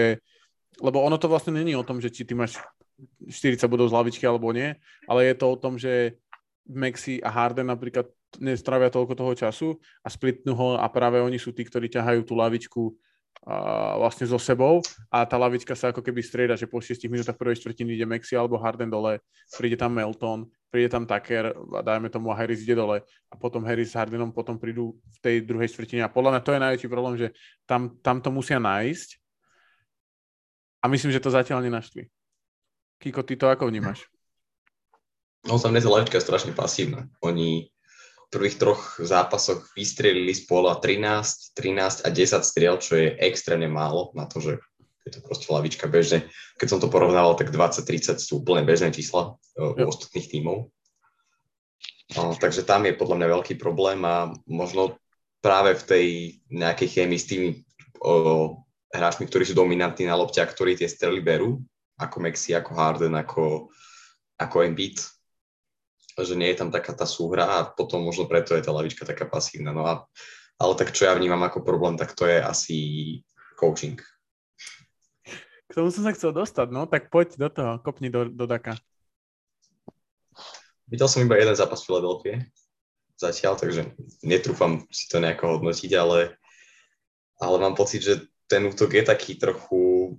lebo 0.80 1.04
ono 1.04 1.20
to 1.20 1.28
vlastne 1.28 1.52
není 1.52 1.76
o 1.76 1.84
tom, 1.84 2.00
že 2.00 2.08
či 2.08 2.24
ty 2.24 2.32
máš 2.32 2.56
40 3.28 3.68
bodov 3.68 3.92
z 3.92 3.96
lavičky 4.00 4.24
alebo 4.24 4.56
nie, 4.56 4.72
ale 5.04 5.28
je 5.28 5.36
to 5.36 5.46
o 5.52 5.60
tom, 5.60 5.76
že 5.76 6.16
Maxi 6.64 7.20
a 7.20 7.28
Harden 7.28 7.68
napríklad 7.68 8.08
nestravia 8.40 8.88
toľko 8.94 9.14
toho 9.18 9.34
času 9.36 9.70
a 10.06 10.08
splitnú 10.08 10.56
ho 10.56 10.70
a 10.80 10.86
práve 10.88 11.20
oni 11.20 11.42
sú 11.42 11.52
tí, 11.52 11.66
ktorí 11.68 11.92
ťahajú 11.92 12.22
tú 12.24 12.38
lavičku 12.38 12.94
a 13.44 13.98
vlastne 13.98 14.30
so 14.30 14.38
sebou. 14.38 14.84
A 15.10 15.26
tá 15.26 15.40
lavička 15.40 15.74
sa 15.74 15.90
ako 15.90 16.06
keby 16.06 16.22
strieda, 16.22 16.54
že 16.60 16.70
po 16.70 16.78
6 16.78 17.02
minútach 17.10 17.40
prvej 17.40 17.58
štvrtiny 17.58 17.98
ide 17.98 18.06
Maxi 18.06 18.38
alebo 18.38 18.62
Harden 18.62 18.92
dole, 18.92 19.24
príde 19.58 19.80
tam 19.80 19.98
Melton 19.98 20.46
príde 20.70 20.90
tam 20.90 21.10
Tucker 21.10 21.54
a 21.54 21.82
dajme 21.82 22.14
tomu 22.14 22.30
a 22.30 22.38
Harris 22.38 22.62
ide 22.62 22.78
dole 22.78 23.02
a 23.04 23.34
potom 23.36 23.66
Harris 23.66 23.92
s 23.92 23.98
Hardenom 23.98 24.30
potom 24.30 24.62
prídu 24.62 24.98
v 25.02 25.18
tej 25.20 25.36
druhej 25.42 25.74
štvrtine 25.74 26.06
a 26.06 26.14
podľa 26.14 26.38
mňa 26.38 26.42
to 26.46 26.54
je 26.54 26.64
najväčší 26.64 26.88
problém, 26.88 27.16
že 27.18 27.28
tam, 27.66 27.98
tam 28.06 28.22
to 28.22 28.30
musia 28.30 28.62
nájsť 28.62 29.18
a 30.80 30.86
myslím, 30.88 31.12
že 31.12 31.20
to 31.20 31.34
zatiaľ 31.34 31.66
nenašli. 31.66 32.08
Kiko, 33.02 33.26
ty 33.26 33.36
to 33.36 33.50
ako 33.50 33.68
vnímaš? 33.68 34.08
No 35.48 35.56
sa 35.56 35.72
mne 35.72 35.80
je 35.80 36.20
strašne 36.20 36.52
pasívna. 36.52 37.08
Oni 37.24 37.72
v 38.28 38.28
prvých 38.30 38.60
troch 38.62 39.02
zápasoch 39.02 39.74
vystrelili 39.74 40.36
z 40.36 40.46
pola 40.46 40.78
13, 40.78 41.58
13 41.58 42.06
a 42.06 42.10
10 42.14 42.46
striel, 42.46 42.76
čo 42.78 42.94
je 43.00 43.18
extrémne 43.18 43.72
málo 43.72 44.14
na 44.14 44.30
to, 44.30 44.38
že 44.44 44.62
je 45.08 45.12
to 45.16 45.20
proste 45.24 45.48
lavička 45.48 45.88
bežne. 45.88 46.28
Keď 46.60 46.68
som 46.68 46.80
to 46.82 46.92
porovnával, 46.92 47.34
tak 47.40 47.54
20-30 47.54 48.20
sú 48.20 48.44
úplne 48.44 48.68
bežné 48.68 48.92
čísla 48.92 49.36
uh, 49.36 49.74
u 49.74 49.88
ostatných 49.88 50.28
tímov. 50.28 50.70
Takže 52.14 52.66
tam 52.66 52.90
je 52.90 52.98
podľa 52.98 53.16
mňa 53.22 53.28
veľký 53.38 53.54
problém 53.62 54.02
a 54.02 54.34
možno 54.50 54.98
práve 55.46 55.78
v 55.78 55.84
tej 55.86 56.06
nejakej 56.50 56.88
chémii 57.00 57.20
s 57.22 57.30
tými 57.30 57.50
uh, 58.02 58.58
hráčmi, 58.90 59.30
ktorí 59.30 59.46
sú 59.46 59.54
dominantní 59.54 60.10
na 60.10 60.18
lopte 60.18 60.42
a 60.42 60.50
ktorí 60.50 60.74
tie 60.74 60.90
strely 60.90 61.22
berú, 61.22 61.62
ako 62.02 62.18
Maxi, 62.18 62.58
ako 62.58 62.72
Harden, 62.74 63.14
ako, 63.14 63.70
ako 64.42 64.56
Embiid, 64.66 64.98
že 66.18 66.34
nie 66.36 66.52
je 66.52 66.60
tam 66.60 66.74
taká 66.74 66.98
tá 66.98 67.06
súhra 67.06 67.46
a 67.46 67.58
potom 67.70 68.04
možno 68.04 68.26
preto 68.26 68.58
je 68.58 68.66
tá 68.66 68.74
lavička 68.74 69.06
taká 69.06 69.30
pasívna. 69.30 69.70
No 69.72 69.86
a, 69.86 70.04
ale 70.58 70.74
tak 70.76 70.92
čo 70.92 71.06
ja 71.08 71.14
vnímam 71.14 71.40
ako 71.46 71.62
problém, 71.62 71.96
tak 71.96 72.18
to 72.18 72.26
je 72.26 72.42
asi 72.42 72.78
coaching 73.56 74.02
k 75.70 75.78
tomu 75.78 75.94
som 75.94 76.02
sa 76.02 76.12
chcel 76.18 76.34
dostať, 76.34 76.74
no, 76.74 76.90
tak 76.90 77.14
poď 77.14 77.38
do 77.38 77.50
toho, 77.54 77.72
kopni 77.86 78.10
do, 78.10 78.26
do 78.26 78.50
Daka. 78.50 78.74
Videl 80.90 81.06
som 81.06 81.22
iba 81.22 81.38
jeden 81.38 81.54
zápas 81.54 81.86
Filadelfie 81.86 82.50
zatiaľ, 83.20 83.60
takže 83.60 83.94
netrúfam 84.24 84.88
si 84.90 85.06
to 85.12 85.20
nejako 85.20 85.60
hodnotiť, 85.60 85.92
ale, 86.00 86.40
ale 87.38 87.56
mám 87.60 87.76
pocit, 87.76 88.02
že 88.02 88.14
ten 88.48 88.66
útok 88.66 88.96
je 88.96 89.04
taký 89.04 89.36
trochu, 89.36 90.16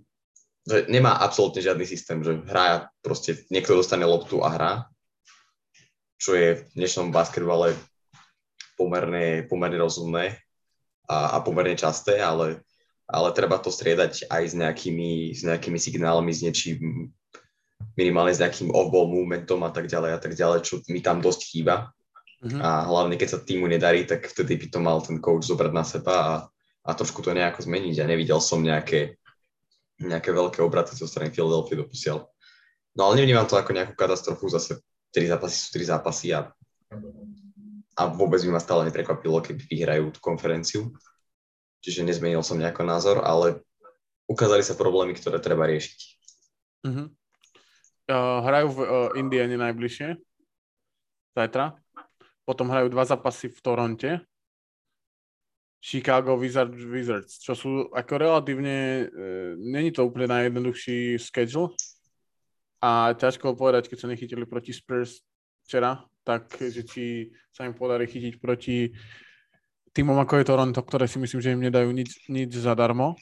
že 0.69 0.87
nemá 0.87 1.17
absolútne 1.19 1.65
žiadny 1.65 1.89
systém, 1.89 2.21
že 2.21 2.39
hrá 2.47 2.93
proste, 3.01 3.43
niekto 3.49 3.75
dostane 3.75 4.05
loptu 4.05 4.45
a 4.45 4.53
hrá, 4.53 4.73
čo 6.21 6.37
je 6.37 6.61
v 6.61 6.63
dnešnom 6.77 7.09
basketbale 7.11 7.73
pomerne, 8.77 9.49
pomerne 9.49 9.81
rozumné 9.81 10.37
a, 11.09 11.35
a 11.35 11.37
pomerne 11.41 11.75
časté, 11.75 12.21
ale 12.21 12.63
ale 13.11 13.35
treba 13.35 13.59
to 13.59 13.75
striedať 13.75 14.31
aj 14.31 14.43
s 14.47 14.55
nejakými, 14.55 15.35
s 15.35 15.43
nejakými 15.43 15.79
signálmi, 15.83 16.31
s 16.31 16.47
niečím, 16.47 17.11
minimálne 17.99 18.31
s 18.31 18.39
nejakým 18.39 18.71
off-ball 18.71 19.11
momentom 19.11 19.59
a 19.67 19.71
tak 19.75 19.91
ďalej 19.91 20.11
a 20.15 20.21
tak 20.23 20.39
ďalej, 20.39 20.63
čo 20.63 20.79
mi 20.87 21.03
tam 21.03 21.19
dosť 21.19 21.41
chýba. 21.51 21.91
Mm-hmm. 22.41 22.61
A 22.63 22.89
hlavne, 22.89 23.19
keď 23.19 23.29
sa 23.37 23.43
týmu 23.43 23.69
nedarí, 23.69 24.07
tak 24.07 24.31
vtedy 24.31 24.57
by 24.57 24.67
to 24.71 24.79
mal 24.81 24.99
ten 25.03 25.19
coach 25.19 25.45
zobrať 25.45 25.73
na 25.75 25.85
seba 25.85 26.15
a, 26.17 26.33
a 26.87 26.91
trošku 26.97 27.21
to 27.21 27.35
nejako 27.35 27.67
zmeniť. 27.67 28.01
A 28.01 28.09
nevidel 28.09 28.39
som 28.41 28.63
nejaké, 28.63 29.19
nejaké 30.01 30.31
veľké 30.33 30.63
obraty 30.63 30.97
zo 30.97 31.05
strany 31.05 31.35
Philadelphia 31.35 31.83
doposiaľ. 31.83 32.25
No 32.97 33.11
ale 33.11 33.21
nevnímam 33.21 33.45
to 33.45 33.59
ako 33.59 33.75
nejakú 33.77 33.93
katastrofu, 33.99 34.49
zase 34.49 34.81
3 35.13 35.35
zápasy 35.37 35.57
sú 35.59 35.69
3 35.75 35.93
zápasy 35.93 36.27
a, 36.33 36.49
a 37.99 38.03
vôbec 38.09 38.41
by 38.41 38.55
ma 38.55 38.63
stále 38.63 38.87
neprekvapilo, 38.87 39.43
keby 39.43 39.67
vyhrajú 39.67 40.15
tú 40.15 40.21
konferenciu 40.23 40.95
čiže 41.81 42.07
nezmenil 42.07 42.45
som 42.45 42.61
nejako 42.61 42.85
názor, 42.85 43.17
ale 43.25 43.65
ukázali 44.31 44.63
sa 44.63 44.79
problémy, 44.79 45.17
ktoré 45.17 45.43
treba 45.43 45.67
riešiť. 45.67 45.99
Uh-huh. 46.87 47.07
Uh, 48.11 48.39
hrajú 48.47 48.69
v 48.73 48.79
uh, 48.81 48.89
Indiane 49.19 49.59
najbližšie, 49.59 50.17
zajtra. 51.35 51.75
Potom 52.47 52.71
hrajú 52.71 52.89
dva 52.91 53.05
zápasy 53.05 53.51
v 53.51 53.61
Toronte. 53.61 54.11
Chicago 55.81 56.37
Wizards, 56.37 56.77
Wizards 56.85 57.41
čo 57.41 57.57
sú 57.57 57.89
ako 57.97 58.13
relatívne, 58.21 59.09
uh, 59.09 59.57
není 59.57 59.91
to 59.91 60.05
úplne 60.05 60.31
najjednoduchší 60.31 61.17
schedule. 61.19 61.75
A 62.81 63.13
ťažko 63.13 63.61
povedať, 63.61 63.93
keď 63.93 63.99
sa 64.01 64.09
nechytili 64.09 64.49
proti 64.49 64.73
Spurs 64.73 65.21
včera, 65.69 66.01
tak 66.25 66.49
že 66.57 66.81
či 66.85 67.05
sa 67.53 67.69
im 67.69 67.77
podarí 67.77 68.09
chytiť 68.09 68.41
proti 68.41 68.89
týmom 70.01 70.17
ako 70.17 70.41
je 70.41 70.49
Toronto, 70.49 70.81
ktoré 70.81 71.05
si 71.05 71.21
myslím, 71.21 71.41
že 71.45 71.53
im 71.53 71.61
nedajú 71.61 71.93
nič, 71.93 72.25
nič 72.33 72.57
zadarmo. 72.57 73.21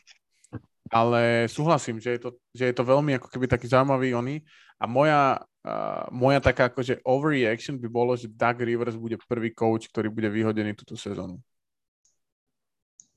Ale 0.94 1.50
súhlasím, 1.50 1.98
že 1.98 2.14
je, 2.14 2.20
to, 2.22 2.30
že 2.54 2.70
je 2.70 2.74
to 2.78 2.86
veľmi 2.86 3.18
ako 3.18 3.26
keby 3.34 3.50
taký 3.50 3.66
zaujímavý 3.66 4.14
oný. 4.14 4.46
A 4.78 4.86
moja, 4.86 5.42
uh, 5.42 6.06
moja 6.14 6.38
taká 6.38 6.70
akože 6.70 7.02
overreaction 7.02 7.82
by 7.82 7.90
bolo, 7.90 8.14
že 8.14 8.30
Doug 8.30 8.62
Rivers 8.62 8.94
bude 8.94 9.18
prvý 9.26 9.50
coach, 9.50 9.90
ktorý 9.90 10.06
bude 10.06 10.30
vyhodený 10.30 10.78
túto 10.78 10.94
sezónu. 10.94 11.42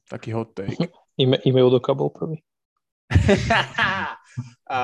Taký 0.09 0.34
hot 0.34 0.57
take. 0.57 0.89
Ime, 1.22 1.62
Udoka 1.62 1.93
bol 1.93 2.09
prvý. 2.09 2.41
a, 4.66 4.80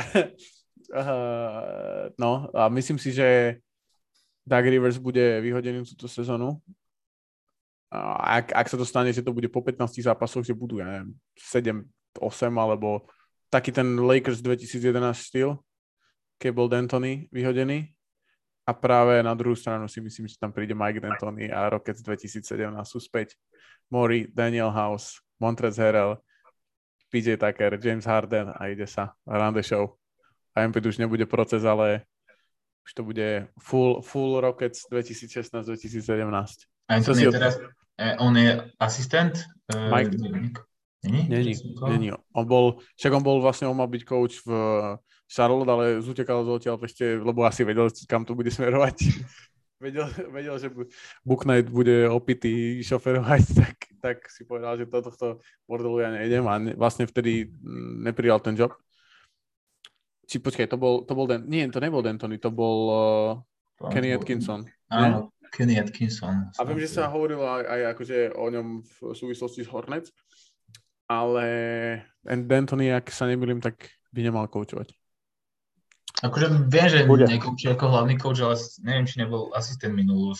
uh, 1.04 2.02
no 2.16 2.48
a 2.56 2.72
myslím 2.72 2.96
si, 2.96 3.12
že 3.12 3.60
Doug 4.42 4.64
Rivers 4.64 4.96
bude 4.96 5.38
vyhodený 5.44 5.84
túto 5.84 6.08
sezónu 6.08 6.58
ak, 7.92 8.56
ak 8.56 8.66
sa 8.72 8.76
to 8.80 8.88
stane, 8.88 9.12
že 9.12 9.20
to 9.20 9.36
bude 9.36 9.52
po 9.52 9.60
15 9.60 10.00
zápasoch, 10.00 10.40
že 10.40 10.56
budú, 10.56 10.80
ja 10.80 10.88
neviem, 10.88 11.12
7, 11.36 11.84
8, 12.16 12.48
alebo 12.56 13.04
taký 13.52 13.68
ten 13.68 14.00
Lakers 14.00 14.40
2011 14.40 14.96
štýl, 15.12 15.60
keď 16.40 16.50
bol 16.56 16.72
D'Antoni 16.72 17.28
vyhodený. 17.28 17.92
A 18.62 18.72
práve 18.72 19.20
na 19.20 19.34
druhú 19.36 19.58
stranu 19.58 19.90
si 19.90 19.98
myslím, 20.00 20.24
že 20.30 20.38
tam 20.38 20.54
príde 20.54 20.72
Mike 20.72 21.02
D'Antoni 21.02 21.50
a 21.52 21.68
Rockets 21.68 22.00
2017 22.00 22.46
sú 22.86 23.02
späť. 23.02 23.36
Mori, 23.92 24.30
Daniel 24.32 24.72
House, 24.72 25.20
Montrez 25.36 25.76
Harrell, 25.76 26.16
PJ 27.12 27.36
Tucker, 27.36 27.76
James 27.76 28.08
Harden 28.08 28.56
a 28.56 28.72
ide 28.72 28.88
sa. 28.88 29.12
Run 29.28 29.52
the 29.52 29.60
show. 29.60 30.00
A 30.56 30.64
Embiid 30.64 30.88
už 30.88 30.96
nebude 30.96 31.28
proces, 31.28 31.66
ale 31.68 32.08
už 32.88 32.90
to 32.94 33.02
bude 33.04 33.52
full, 33.60 34.00
full 34.00 34.40
Rockets 34.40 34.88
2016-2017. 34.88 36.72
A 36.88 37.00
to 37.00 37.12
je 37.12 37.28
teraz, 37.28 37.60
on 38.18 38.36
je 38.36 38.50
asistent? 38.80 39.44
E, 39.68 39.90
Mike. 39.90 40.16
Není? 41.02 41.28
Není, 41.28 41.54
není. 41.88 42.08
On 42.34 42.46
bol, 42.46 42.78
však 42.94 43.12
on 43.12 43.24
bol 43.26 43.42
vlastne, 43.42 43.66
on 43.66 43.74
mal 43.74 43.90
byť 43.90 44.02
coach 44.06 44.38
v 44.46 44.50
Charlotte, 45.26 45.72
ale 45.72 45.84
zutekal 45.98 46.46
z 46.46 46.48
odtiaľ 46.54 46.78
ešte, 46.78 47.18
lebo 47.18 47.42
asi 47.42 47.66
vedel, 47.66 47.90
kam 48.06 48.22
to 48.22 48.38
bude 48.38 48.54
smerovať. 48.54 48.96
vedel, 49.82 50.06
vedel, 50.30 50.54
že 50.62 50.70
Book 51.26 51.42
Knight 51.42 51.66
bude 51.66 52.06
opitý 52.06 52.78
šoferovať, 52.86 53.42
tak, 53.60 53.76
tak 53.98 54.16
si 54.30 54.46
povedal, 54.46 54.78
že 54.78 54.86
toto 54.86 55.10
tohto 55.10 55.26
bordelu 55.66 56.06
ja 56.06 56.10
nejdem 56.14 56.46
a 56.46 56.54
ne, 56.62 56.72
vlastne 56.78 57.10
vtedy 57.10 57.50
mm, 57.50 58.06
neprijal 58.06 58.38
ten 58.38 58.54
job. 58.54 58.78
Či 60.30 60.38
počkaj, 60.38 60.70
to 60.70 60.78
bol, 60.78 61.02
to 61.02 61.12
bol 61.18 61.26
Den, 61.26 61.50
nie, 61.50 61.66
to 61.66 61.82
nebol 61.82 61.98
D'Antoni, 61.98 62.38
to 62.38 62.54
bol 62.54 62.78
uh, 62.88 63.90
Kenny 63.90 64.14
Atkinson. 64.14 64.70
Áno, 64.86 65.34
Kenny 65.52 65.76
Atkinson. 65.76 66.48
A 66.56 66.64
viem, 66.64 66.80
že 66.80 66.88
sa 66.88 67.12
hovorilo 67.12 67.44
aj, 67.44 67.68
aj 67.68 67.80
akože 67.92 68.16
o 68.32 68.46
ňom 68.48 68.66
v 68.80 68.96
súvislosti 69.12 69.60
s 69.62 69.68
Hornets, 69.68 70.08
ale 71.04 71.44
D'Antoni, 72.24 72.88
ak 72.88 73.12
sa 73.12 73.28
nemýlim, 73.28 73.60
tak 73.60 73.92
by 74.16 74.24
nemal 74.24 74.48
koučovať. 74.48 74.96
Akože 76.22 76.70
viem, 76.70 76.86
že 76.86 77.02
Bude. 77.02 77.26
nekoučuje 77.26 77.74
ako 77.74 77.84
hlavný 77.90 78.14
coach, 78.14 78.38
ale 78.38 78.54
neviem, 78.86 79.10
či 79.10 79.18
nebol 79.18 79.50
asistent 79.58 79.90
minulú 79.90 80.38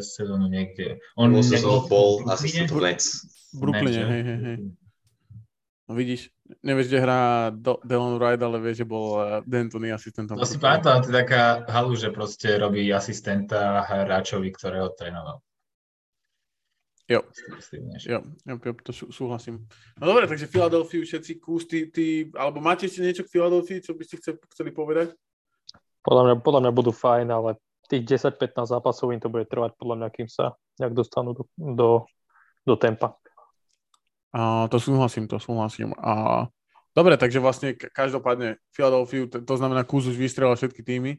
sezónu 0.00 0.48
niekde. 0.48 0.96
On 1.20 1.28
nebol 1.28 1.84
bol 1.84 2.24
asistent 2.32 2.72
v 2.72 2.80
Nets. 2.80 3.28
V 3.52 3.60
Brooklyne, 3.60 4.08
hej, 4.08 4.22
hej, 4.24 4.38
hej. 4.40 4.56
No 5.84 5.92
vidíš, 5.96 6.32
nevieš, 6.64 6.86
kde 6.88 6.98
hrá 7.04 7.22
Delon 7.84 8.16
Wright, 8.16 8.40
ale 8.40 8.58
vieš, 8.60 8.84
že 8.84 8.86
bol 8.88 9.06
uh, 9.16 9.22
D'Antoni 9.44 9.92
asistentom. 9.92 10.36
To 10.36 10.48
si 10.48 10.60
pamätám, 10.60 11.04
to 11.04 11.12
je 11.12 11.16
taká 11.24 11.68
halu, 11.68 11.92
že 11.94 12.12
proste 12.12 12.56
robí 12.56 12.88
asistenta 12.92 13.84
hráčovi, 13.84 14.48
ktorého 14.52 14.92
trénoval. 14.96 15.40
Jo. 17.08 17.24
Jo, 18.04 18.20
jo, 18.44 18.54
jo, 18.60 18.72
to 18.84 18.92
sú, 18.92 19.08
súhlasím. 19.08 19.64
No 19.96 20.12
dobre, 20.12 20.28
takže 20.28 20.44
Filadelfiu 20.44 21.00
všetci 21.00 21.40
kús, 21.40 21.64
ty, 21.64 21.88
ty, 21.88 22.28
alebo 22.36 22.60
máte 22.60 22.84
ešte 22.84 23.00
niečo 23.00 23.24
k 23.24 23.32
Filadelfii, 23.32 23.80
čo 23.80 23.96
by 23.96 24.04
ste 24.04 24.20
chceli, 24.20 24.36
chceli 24.52 24.70
povedať? 24.76 25.16
Podľa 26.04 26.22
mňa, 26.24 26.34
podľa 26.44 26.60
mňa 26.68 26.72
budú 26.76 26.92
fajn, 26.92 27.26
ale 27.32 27.56
tých 27.88 28.04
10-15 28.04 28.76
zápasov 28.76 29.16
im 29.16 29.20
to 29.24 29.32
bude 29.32 29.48
trvať 29.48 29.72
podľa 29.80 30.04
mňa, 30.04 30.08
kým 30.12 30.28
sa 30.28 30.52
nejak 30.76 30.92
dostanú 30.92 31.32
do, 31.32 31.48
do, 31.56 32.04
do 32.68 32.74
tempa. 32.76 33.16
A, 34.34 34.68
to 34.68 34.76
súhlasím, 34.76 35.24
to 35.28 35.40
súhlasím. 35.40 35.96
A, 35.98 36.46
dobre, 36.92 37.16
takže 37.16 37.40
vlastne 37.40 37.74
každopádne 37.74 38.60
Philadelphia, 38.72 39.28
to, 39.28 39.40
to 39.40 39.54
znamená 39.56 39.84
Kuz 39.84 40.04
už 40.04 40.16
vystrelal 40.16 40.56
všetky 40.56 40.84
týmy 40.84 41.16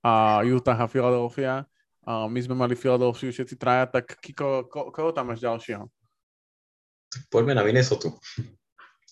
a 0.00 0.44
Utah 0.46 0.78
a 0.78 0.90
Philadelphia 0.90 1.68
a 2.08 2.24
my 2.24 2.40
sme 2.40 2.56
mali 2.56 2.72
Philadelphia 2.72 3.28
všetci 3.28 3.60
traja, 3.60 3.84
tak 3.84 4.16
Kiko, 4.24 4.64
ko, 4.64 4.88
koho 4.88 5.12
tam 5.12 5.28
máš 5.28 5.44
ďalšieho? 5.44 5.84
Poďme 7.28 7.52
na 7.52 7.64
Minnesota. 7.64 8.08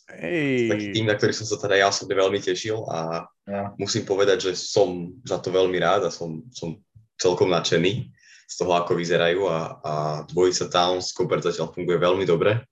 Hey. 0.06 0.70
Taký 0.70 0.86
tým, 0.94 1.06
na 1.10 1.18
ktorý 1.18 1.34
som 1.34 1.50
sa 1.50 1.58
teda 1.58 1.82
ja 1.82 1.90
osobne 1.90 2.14
veľmi 2.14 2.38
tešil 2.38 2.78
a 2.88 3.26
ja. 3.44 3.74
musím 3.74 4.06
povedať, 4.06 4.48
že 4.48 4.52
som 4.54 5.18
za 5.26 5.42
to 5.42 5.50
veľmi 5.50 5.76
rád 5.82 6.06
a 6.06 6.14
som, 6.14 6.46
som 6.54 6.78
celkom 7.18 7.50
nadšený 7.50 8.14
z 8.46 8.54
toho, 8.54 8.72
ako 8.78 8.94
vyzerajú 8.94 9.50
a, 9.50 9.58
a 9.82 9.92
dvojica 10.30 10.70
Towns, 10.70 11.10
Cooper 11.10 11.42
zatiaľ 11.42 11.74
funguje 11.74 11.98
veľmi 11.98 12.22
dobre. 12.22 12.62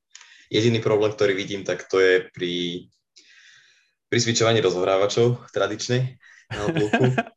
Jediný 0.55 0.78
problém, 0.78 1.11
ktorý 1.11 1.34
vidím, 1.34 1.66
tak 1.66 1.90
to 1.90 1.98
je 1.98 2.30
pri, 2.30 2.86
pri 4.07 4.18
switchovaní 4.22 4.62
rozhrávačov 4.62 5.50
tradičnej 5.50 6.14
na 6.55 6.64
bloku. 6.70 7.05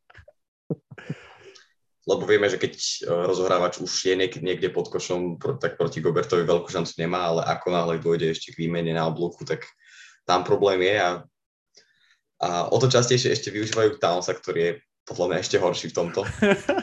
lebo 2.08 2.24
vieme, 2.24 2.48
že 2.48 2.56
keď 2.56 2.72
e, 2.72 2.88
rozohrávač 3.28 3.84
už 3.84 3.92
je 3.92 4.14
niekde, 4.16 4.72
pod 4.72 4.88
košom, 4.88 5.36
tak 5.60 5.76
proti 5.76 6.00
Gobertovi 6.00 6.40
veľkú 6.40 6.72
šancu 6.72 6.96
nemá, 6.96 7.28
ale 7.28 7.44
ako 7.44 7.68
náhle 7.68 8.00
dôjde 8.00 8.32
ešte 8.32 8.56
k 8.56 8.64
výmene 8.64 8.96
na 8.96 9.04
oblúku, 9.04 9.44
tak 9.44 9.68
tam 10.24 10.40
problém 10.40 10.88
je 10.88 10.96
a, 10.96 11.10
a 12.40 12.48
o 12.72 12.76
to 12.80 12.88
častejšie 12.88 13.36
ešte 13.36 13.52
využívajú 13.52 14.00
Townsa, 14.00 14.32
ktorý 14.32 14.60
je 14.64 14.72
podľa 15.04 15.26
mňa 15.28 15.38
ešte 15.44 15.60
horší 15.60 15.86
v 15.92 15.96
tomto. 16.00 16.24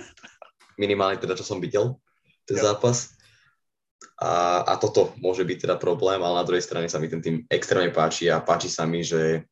Minimálne 0.84 1.18
teda, 1.18 1.34
čo 1.34 1.42
som 1.42 1.58
videl, 1.58 1.98
ten 2.46 2.62
ja. 2.62 2.70
zápas. 2.70 3.15
A, 4.20 4.64
a 4.64 4.74
toto 4.80 5.12
môže 5.20 5.44
byť 5.44 5.68
teda 5.68 5.76
problém, 5.76 6.20
ale 6.24 6.40
na 6.40 6.48
druhej 6.48 6.64
strane 6.64 6.88
sa 6.88 7.00
mi 7.00 7.12
ten 7.12 7.20
tým 7.20 7.44
extrémne 7.52 7.92
páči 7.92 8.32
a 8.32 8.40
páči 8.40 8.72
sa 8.72 8.88
mi, 8.88 9.04
že 9.04 9.44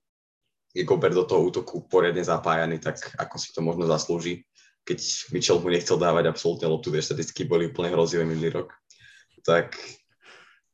je 0.74 0.88
Gobert 0.88 1.14
do 1.14 1.28
toho 1.28 1.48
útoku 1.48 1.86
poriadne 1.86 2.24
zapájaný, 2.24 2.80
tak 2.80 2.98
ako 3.20 3.36
si 3.38 3.52
to 3.52 3.62
možno 3.62 3.86
zaslúži 3.86 4.42
keď 4.84 5.00
Mitchell 5.32 5.64
mu 5.64 5.72
nechcel 5.72 5.96
dávať 5.96 6.28
absolútne 6.28 6.68
loptu, 6.68 6.92
tie 6.92 7.04
štatistiky 7.04 7.48
boli 7.48 7.72
úplne 7.72 7.92
hrozivé 7.96 8.28
minulý 8.28 8.52
rok, 8.52 8.76
tak, 9.48 9.80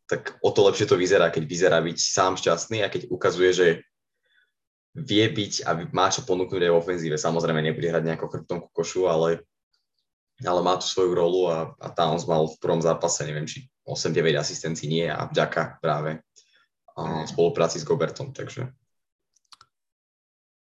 tak 0.10 0.38
o 0.42 0.50
to 0.50 0.66
lepšie 0.66 0.90
to 0.90 0.98
vyzerá, 0.98 1.30
keď 1.30 1.44
vyzerá 1.46 1.78
byť 1.86 1.98
sám 1.98 2.34
šťastný 2.42 2.82
a 2.82 2.90
keď 2.90 3.10
ukazuje, 3.14 3.52
že 3.54 3.68
vie 4.98 5.26
byť 5.30 5.70
a 5.70 5.72
má 5.94 6.10
čo 6.10 6.26
ponúknuť 6.26 6.66
aj 6.66 6.72
v 6.74 6.80
ofenzíve. 6.82 7.16
Samozrejme 7.22 7.62
nebude 7.62 7.86
hrať 7.86 8.04
nejakou 8.10 8.28
chrbtom 8.28 8.66
ku 8.66 8.70
košu, 8.74 9.06
ale, 9.06 9.46
ale 10.46 10.62
má 10.64 10.80
tu 10.80 10.88
svoju 10.88 11.12
rolu 11.16 11.52
a, 11.52 11.76
a 11.80 11.88
Towns 11.92 12.24
mal 12.24 12.48
v 12.48 12.60
prvom 12.60 12.80
zápase, 12.80 13.28
neviem, 13.28 13.48
či 13.48 13.68
8-9 13.84 14.40
asistencií 14.40 14.88
nie 14.88 15.08
a 15.08 15.28
vďaka 15.28 15.84
práve 15.84 16.24
a 16.96 17.24
spolupráci 17.28 17.80
s 17.80 17.88
Gobertom, 17.88 18.36
takže 18.36 18.72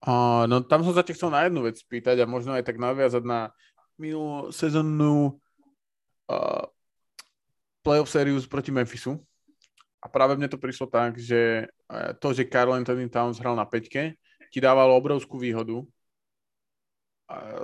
Uh, 0.05 0.45
no 0.45 0.61
tam 0.61 0.85
som 0.85 0.93
sa 0.93 1.01
chcel 1.01 1.33
na 1.33 1.49
jednu 1.49 1.65
vec 1.65 1.81
spýtať 1.81 2.21
a 2.21 2.29
možno 2.29 2.53
aj 2.53 2.61
tak 2.61 2.77
naviazať 2.77 3.25
na 3.25 3.49
minulú 3.97 4.53
sezónnu 4.53 5.41
uh, 6.29 6.69
playoff 7.81 8.13
series 8.13 8.45
proti 8.45 8.69
Memphisu. 8.69 9.17
A 9.97 10.05
práve 10.05 10.37
mne 10.37 10.45
to 10.45 10.61
prišlo 10.61 10.93
tak, 10.93 11.17
že 11.17 11.65
to, 12.21 12.33
že 12.37 12.45
Carl 12.45 12.77
Anthony 12.77 13.09
Towns 13.09 13.41
hral 13.41 13.57
na 13.57 13.65
peťke, 13.65 14.13
ti 14.53 14.59
dávalo 14.61 14.93
obrovskú 14.93 15.41
výhodu. 15.41 15.81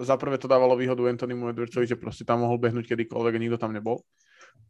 Za 0.01 0.17
prvé 0.17 0.41
to 0.41 0.49
dávalo 0.49 0.73
výhodu 0.73 1.05
Anthonymu 1.05 1.53
Edwardsovi, 1.53 1.85
že 1.85 1.99
proste 1.99 2.25
tam 2.25 2.41
mohol 2.41 2.57
behnúť 2.57 2.89
kedykoľvek 2.89 3.33
a 3.37 3.41
nikto 3.41 3.57
tam 3.61 3.77
nebol. 3.77 4.01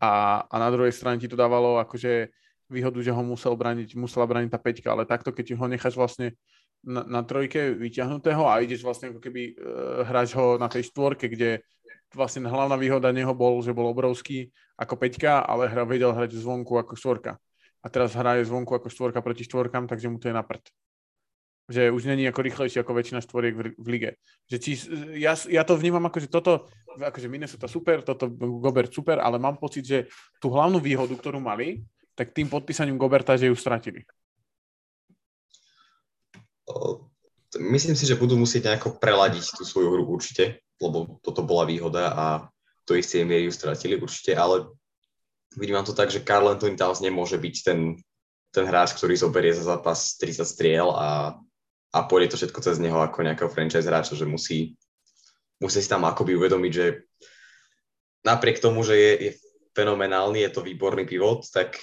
A, 0.04 0.44
a 0.44 0.56
na 0.60 0.68
druhej 0.68 0.92
strane 0.92 1.22
ti 1.22 1.32
to 1.32 1.40
dávalo 1.40 1.80
akože 1.80 2.28
výhodu, 2.68 3.00
že 3.00 3.12
ho 3.16 3.24
musel 3.24 3.56
braniť, 3.56 3.96
musela 3.96 4.28
braniť 4.28 4.50
tá 4.52 4.60
peťka, 4.60 4.92
ale 4.92 5.08
takto, 5.08 5.32
keď 5.32 5.56
ho 5.56 5.66
necháš 5.68 5.96
vlastne 5.96 6.36
na, 6.84 7.04
na 7.04 7.22
trojke 7.22 7.76
vyťahnutého 7.76 8.44
a 8.48 8.60
ideš 8.64 8.82
vlastne 8.84 9.16
ako 9.16 9.20
keby 9.24 9.54
uh, 9.54 10.08
hrať 10.08 10.28
ho 10.36 10.46
na 10.58 10.68
tej 10.72 10.90
štvorke, 10.90 11.30
kde 11.30 11.62
vlastne 12.12 12.44
hlavná 12.48 12.76
výhoda 12.76 13.12
neho 13.16 13.32
bol, 13.32 13.60
že 13.64 13.76
bol 13.76 13.92
obrovský 13.92 14.52
ako 14.76 14.98
peťka, 14.98 15.46
ale 15.46 15.72
hra 15.72 15.88
vedel 15.88 16.12
hrať 16.12 16.36
zvonku 16.36 16.76
ako 16.76 16.98
štvorka. 16.98 17.40
A 17.82 17.88
teraz 17.88 18.18
hraje 18.18 18.46
zvonku 18.46 18.72
ako 18.76 18.92
štvorka 18.92 19.24
proti 19.24 19.46
štvorkám, 19.48 19.88
takže 19.88 20.10
mu 20.10 20.18
to 20.20 20.30
je 20.30 20.36
na 20.36 20.44
prd. 20.44 20.64
Že 21.72 21.96
už 21.96 22.04
není 22.04 22.28
ako 22.28 22.44
rýchlejší 22.44 22.84
ako 22.84 22.92
väčšina 22.92 23.24
štvoriek 23.24 23.56
v, 23.56 23.62
v 23.80 23.88
lige. 23.88 24.12
Že 24.52 24.58
či, 24.60 24.72
ja, 25.24 25.40
ja 25.48 25.64
to 25.64 25.80
vnímam 25.80 26.04
ako, 26.04 26.20
že 26.20 26.28
toto, 26.28 26.68
akože 27.00 27.32
Minnesota 27.32 27.72
super, 27.72 28.04
toto 28.04 28.28
Gobert 28.36 28.92
super, 28.92 29.24
ale 29.24 29.40
mám 29.40 29.56
pocit, 29.56 29.88
že 29.88 30.12
tú 30.44 30.52
hlavnú 30.52 30.84
výhodu, 30.84 31.16
ktorú 31.16 31.40
mali, 31.40 31.88
tak 32.12 32.36
tým 32.36 32.52
podpísaním 32.52 33.00
Goberta, 33.00 33.40
že 33.40 33.48
ju 33.48 33.56
stratili. 33.56 34.04
Myslím 37.60 37.96
si, 37.96 38.08
že 38.08 38.20
budú 38.20 38.36
musieť 38.40 38.72
nejako 38.72 39.00
preladiť 39.00 39.60
tú 39.60 39.64
svoju 39.64 39.92
hru 39.92 40.04
určite, 40.08 40.64
lebo 40.80 41.20
toto 41.20 41.44
bola 41.44 41.68
výhoda 41.68 42.12
a 42.12 42.26
to 42.88 42.96
isté 42.96 43.24
miery 43.28 43.48
ju 43.48 43.54
stratili 43.54 44.00
určite, 44.00 44.36
ale 44.36 44.72
vidím 45.60 45.80
to 45.84 45.92
tak, 45.92 46.12
že 46.12 46.24
Carl 46.24 46.48
Anthony 46.48 46.80
Towns 46.80 47.04
nemôže 47.04 47.36
byť 47.36 47.56
ten, 47.64 48.00
ten 48.56 48.66
hráč, 48.68 48.96
ktorý 48.96 49.20
zoberie 49.20 49.52
za 49.52 49.68
zápas 49.68 50.16
30 50.16 50.48
striel 50.48 50.88
a, 50.96 51.36
a 51.92 52.08
pôjde 52.08 52.36
to 52.36 52.40
všetko 52.40 52.60
cez 52.64 52.80
neho 52.80 53.00
ako 53.04 53.24
nejakého 53.24 53.52
franchise 53.52 53.88
hráča, 53.88 54.16
že 54.16 54.24
musí, 54.24 54.80
musí 55.60 55.80
si 55.84 55.90
tam 55.92 56.08
akoby 56.08 56.40
uvedomiť, 56.40 56.72
že 56.72 56.86
napriek 58.24 58.64
tomu, 58.64 58.84
že 58.88 58.96
je, 58.96 59.12
je 59.28 59.32
fenomenálny, 59.76 60.44
je 60.48 60.52
to 60.52 60.62
výborný 60.64 61.04
pivot, 61.08 61.48
tak 61.52 61.80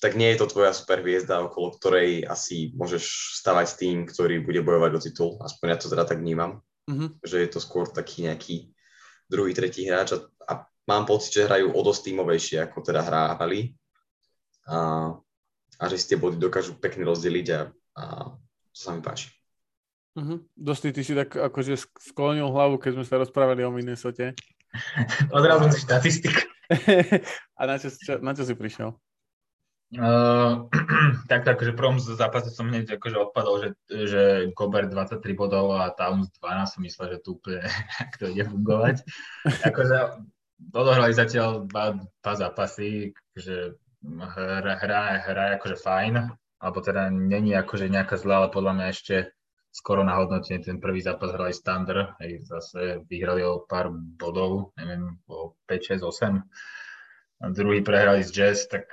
tak 0.00 0.16
nie 0.16 0.32
je 0.32 0.40
to 0.40 0.48
tvoja 0.48 0.72
super 0.72 1.04
hviezda, 1.04 1.44
okolo 1.44 1.76
ktorej 1.76 2.24
asi 2.24 2.72
môžeš 2.72 3.36
stavať 3.44 3.68
tým, 3.76 3.96
ktorý 4.08 4.40
bude 4.40 4.64
bojovať 4.64 4.90
o 4.96 5.00
titul. 5.00 5.30
Aspoň 5.44 5.66
ja 5.68 5.76
to 5.76 5.92
teda 5.92 6.08
tak 6.08 6.24
vnímam, 6.24 6.64
mm-hmm. 6.88 7.20
že 7.20 7.44
je 7.44 7.48
to 7.52 7.60
skôr 7.60 7.84
taký 7.84 8.24
nejaký 8.24 8.72
druhý, 9.28 9.52
tretí 9.52 9.84
hráč 9.84 10.16
a, 10.16 10.24
a 10.48 10.64
mám 10.88 11.04
pocit, 11.04 11.36
že 11.36 11.44
hrajú 11.44 11.76
o 11.76 11.80
dosť 11.84 12.00
tímovejšie, 12.10 12.58
ako 12.64 12.80
teda 12.80 13.04
hrávali 13.04 13.76
a, 14.72 15.12
a 15.76 15.84
že 15.92 16.00
si 16.00 16.08
tie 16.08 16.18
body 16.18 16.40
dokážu 16.40 16.80
pekne 16.80 17.04
rozdeliť 17.04 17.46
a, 17.52 17.60
a 18.00 18.04
to 18.74 18.78
sa 18.78 18.94
mi 18.94 19.02
páči. 19.02 19.30
Mm-hmm. 20.18 20.38
Dosti, 20.58 20.90
ty 20.90 21.06
si 21.06 21.14
tak 21.14 21.38
akože 21.38 21.78
sklonil 22.10 22.50
hlavu, 22.50 22.82
keď 22.82 22.98
sme 22.98 23.04
sa 23.06 23.22
rozprávali 23.22 23.62
o 23.62 23.70
Minnesota. 23.70 24.34
Odrazu 25.36 25.70
si 25.70 25.86
štatistika. 25.86 26.42
a 27.58 27.62
na 27.66 27.78
čo, 27.78 27.90
čo, 27.90 28.18
na 28.22 28.34
čo 28.34 28.42
si 28.46 28.54
prišiel? 28.54 28.94
Uh, 29.90 30.70
tak, 31.30 31.42
akože 31.42 31.74
prvom 31.74 31.98
zápase 31.98 32.54
som 32.54 32.70
hneď 32.70 32.94
akože 32.94 33.16
odpadol, 33.18 33.54
že, 33.58 33.68
že 33.90 34.22
Kober 34.54 34.86
23 34.86 35.18
bodov 35.34 35.74
a 35.74 35.90
Towns 35.90 36.30
12 36.38 36.74
som 36.78 36.80
myslel, 36.86 37.06
že 37.14 37.22
tu 37.26 37.38
úplne 37.38 37.66
to 38.22 38.30
ide 38.30 38.46
fungovať. 38.46 39.02
akože 39.66 39.96
odohrali 40.70 41.10
zatiaľ 41.10 41.66
dva, 41.66 41.98
dva 41.98 42.34
zápasy, 42.38 43.10
že 43.34 43.74
hra, 44.06 44.78
hra, 44.78 45.02
hra 45.26 45.44
je 45.50 45.54
akože 45.58 45.76
fajn, 45.82 46.14
alebo 46.60 46.84
teda 46.84 47.08
není 47.08 47.56
akože 47.56 47.88
nejaká 47.88 48.20
zlá, 48.20 48.44
ale 48.44 48.48
podľa 48.52 48.72
mňa 48.76 48.86
ešte 48.92 49.16
skoro 49.72 50.04
na 50.04 50.18
hodnotenie 50.18 50.60
ten 50.60 50.82
prvý 50.82 51.00
zápas 51.00 51.32
hrali 51.32 51.54
Standard, 51.54 52.18
hej, 52.20 52.44
zase 52.44 53.00
vyhrali 53.08 53.40
o 53.46 53.64
pár 53.64 53.88
bodov, 53.94 54.76
neviem, 54.76 55.16
o 55.30 55.56
5, 55.70 55.96
6, 55.96 56.04
8. 56.04 56.42
A 57.40 57.44
druhý 57.54 57.80
prehrali 57.80 58.20
z 58.20 58.30
Jazz, 58.30 58.68
tak 58.68 58.92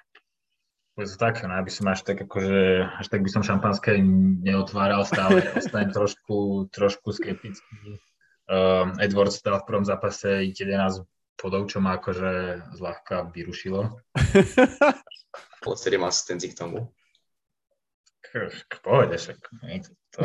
je 0.98 1.06
to 1.06 1.18
tak, 1.18 1.44
no, 1.46 1.54
aby 1.54 1.70
som 1.70 1.86
až 1.92 2.02
tak 2.02 2.26
akože, 2.26 2.90
až 2.98 3.06
tak 3.06 3.22
by 3.22 3.30
som 3.30 3.46
šampanské 3.46 4.02
neotváral, 4.42 5.06
stále 5.06 5.46
ostanem 5.60 5.94
trošku, 5.94 6.70
trošku 6.74 7.14
skeptický. 7.14 8.02
Uh, 8.48 8.96
Edward 9.04 9.36
stal 9.36 9.60
v 9.60 9.68
prvom 9.68 9.84
zápase 9.84 10.48
11 10.56 11.04
podov, 11.38 11.70
čo 11.70 11.84
ma 11.84 12.00
akože 12.00 12.64
zľahka 12.80 13.30
vyrušilo. 13.30 13.94
Ale 15.68 15.76
7 15.76 16.00
asistencií 16.02 16.56
k 16.56 16.60
tomu. 16.64 16.96
K, 18.34 18.74
pohode, 18.84 19.18
však. 19.18 19.38
To. 20.18 20.22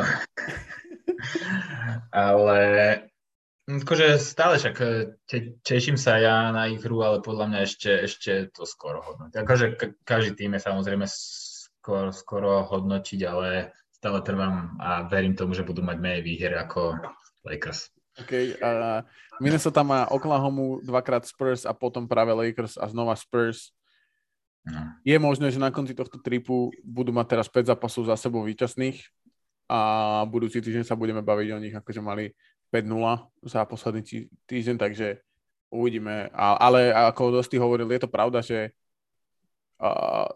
Ale 2.13 2.61
Akože 3.63 4.19
stále 4.19 4.59
však 4.59 4.77
e, 4.83 5.15
te, 5.23 5.39
teším 5.63 5.95
sa 5.95 6.19
ja 6.19 6.51
na 6.51 6.67
ich 6.67 6.83
hru, 6.83 6.99
ale 7.07 7.23
podľa 7.23 7.47
mňa 7.47 7.61
ešte, 7.63 7.91
ešte 8.11 8.33
to 8.51 8.67
skoro 8.67 8.99
hodnotiť. 8.99 9.39
Akože 9.39 9.67
každý 10.03 10.35
tým 10.35 10.59
je 10.59 10.67
samozrejme 10.67 11.07
skoro, 11.07 12.11
skoro 12.11 12.67
hodnotiť, 12.67 13.21
ale 13.23 13.71
stále 13.95 14.19
trvám 14.27 14.75
a 14.83 15.07
verím 15.07 15.39
tomu, 15.39 15.55
že 15.55 15.63
budú 15.63 15.79
mať 15.79 15.95
menej 16.03 16.23
výhier 16.27 16.59
ako 16.59 16.99
Lakers. 17.47 17.95
OK, 18.19 18.59
a 18.61 19.07
Minnesota 19.39 19.81
má 19.87 20.11
Oklahoma, 20.11 20.83
dvakrát 20.83 21.25
Spurs 21.25 21.63
a 21.63 21.73
potom 21.73 22.11
práve 22.11 22.35
Lakers 22.35 22.75
a 22.77 22.91
znova 22.91 23.15
Spurs. 23.15 23.71
No. 24.63 24.95
Je 25.03 25.19
možné, 25.19 25.51
že 25.51 25.59
na 25.59 25.75
konci 25.75 25.91
tohto 25.91 26.23
tripu 26.23 26.71
budú 26.87 27.11
mať 27.11 27.27
teraz 27.35 27.47
5 27.51 27.75
zápasov 27.75 28.07
za 28.07 28.15
sebou 28.15 28.47
výčasných 28.47 29.03
a 29.67 30.23
budúci 30.31 30.63
týždeň 30.63 30.87
sa 30.87 30.95
budeme 30.95 31.19
baviť 31.19 31.49
o 31.51 31.59
nich, 31.59 31.75
akože 31.75 31.99
mali 31.99 32.31
5-0 32.71 33.49
za 33.51 33.67
posledný 33.67 34.31
týždeň, 34.47 34.77
takže 34.79 35.19
uvidíme. 35.73 36.31
Ale 36.37 36.95
ako 36.95 37.43
dosť 37.43 37.59
hovoril, 37.59 37.91
je 37.91 38.03
to 38.07 38.11
pravda, 38.11 38.39
že 38.39 38.71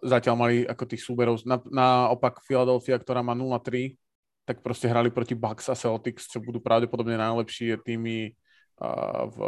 zatiaľ 0.03 0.35
mali 0.35 0.57
ako 0.67 0.85
tých 0.91 1.07
súberov, 1.07 1.39
na, 1.47 1.63
naopak 1.71 2.43
Philadelphia, 2.43 2.99
ktorá 2.99 3.23
má 3.23 3.31
0-3, 3.31 3.95
tak 4.43 4.59
proste 4.63 4.91
hrali 4.91 5.11
proti 5.11 5.39
Bucks 5.39 5.71
a 5.71 5.79
Celtics, 5.79 6.27
čo 6.27 6.43
budú 6.43 6.59
pravdepodobne 6.59 7.15
najlepšie 7.15 7.79
týmy 7.83 8.35
v, 9.31 9.39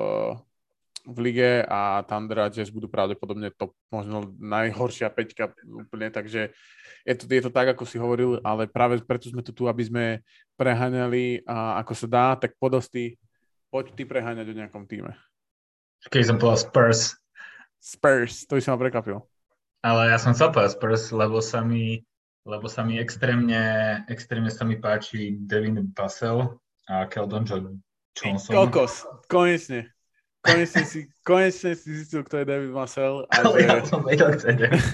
v 1.08 1.18
lige 1.24 1.64
a 1.64 2.04
Thunder 2.04 2.44
a 2.44 2.52
Jazz 2.52 2.68
budú 2.68 2.84
pravdepodobne 2.84 3.48
to 3.56 3.72
možno 3.88 4.36
najhoršia 4.36 5.08
peťka 5.08 5.56
úplne, 5.64 6.12
takže 6.12 6.52
je 7.08 7.14
to, 7.16 7.24
je 7.24 7.42
to 7.48 7.48
tak, 7.48 7.72
ako 7.72 7.88
si 7.88 7.96
hovoril, 7.96 8.36
ale 8.44 8.68
práve 8.68 9.00
preto 9.00 9.32
sme 9.32 9.40
tu 9.40 9.56
tu, 9.56 9.64
aby 9.64 9.88
sme 9.88 10.04
preháňali 10.60 11.48
a 11.48 11.80
ako 11.80 11.92
sa 11.96 12.06
dá, 12.06 12.26
tak 12.36 12.52
podosty, 12.60 13.16
poď 13.72 13.96
ty 13.96 14.04
preháňať 14.04 14.52
o 14.52 14.58
nejakom 14.60 14.84
týme. 14.84 15.16
Keď 16.12 16.22
som 16.28 16.36
povedal 16.36 16.60
Spurs. 16.60 17.16
Spurs, 17.80 18.44
to 18.44 18.58
by 18.58 18.60
sa 18.60 18.76
ma 18.76 18.78
prekvapil. 18.84 19.24
Ale 19.80 20.12
ja 20.12 20.18
som 20.20 20.36
chcel 20.36 20.52
povedať 20.52 20.76
Spurs, 20.76 21.08
lebo 21.08 21.40
sa 21.40 21.64
mi, 21.64 22.04
lebo 22.44 22.68
sa 22.68 22.84
mi 22.84 23.00
extrémne, 23.00 23.62
extrémne 24.12 24.52
sa 24.52 24.68
mi 24.68 24.76
páči 24.76 25.40
Devin 25.40 25.80
Basel 25.96 26.60
a 26.84 27.08
Keldon 27.08 27.48
Johnson. 27.48 28.52
Kokos, 28.52 29.08
konečne. 29.30 29.88
Konečne 30.44 30.84
si, 30.86 31.10
konečne 31.26 31.74
si 31.74 31.88
zistil, 32.02 32.22
kto 32.22 32.42
je 32.42 32.46
David 32.46 32.70
Basel. 32.70 33.26
Ale 33.34 33.56
ja 33.62 33.82
som 33.82 34.06
vedel, 34.06 34.38
kto 34.38 34.46
je 34.48 34.56
David 34.56 34.84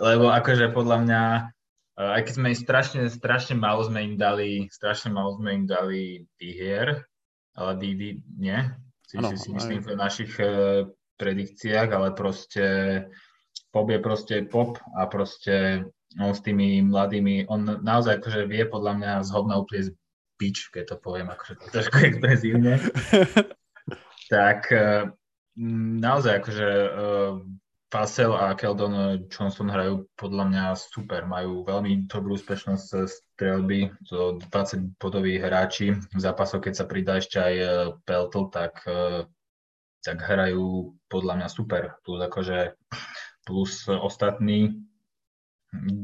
Lebo 0.00 0.32
akože 0.32 0.72
podľa 0.72 0.98
mňa 1.04 1.22
aj 1.96 2.22
keď 2.24 2.32
sme 2.32 2.48
im 2.52 2.58
strašne, 2.58 3.00
strašne 3.12 3.54
málo 3.60 3.84
sme 3.84 4.00
im 4.00 4.14
dali, 4.16 4.66
strašne 4.72 5.12
málo 5.12 5.36
sme 5.36 5.62
im 5.62 5.64
dali 5.68 6.24
výhier, 6.40 7.04
ale 7.52 7.72
vy 7.76 8.16
nie? 8.40 8.58
Si, 9.04 9.20
ano, 9.20 9.28
si, 9.28 9.36
si 9.36 9.48
myslím 9.52 9.84
v 9.84 10.00
našich 10.00 10.32
uh, 10.40 10.88
predikciách, 11.20 11.88
ale 11.92 12.16
proste 12.16 12.64
pop 13.68 13.92
je 13.92 14.00
proste 14.00 14.34
pop 14.48 14.80
a 14.96 15.04
proste 15.04 15.84
on 16.16 16.32
s 16.32 16.40
tými 16.40 16.80
mladými, 16.80 17.48
on 17.48 17.80
naozaj 17.84 18.20
akože 18.20 18.48
vie 18.48 18.64
podľa 18.68 18.92
mňa 19.00 19.12
zhodná 19.28 19.60
úplne 19.60 19.92
bič, 20.42 20.74
keď 20.74 20.84
to 20.90 20.96
poviem 20.98 21.30
akože 21.30 21.70
trošku 21.70 22.02
expresívne. 22.10 22.82
tak 24.26 24.66
uh, 24.74 25.06
naozaj 26.02 26.42
akože 26.42 26.68
uh, 26.90 27.38
Pasel 27.92 28.32
a 28.32 28.56
Keldon 28.56 29.28
Johnson 29.28 29.68
hrajú 29.68 30.08
podľa 30.16 30.48
mňa 30.48 30.64
super, 30.80 31.28
majú 31.28 31.60
veľmi 31.68 32.08
dobrú 32.08 32.40
úspešnosť 32.40 33.04
strelby, 33.04 33.92
to 34.08 34.40
20 34.48 34.96
bodoví 34.96 35.36
hráči. 35.36 35.92
V 35.92 36.16
zápasoch, 36.16 36.64
keď 36.64 36.72
sa 36.72 36.88
pridá 36.88 37.20
ešte 37.20 37.36
aj 37.36 37.54
e, 37.60 37.68
Peltl, 38.08 38.48
tak, 38.48 38.80
e, 38.88 39.28
tak 40.00 40.24
hrajú 40.24 40.96
podľa 41.12 41.44
mňa 41.44 41.48
super. 41.52 42.00
Plus 42.00 42.16
akože 42.24 42.80
plus 43.44 43.84
ostatní. 43.92 44.80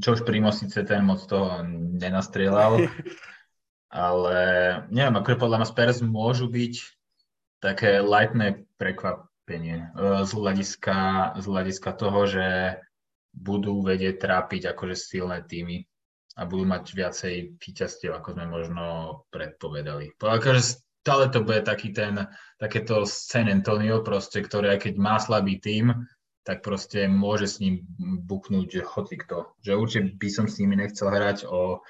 Josh 0.04 0.20
Primo 0.28 0.52
síce 0.52 0.84
ten 0.84 1.08
moc 1.08 1.24
toho 1.24 1.64
nenastrieľal, 1.96 2.84
ale 3.88 4.38
neviem, 4.92 5.16
akože 5.16 5.40
podľa 5.40 5.56
mňa 5.64 5.68
Spurs 5.68 5.98
môžu 6.04 6.46
byť 6.48 6.74
také 7.64 8.04
lightné 8.04 8.68
prekvap, 8.76 9.28
prekvapenie 9.48 9.88
e, 9.96 10.26
z 10.28 10.30
hľadiska, 10.36 10.96
z 11.40 11.44
hľadiska 11.48 11.90
toho, 11.96 12.20
že 12.28 12.46
budú 13.32 13.80
vedieť 13.80 14.20
trápiť 14.20 14.76
akože 14.76 14.96
silné 14.96 15.40
týmy 15.48 15.88
a 16.36 16.44
budú 16.44 16.68
mať 16.68 16.84
viacej 16.92 17.34
víťazstiev, 17.58 18.12
ako 18.14 18.36
sme 18.36 18.46
možno 18.46 18.84
predpovedali. 19.32 20.14
Akože 20.20 20.84
stále 21.02 21.32
to 21.32 21.42
bude 21.42 21.64
taký 21.64 21.90
ten, 21.90 22.28
takéto 22.60 23.08
San 23.08 23.48
Antonio 23.48 24.04
proste, 24.04 24.44
ktoré 24.44 24.76
aj 24.76 24.86
keď 24.86 24.94
má 25.00 25.16
slabý 25.18 25.58
tým, 25.58 25.96
tak 26.46 26.64
proste 26.64 27.10
môže 27.10 27.50
s 27.50 27.60
ním 27.60 27.84
buknúť 28.24 28.80
hocikto. 28.86 29.52
Že 29.60 29.72
určite 29.76 30.08
by 30.16 30.28
som 30.32 30.46
s 30.48 30.56
nimi 30.62 30.78
nechcel 30.78 31.12
hrať 31.12 31.44
o 31.44 31.84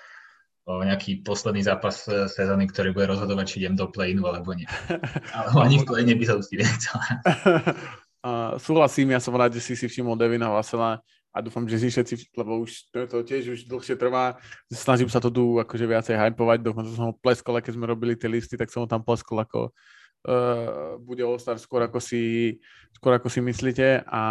o 0.69 0.85
nejaký 0.85 1.25
posledný 1.25 1.65
zápas 1.65 2.05
sezóny, 2.05 2.69
ktorý 2.69 2.93
bude 2.93 3.09
rozhodovať, 3.09 3.45
či 3.49 3.57
idem 3.65 3.73
do 3.73 3.89
play 3.89 4.13
alebo 4.13 4.53
nie. 4.53 4.69
Ale 5.37 5.65
ani 5.65 5.81
v 5.81 5.89
play 5.89 6.05
by 6.05 6.25
som 6.29 6.45
si 6.45 6.61
nechcel. 6.61 7.01
Uh, 8.19 8.59
súhlasím, 8.59 9.15
ja 9.15 9.23
som 9.23 9.31
rád, 9.31 9.55
že 9.55 9.63
si 9.63 9.79
si 9.79 9.87
všimol 9.87 10.19
Devina 10.19 10.51
Vasela 10.51 10.99
a 11.31 11.39
dúfam, 11.39 11.63
že 11.71 11.79
si 11.79 11.87
všetci, 11.87 12.35
lebo 12.35 12.67
už 12.67 12.91
to, 12.91 13.07
to 13.07 13.23
tiež 13.23 13.55
už 13.55 13.61
dlhšie 13.71 13.95
trvá, 13.95 14.35
snažím 14.75 15.07
sa 15.07 15.23
to 15.23 15.31
tu 15.31 15.55
akože 15.55 15.87
viacej 15.87 16.19
hypovať, 16.19 16.59
dokonca 16.67 16.91
som 16.99 17.09
ho 17.09 17.15
pleskol, 17.15 17.63
keď 17.63 17.79
sme 17.79 17.87
robili 17.87 18.19
tie 18.19 18.27
listy, 18.27 18.59
tak 18.59 18.75
som 18.75 18.83
ho 18.83 18.91
tam 18.91 19.07
pleskol 19.07 19.39
ako 19.39 19.71
uh, 20.27 20.99
bude 20.99 21.23
All-Star 21.23 21.63
skôr 21.63 21.87
ako 21.87 22.03
si, 22.03 22.59
skôr 22.99 23.15
ako 23.15 23.31
si 23.31 23.39
myslíte 23.39 24.03
a 24.03 24.23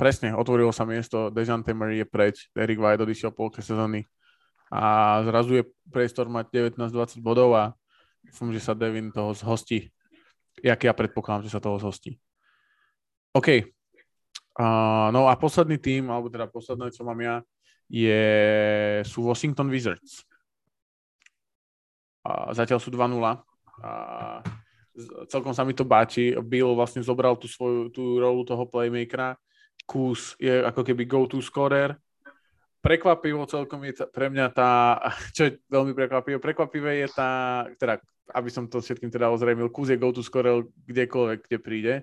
presne, 0.00 0.32
otvorilo 0.32 0.72
sa 0.72 0.88
miesto, 0.88 1.28
Dejante 1.28 1.76
Murray 1.76 2.00
je 2.00 2.08
preč, 2.08 2.48
Eric 2.56 2.80
White 2.80 3.04
odišiel 3.04 3.36
polke 3.36 3.60
sezóny, 3.60 4.08
a 4.70 4.82
zrazu 5.26 5.58
je 5.58 5.64
priestor 5.90 6.30
mať 6.30 6.70
19-20 6.70 7.18
bodov 7.18 7.58
a 7.58 7.74
dúfam, 8.22 8.54
že 8.54 8.62
sa 8.62 8.78
Devin 8.78 9.10
toho 9.10 9.34
zhostí. 9.34 9.90
Jak 10.62 10.78
ja 10.86 10.94
predpokladám, 10.94 11.50
že 11.50 11.52
sa 11.52 11.58
toho 11.58 11.74
zhostí. 11.82 12.22
OK. 13.34 13.66
Uh, 14.54 15.10
no 15.10 15.26
a 15.26 15.34
posledný 15.34 15.78
tým, 15.82 16.06
alebo 16.06 16.30
teda 16.30 16.46
posledné, 16.46 16.94
čo 16.94 17.02
mám 17.02 17.18
ja, 17.18 17.42
je, 17.90 18.22
sú 19.02 19.26
Washington 19.26 19.66
Wizards. 19.66 20.22
Uh, 22.22 22.54
zatiaľ 22.54 22.78
sú 22.78 22.94
2-0. 22.94 23.10
Uh, 23.10 24.38
celkom 25.26 25.50
sa 25.50 25.66
mi 25.66 25.74
to 25.74 25.82
báči. 25.82 26.38
Bill 26.46 26.78
vlastne 26.78 27.02
zobral 27.02 27.34
tú 27.34 27.50
svoju 27.50 27.90
tú 27.90 28.22
rolu 28.22 28.46
toho 28.46 28.62
playmakera. 28.70 29.34
Kus 29.82 30.38
je 30.38 30.62
ako 30.62 30.86
keby 30.86 31.02
go-to 31.10 31.42
scorer 31.42 31.98
prekvapivo 32.80 33.44
celkom 33.44 33.84
je 33.84 34.04
pre 34.08 34.32
mňa 34.32 34.46
tá, 34.52 34.98
čo 35.36 35.48
je 35.48 35.50
veľmi 35.68 35.92
prekvapivé, 35.92 36.36
prekvapivé 36.40 37.04
je 37.06 37.08
tá, 37.12 37.30
teda, 37.76 38.00
aby 38.32 38.48
som 38.48 38.66
to 38.66 38.80
všetkým 38.80 39.12
teda 39.12 39.28
ozrejmil, 39.28 39.72
Kuz 39.72 39.92
je 39.92 40.00
go-to 40.00 40.24
scorel 40.24 40.68
kdekoľvek, 40.88 41.38
kde 41.46 41.58
príde, 41.60 41.94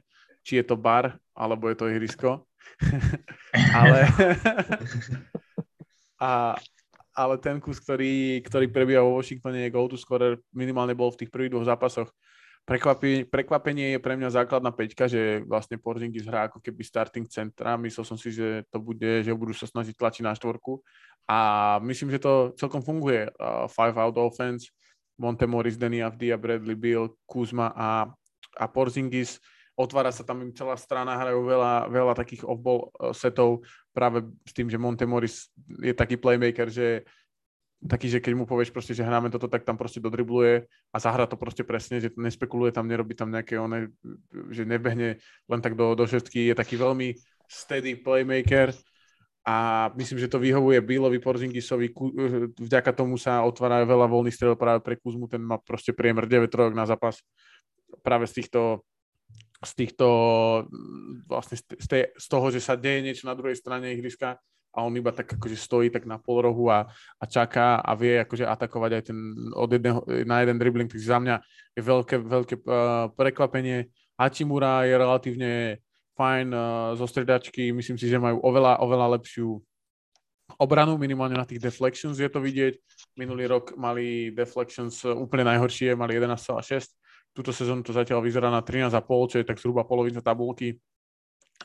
či 0.46 0.62
je 0.62 0.66
to 0.66 0.80
bar, 0.80 1.18
alebo 1.34 1.68
je 1.68 1.76
to 1.78 1.90
ihrisko. 1.90 2.46
ale, 3.80 4.06
a, 6.28 6.56
ale 7.18 7.36
ten 7.42 7.58
kus, 7.58 7.82
ktorý, 7.82 8.46
ktorý 8.46 8.66
prebieha 8.70 9.02
vo 9.02 9.18
Washingtone 9.18 9.66
je 9.68 9.74
go-to 9.74 9.98
scorer, 9.98 10.38
minimálne 10.54 10.94
bol 10.94 11.10
v 11.10 11.26
tých 11.26 11.34
prvých 11.34 11.58
dvoch 11.58 11.68
zápasoch 11.68 12.14
Prekvapenie, 12.68 13.24
prekvapenie 13.24 13.96
je 13.96 14.04
pre 14.04 14.20
mňa 14.20 14.44
základná 14.44 14.76
peťka, 14.76 15.08
že 15.08 15.40
vlastne 15.48 15.80
Porzingis 15.80 16.28
hrá 16.28 16.52
ako 16.52 16.60
keby 16.60 16.84
starting 16.84 17.24
centra. 17.24 17.80
Myslel 17.80 18.04
som 18.04 18.20
si, 18.20 18.28
že 18.28 18.68
to 18.68 18.84
bude, 18.84 19.24
že 19.24 19.32
budú 19.32 19.56
sa 19.56 19.72
snažiť 19.72 19.96
tlačiť 19.96 20.28
na 20.28 20.36
štvorku. 20.36 20.84
A 21.32 21.40
myslím, 21.88 22.12
že 22.12 22.20
to 22.20 22.52
celkom 22.60 22.84
funguje. 22.84 23.32
Uh, 23.40 23.72
five 23.72 23.96
out 23.96 24.20
offense, 24.20 24.68
Montemoris, 25.16 25.80
Danny 25.80 26.04
Avdia, 26.04 26.36
Bradley 26.36 26.76
Bill, 26.76 27.16
Kuzma 27.24 27.72
a, 27.72 28.12
a 28.60 28.66
Porzingis. 28.68 29.40
Otvára 29.80 30.12
sa 30.12 30.28
tam 30.28 30.44
im 30.44 30.52
celá 30.52 30.76
strana, 30.76 31.16
hrajú 31.16 31.48
veľa, 31.48 31.88
veľa 31.88 32.20
takých 32.20 32.44
off-ball 32.44 32.92
uh, 33.00 33.16
setov 33.16 33.64
práve 33.96 34.28
s 34.44 34.52
tým, 34.52 34.68
že 34.68 34.76
Montemoris 34.76 35.48
je 35.80 35.96
taký 35.96 36.20
playmaker, 36.20 36.68
že 36.68 37.08
taký, 37.86 38.10
že 38.10 38.20
keď 38.24 38.34
mu 38.34 38.50
povieš 38.50 38.74
proste, 38.74 38.98
že 38.98 39.06
hráme 39.06 39.30
toto, 39.30 39.46
tak 39.46 39.62
tam 39.62 39.78
proste 39.78 40.02
dodribluje 40.02 40.66
a 40.66 40.98
zahra 40.98 41.30
to 41.30 41.38
proste 41.38 41.62
presne, 41.62 42.02
že 42.02 42.10
nespekuluje 42.18 42.74
tam, 42.74 42.90
nerobí 42.90 43.14
tam 43.14 43.30
nejaké 43.30 43.62
one, 43.62 43.94
že 44.50 44.66
nebehne 44.66 45.22
len 45.22 45.60
tak 45.62 45.78
do, 45.78 45.94
do 45.94 46.10
šestky, 46.10 46.50
je 46.50 46.56
taký 46.58 46.74
veľmi 46.74 47.14
steady 47.46 48.02
playmaker 48.02 48.74
a 49.48 49.88
myslím, 49.96 50.20
že 50.20 50.28
to 50.28 50.42
vyhovuje 50.42 50.82
Billovi 50.82 51.22
Porzingisovi, 51.22 51.94
vďaka 52.58 52.92
tomu 52.92 53.16
sa 53.16 53.46
otvára 53.46 53.86
veľa 53.86 54.10
voľných 54.10 54.36
strel 54.36 54.58
práve 54.58 54.84
pre 54.84 54.98
Kuzmu, 54.98 55.30
ten 55.30 55.40
má 55.40 55.62
proste 55.62 55.94
priemer 55.94 56.26
9 56.26 56.50
trojok 56.50 56.74
na 56.76 56.84
zápas 56.84 57.22
práve 58.02 58.28
z 58.28 58.44
týchto 58.44 58.84
z 59.58 59.72
týchto 59.74 60.08
vlastne 61.26 61.58
z, 61.58 62.14
z 62.14 62.28
toho, 62.30 62.48
že 62.54 62.62
sa 62.62 62.78
deje 62.78 63.02
niečo 63.02 63.26
na 63.26 63.34
druhej 63.34 63.58
strane 63.58 63.90
ihriska 63.90 64.38
a 64.78 64.86
on 64.86 64.94
iba 64.94 65.10
tak 65.10 65.26
akože 65.34 65.58
stojí 65.58 65.90
tak 65.90 66.06
na 66.06 66.22
pol 66.22 66.46
rohu 66.46 66.70
a, 66.70 66.86
a 67.18 67.26
čaká 67.26 67.82
a 67.82 67.98
vie 67.98 68.22
akože 68.22 68.46
atakovať 68.46 68.92
aj 68.94 69.04
ten 69.10 69.18
od 69.58 69.70
jedného, 69.74 70.06
na 70.30 70.46
jeden 70.46 70.62
dribbling, 70.62 70.86
takže 70.86 71.10
za 71.10 71.18
mňa 71.18 71.36
je 71.74 71.82
veľké, 71.82 72.16
veľké 72.22 72.56
uh, 72.62 73.10
prekvapenie. 73.18 73.90
Hachimura 74.22 74.86
je 74.86 74.94
relatívne 74.94 75.52
fajn 76.14 76.48
uh, 76.54 76.94
zo 76.94 77.10
stredačky, 77.10 77.74
myslím 77.74 77.98
si, 77.98 78.06
že 78.06 78.22
majú 78.22 78.38
oveľa, 78.46 78.86
oveľa 78.86 79.18
lepšiu 79.18 79.58
obranu, 80.62 80.96
minimálne 81.02 81.34
na 81.34 81.44
tých 81.50 81.60
deflections 81.60 82.22
je 82.22 82.30
to 82.30 82.38
vidieť. 82.38 82.78
Minulý 83.18 83.50
rok 83.50 83.74
mali 83.76 84.30
deflections 84.30 85.02
úplne 85.10 85.50
najhoršie, 85.50 85.98
mali 85.98 86.22
11,6. 86.22 87.34
Túto 87.34 87.50
sezónu 87.50 87.82
to 87.82 87.98
zatiaľ 87.98 88.22
vyzerá 88.22 88.54
na 88.54 88.62
13,5, 88.62 88.94
čo 89.34 89.38
je 89.42 89.46
tak 89.46 89.58
zhruba 89.58 89.86
polovica 89.90 90.22
tabulky. 90.22 90.78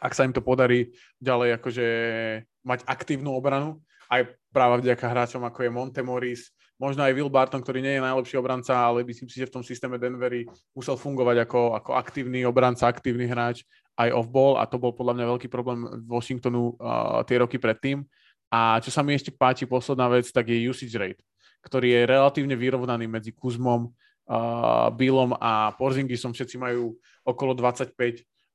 Ak 0.00 0.16
sa 0.16 0.24
im 0.24 0.32
to 0.32 0.40
podarí 0.40 0.96
ďalej 1.20 1.60
akože 1.60 1.86
mať 2.62 2.86
aktívnu 2.86 3.30
obranu, 3.34 3.82
aj 4.12 4.34
práve 4.52 4.84
vďaka 4.84 5.06
hráčom 5.08 5.42
ako 5.46 5.64
je 5.64 5.70
Montemoris, 5.70 6.42
možno 6.82 7.06
aj 7.06 7.14
Will 7.14 7.30
Barton, 7.30 7.62
ktorý 7.62 7.78
nie 7.78 7.94
je 7.94 8.02
najlepší 8.02 8.36
obranca, 8.42 8.74
ale 8.74 9.06
myslím 9.06 9.30
si, 9.30 9.38
že 9.38 9.46
v 9.46 9.54
tom 9.54 9.62
systéme 9.62 10.02
Denvery 10.02 10.50
musel 10.74 10.98
fungovať 10.98 11.46
ako, 11.46 11.78
ako 11.78 11.90
aktívny 11.94 12.42
obranca, 12.42 12.90
aktívny 12.90 13.30
hráč 13.30 13.62
aj 13.94 14.10
off-ball 14.10 14.58
a 14.58 14.66
to 14.66 14.82
bol 14.82 14.90
podľa 14.90 15.14
mňa 15.20 15.30
veľký 15.36 15.48
problém 15.52 15.86
Washingtonu 16.10 16.74
uh, 16.74 17.22
tie 17.22 17.38
roky 17.38 17.62
predtým. 17.62 18.02
A 18.50 18.82
čo 18.82 18.90
sa 18.90 19.00
mi 19.00 19.14
ešte 19.14 19.30
páči, 19.32 19.64
posledná 19.64 20.10
vec, 20.10 20.28
tak 20.28 20.50
je 20.50 20.68
usage 20.68 20.92
rate, 20.98 21.22
ktorý 21.64 21.88
je 21.88 22.00
relatívne 22.04 22.58
vyrovnaný 22.58 23.08
medzi 23.08 23.30
Kuzmom, 23.32 23.88
uh, 23.88 24.90
Billom 24.92 25.38
a 25.38 25.72
Porzingisom. 25.78 26.34
Všetci 26.34 26.58
majú 26.60 26.98
okolo 27.24 27.54
25 27.54 27.94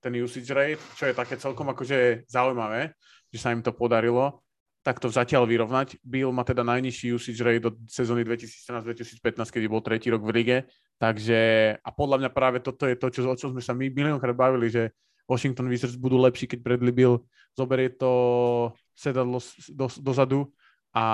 ten 0.03 0.14
usage 0.22 0.51
rate, 0.53 0.84
čo 0.99 1.10
je 1.10 1.18
také 1.18 1.39
celkom 1.39 1.66
akože 1.74 2.30
zaujímavé 2.30 2.93
že 3.32 3.39
sa 3.39 3.51
im 3.51 3.61
to 3.61 3.75
podarilo 3.75 4.43
takto 4.88 5.11
zatiaľ 5.11 5.43
vyrovnať. 5.43 5.99
Bill 5.99 6.32
má 6.32 6.47
teda 6.47 6.63
najnižší 6.63 7.11
usage 7.11 7.43
rate 7.43 7.59
do 7.59 7.75
sezóny 7.91 8.23
2014-2015, 8.23 9.19
kedy 9.51 9.67
bol 9.67 9.84
tretí 9.84 10.07
rok 10.07 10.23
v 10.23 10.32
lige. 10.32 10.57
Takže, 10.95 11.39
a 11.84 11.89
podľa 11.91 12.23
mňa 12.23 12.30
práve 12.32 12.63
toto 12.63 12.88
je 12.88 12.95
to, 12.95 13.11
čo, 13.11 13.28
o 13.28 13.36
čom 13.36 13.51
sme 13.51 13.59
sa 13.59 13.75
my 13.75 13.91
miliónkrát 13.91 14.32
bavili, 14.32 14.71
že 14.71 14.95
Washington 15.28 15.67
Wizards 15.67 15.99
budú 15.99 16.15
lepší, 16.23 16.47
keď 16.47 16.63
Bradley 16.63 16.95
Bill 16.95 17.19
zoberie 17.51 17.91
to 17.99 18.71
sedadlo 18.95 19.43
do, 19.75 19.91
dozadu 19.99 20.47
a, 20.95 21.05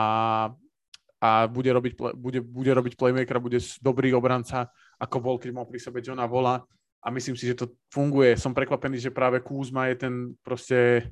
a 1.18 1.30
bude, 1.50 1.74
robiť, 1.74 1.98
bude, 2.14 2.46
bude 2.46 2.72
robiť 2.78 2.94
playmaker, 2.94 3.42
bude 3.42 3.58
dobrý 3.82 4.14
obranca, 4.14 4.70
ako 5.02 5.18
bol, 5.18 5.36
keď 5.42 5.50
mal 5.50 5.66
pri 5.66 5.82
sebe 5.82 5.98
Johna 6.06 6.30
Vola. 6.30 6.62
A 7.04 7.12
myslím 7.12 7.36
si, 7.36 7.50
že 7.50 7.58
to 7.58 7.74
funguje. 7.92 8.38
Som 8.40 8.56
prekvapený, 8.56 8.96
že 9.02 9.12
práve 9.12 9.44
Kuzma 9.44 9.92
je 9.92 10.08
ten 10.08 10.14
proste 10.40 11.10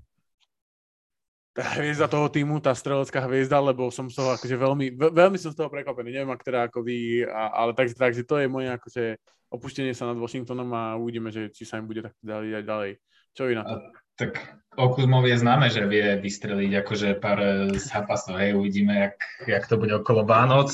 tá 1.52 1.68
hviezda 1.76 2.08
toho 2.08 2.32
týmu, 2.32 2.64
tá 2.64 2.72
strelecká 2.72 3.28
hviezda, 3.28 3.60
lebo 3.60 3.92
som 3.92 4.08
z 4.08 4.16
toho 4.16 4.32
akože 4.40 4.56
veľmi, 4.56 4.96
veľmi 4.96 5.36
som 5.36 5.52
z 5.52 5.60
toho 5.60 5.68
prekvapený, 5.68 6.16
neviem, 6.16 6.32
ak 6.32 6.48
teda 6.48 6.72
ako 6.72 6.80
vy, 6.80 7.28
a, 7.28 7.52
ale 7.52 7.76
tak, 7.76 7.92
takže 7.92 8.24
to 8.24 8.40
je 8.40 8.48
moje 8.48 8.72
akože 8.72 9.04
opustenie 9.52 9.92
sa 9.92 10.08
nad 10.08 10.16
Washingtonom 10.16 10.72
a 10.72 10.96
uvidíme, 10.96 11.28
že 11.28 11.52
či 11.52 11.68
sa 11.68 11.76
im 11.76 11.92
bude 11.92 12.08
ďalej 12.24 12.64
aj 12.64 12.64
ďalej. 12.64 12.92
Čo 13.36 13.42
vy 13.52 13.54
na 13.60 13.64
to? 13.68 13.74
A, 13.76 13.78
tak 14.16 14.32
o 14.80 14.86
Kuzmovi 14.96 15.36
je 15.36 15.42
známe, 15.44 15.68
že 15.68 15.84
vie 15.84 16.16
vystreliť 16.24 16.72
akože 16.88 17.10
pár 17.20 17.40
zápasov, 17.76 18.40
hej, 18.40 18.56
uvidíme, 18.56 18.96
jak, 18.96 19.16
jak 19.48 19.64
to 19.68 19.76
bude 19.76 19.92
okolo 19.92 20.24
Vánoc 20.24 20.72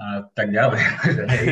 a 0.00 0.24
tak 0.32 0.56
ďalej. 0.56 0.80
hej. 1.36 1.46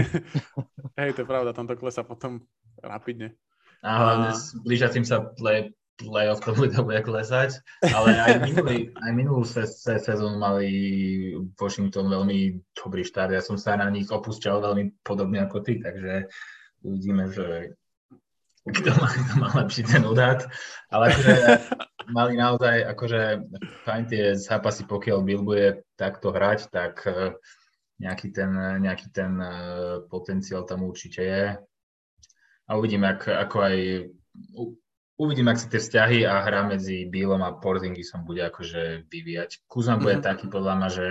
hej, 0.96 1.10
to 1.12 1.20
je 1.24 1.28
pravda, 1.28 1.52
tam 1.52 1.68
to 1.68 1.76
klesa 1.76 2.00
potom 2.00 2.40
rapidne. 2.80 3.36
A 3.84 3.90
hlavne 4.00 4.30
s 4.32 4.56
blížacím 4.56 5.04
sa 5.04 5.20
play, 5.20 5.76
playoff 5.96 6.44
to 6.44 6.52
bude, 6.58 6.76
bude 6.76 7.00
klesať, 7.02 7.60
ale 7.82 8.16
aj, 8.20 8.32
minulý, 8.44 8.92
aj 8.92 9.12
minulú 9.16 9.42
se, 9.44 9.66
se, 9.66 9.96
sezónu 9.98 10.36
mali 10.36 10.68
Washington 11.56 12.12
veľmi 12.12 12.60
dobrý 12.76 13.02
štart. 13.02 13.32
Ja 13.32 13.42
som 13.42 13.56
sa 13.56 13.80
na 13.80 13.88
nich 13.88 14.12
opúšťal 14.12 14.60
veľmi 14.60 15.00
podobne 15.00 15.40
ako 15.44 15.64
ty, 15.64 15.80
takže 15.80 16.28
uvidíme, 16.84 17.32
že 17.32 17.76
kto 18.66 18.90
má, 18.98 19.08
kto 19.08 19.32
má 19.38 19.48
lepší 19.62 19.86
ten 19.86 20.02
odhad. 20.02 20.44
Ale 20.90 21.14
akože 21.14 21.34
mali 22.10 22.32
naozaj 22.38 22.76
akože 22.94 23.20
fajn 23.86 24.02
tie 24.10 24.24
zápasy, 24.34 24.86
pokiaľ 24.86 25.18
Bill 25.22 25.42
bude 25.42 25.86
takto 25.94 26.34
hrať, 26.34 26.70
tak 26.70 27.02
eh, 27.06 27.34
nejaký 28.02 28.34
ten, 28.34 28.50
nejaký 28.82 29.08
ten 29.14 29.38
eh, 29.38 29.54
potenciál 30.10 30.66
tam 30.66 30.82
určite 30.86 31.22
je. 31.22 31.44
A 32.66 32.70
uvidíme, 32.74 33.06
ako, 33.14 33.30
ako 33.30 33.56
aj 33.62 33.76
uvidím, 35.16 35.48
ak 35.48 35.60
sa 35.60 35.68
tie 35.72 35.80
vzťahy 35.80 36.18
a 36.28 36.44
hra 36.44 36.68
medzi 36.68 37.08
Billom 37.08 37.40
a 37.40 37.56
Porzingisom 37.56 38.28
bude 38.28 38.44
akože 38.44 39.08
vyvíjať. 39.08 39.64
Kuzma 39.68 39.96
bude 39.96 40.20
mm-hmm. 40.20 40.28
taký 40.28 40.46
podľa 40.52 40.74
mňa, 40.76 40.88
že 40.92 41.06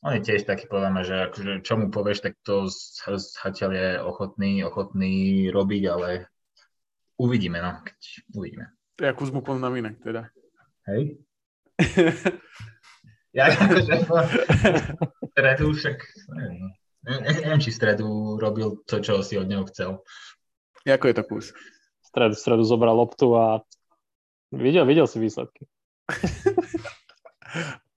on 0.00 0.12
je 0.16 0.22
tiež 0.24 0.46
taký 0.46 0.70
podľa 0.70 0.88
mňa, 0.94 1.02
že 1.04 1.16
akože 1.28 1.52
čo 1.66 1.74
mu 1.76 1.86
povieš, 1.92 2.18
tak 2.24 2.34
to 2.46 2.70
zatiaľ 3.18 3.70
je 3.74 3.88
ochotný, 4.00 4.62
ochotný 4.64 5.14
robiť, 5.52 5.82
ale 5.90 6.08
uvidíme, 7.18 7.58
no, 7.60 7.82
keď 7.84 7.98
uvidíme. 8.32 8.66
Ja 8.98 9.12
Kuzmu 9.14 9.44
poznám 9.44 9.78
inak 9.78 10.00
teda. 10.00 10.30
Hej? 10.88 11.20
ja 13.38 13.52
akože 13.52 13.94
stredu 15.34 15.66
však, 15.76 15.98
neviem, 17.06 17.34
neviem, 17.44 17.60
či 17.62 17.70
stredu 17.70 18.38
robil 18.40 18.82
to, 18.88 19.04
čo 19.04 19.20
si 19.20 19.36
od 19.36 19.46
neho 19.46 19.66
chcel. 19.68 20.02
Ako 20.88 21.10
je 21.10 21.14
to 21.14 21.24
kus? 21.26 21.46
Stred, 22.08 22.32
stredu 22.32 22.64
zobral 22.64 22.96
loptu 22.96 23.36
a 23.36 23.60
videl, 24.48 24.88
videl 24.88 25.04
si 25.04 25.20
výsledky. 25.20 25.68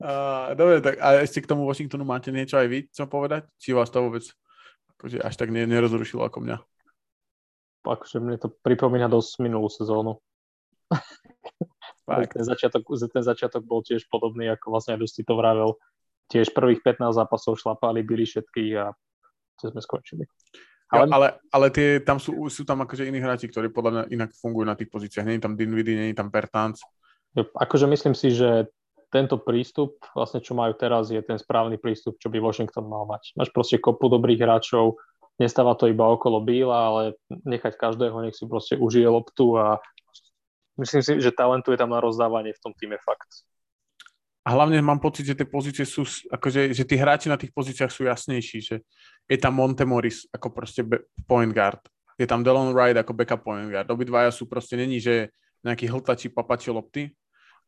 uh, 0.04 0.52
dobre, 0.60 0.84
tak 0.84 1.00
a 1.00 1.24
ešte 1.24 1.40
k 1.40 1.50
tomu 1.50 1.64
Washingtonu 1.64 2.04
máte 2.04 2.36
niečo 2.36 2.60
aj 2.60 2.68
vy, 2.68 2.80
čo 2.92 3.08
povedať? 3.08 3.48
Či 3.56 3.72
vás 3.72 3.88
to 3.88 4.04
vôbec 4.04 4.28
akože 5.00 5.18
až 5.24 5.34
tak 5.40 5.50
ne, 5.56 5.64
nerozrušilo 5.64 6.28
ako 6.28 6.44
mňa? 6.44 6.58
Akože 7.88 8.20
mne 8.22 8.38
to 8.38 8.52
pripomína 8.52 9.08
dosť 9.08 9.42
minulú 9.42 9.72
sezónu. 9.72 10.20
ten, 12.36 12.44
začiatok, 12.44 12.84
ten 12.86 13.24
začiatok 13.24 13.64
bol 13.64 13.82
tiež 13.82 14.06
podobný, 14.12 14.52
ako 14.52 14.76
vlastne 14.76 15.00
Dusty 15.00 15.24
to 15.24 15.34
vravel. 15.40 15.80
Tiež 16.30 16.54
prvých 16.54 16.84
15 16.84 17.18
zápasov 17.18 17.58
šlapali, 17.58 18.06
byli 18.06 18.28
všetkých 18.28 18.72
a 18.78 18.94
čo 19.58 19.74
sme 19.74 19.82
skončili. 19.82 20.24
Ale, 20.92 21.08
ale, 21.08 21.28
ale 21.56 21.68
tie, 21.72 22.04
tam 22.04 22.20
sú, 22.20 22.36
sú 22.52 22.68
tam 22.68 22.84
akože 22.84 23.08
iní 23.08 23.24
hráči, 23.24 23.48
ktorí 23.48 23.72
podľa 23.72 23.92
mňa 23.92 24.04
inak 24.12 24.30
fungujú 24.36 24.68
na 24.68 24.76
tých 24.76 24.92
pozíciách. 24.92 25.24
Není 25.24 25.40
tam 25.40 25.56
Dinwiddie, 25.56 25.96
není 25.96 26.12
tam 26.12 26.28
Pertans. 26.28 26.84
Akože 27.40 27.88
myslím 27.88 28.12
si, 28.12 28.36
že 28.36 28.68
tento 29.08 29.40
prístup, 29.40 30.04
vlastne 30.12 30.44
čo 30.44 30.52
majú 30.52 30.76
teraz, 30.76 31.08
je 31.12 31.20
ten 31.24 31.40
správny 31.40 31.80
prístup, 31.80 32.20
čo 32.20 32.28
by 32.28 32.44
Washington 32.44 32.92
mal 32.92 33.08
mať. 33.08 33.40
Máš 33.40 33.52
proste 33.56 33.80
kopu 33.80 34.12
dobrých 34.12 34.44
hráčov, 34.44 35.00
nestáva 35.40 35.80
to 35.80 35.88
iba 35.88 36.08
okolo 36.12 36.44
Bíla, 36.44 36.80
ale 36.92 37.02
nechať 37.28 37.76
každého, 37.80 38.24
nech 38.24 38.36
si 38.36 38.44
proste 38.48 38.76
užije 38.76 39.08
loptu 39.08 39.56
a 39.60 39.80
myslím 40.80 41.04
si, 41.04 41.20
že 41.20 41.36
talentu 41.36 41.72
je 41.72 41.80
tam 41.80 41.92
na 41.92 42.00
rozdávanie 42.00 42.56
v 42.56 42.64
tom 42.64 42.72
týme 42.76 43.00
fakt. 43.04 43.48
A 44.42 44.58
hlavne 44.58 44.82
mám 44.82 44.98
pocit, 44.98 45.28
že 45.28 45.38
tie 45.38 45.46
pozície 45.46 45.86
sú, 45.86 46.02
akože, 46.32 46.74
že 46.74 46.82
tí 46.82 46.98
hráči 46.98 47.30
na 47.30 47.38
tých 47.38 47.54
pozíciách 47.54 47.92
sú 47.94 48.10
jasnejší, 48.10 48.58
že 48.66 48.76
je 49.30 49.38
tam 49.38 49.58
Montemoris 49.58 50.30
ako 50.32 50.54
proste 50.54 50.86
point 51.28 51.52
guard, 51.52 51.82
je 52.22 52.30
tam 52.30 52.46
Delon 52.46 52.74
Wright 52.76 52.98
ako 52.98 53.18
backup 53.18 53.42
point 53.42 53.70
guard, 53.70 53.90
obidvaja 53.90 54.30
sú 54.30 54.46
proste, 54.46 54.78
není, 54.78 55.02
že 55.02 55.34
nejaký 55.66 55.90
hltačí 55.90 56.28
papači 56.30 56.74
lopty. 56.74 57.14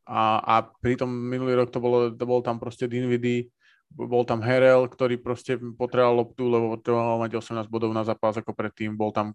A, 0.04 0.36
a 0.44 0.54
pritom 0.84 1.08
minulý 1.08 1.56
rok 1.56 1.72
to 1.72 1.80
bolo, 1.80 2.12
to 2.12 2.24
bol 2.28 2.44
tam 2.44 2.60
proste 2.60 2.84
Dinwiddie, 2.84 3.48
bol 3.88 4.26
tam 4.28 4.44
Herel, 4.44 4.84
ktorý 4.84 5.16
proste 5.16 5.56
potreboval 5.56 6.20
loptu, 6.20 6.44
lebo 6.44 6.76
potreboval 6.76 7.24
mať 7.24 7.40
18 7.40 7.72
bodov 7.72 7.94
na 7.96 8.04
zápas 8.04 8.36
ako 8.36 8.52
predtým, 8.52 8.92
bol 8.92 9.14
tam 9.16 9.32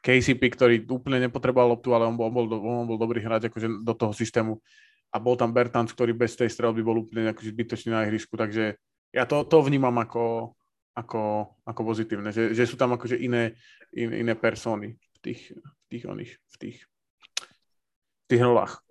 KCP, 0.00 0.42
ktorý 0.56 0.74
úplne 0.88 1.20
nepotreboval 1.26 1.76
loptu, 1.76 1.92
ale 1.92 2.06
on 2.06 2.14
bol, 2.14 2.30
on 2.30 2.34
bol, 2.34 2.46
on 2.48 2.86
bol 2.88 2.98
dobrý 3.00 3.20
hráč 3.20 3.50
akože 3.50 3.84
do 3.84 3.94
toho 3.98 4.14
systému. 4.14 4.62
A 5.10 5.18
bol 5.18 5.34
tam 5.34 5.50
Bertans, 5.50 5.90
ktorý 5.90 6.14
bez 6.14 6.38
tej 6.38 6.48
strelby 6.48 6.86
bol 6.86 7.02
úplne 7.02 7.34
akože 7.34 7.50
zbytočný 7.50 7.90
na 7.90 8.06
ihrisku, 8.06 8.38
takže 8.38 8.78
ja 9.10 9.26
to, 9.26 9.42
to 9.42 9.58
vnímam 9.66 9.92
ako, 9.98 10.54
ako, 11.00 11.56
ako 11.64 11.80
pozitívne, 11.80 12.28
že, 12.30 12.52
že 12.52 12.68
sú 12.68 12.76
tam 12.76 12.92
akože 12.94 13.16
iné, 13.16 13.56
in, 13.96 14.12
iné 14.12 14.36
persony 14.36 15.00
v 15.00 15.18
tých, 15.24 15.56
v 15.56 15.84
tých, 15.88 16.04
oných, 16.04 16.32
v 16.36 16.56
tých, 16.60 16.78
v 16.84 18.26
tých 18.28 18.42
rolách. 18.44 18.84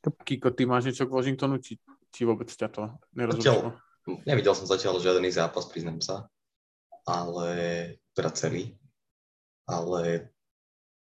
Kiko, 0.00 0.54
ty 0.54 0.64
máš 0.64 0.88
niečo 0.88 1.04
k 1.04 1.12
Washingtonu, 1.12 1.60
či, 1.60 1.76
či 2.08 2.22
vôbec 2.24 2.48
ťa 2.48 2.68
to 2.70 2.88
nerozumelo? 3.12 3.76
Nevidel 4.24 4.56
som 4.56 4.64
zatiaľ 4.64 4.96
žiadny 5.02 5.28
zápas, 5.28 5.68
priznám 5.68 6.00
sa, 6.00 6.16
ale 7.04 7.50
teda 8.16 8.30
celý. 8.32 8.80
Ale 9.68 10.32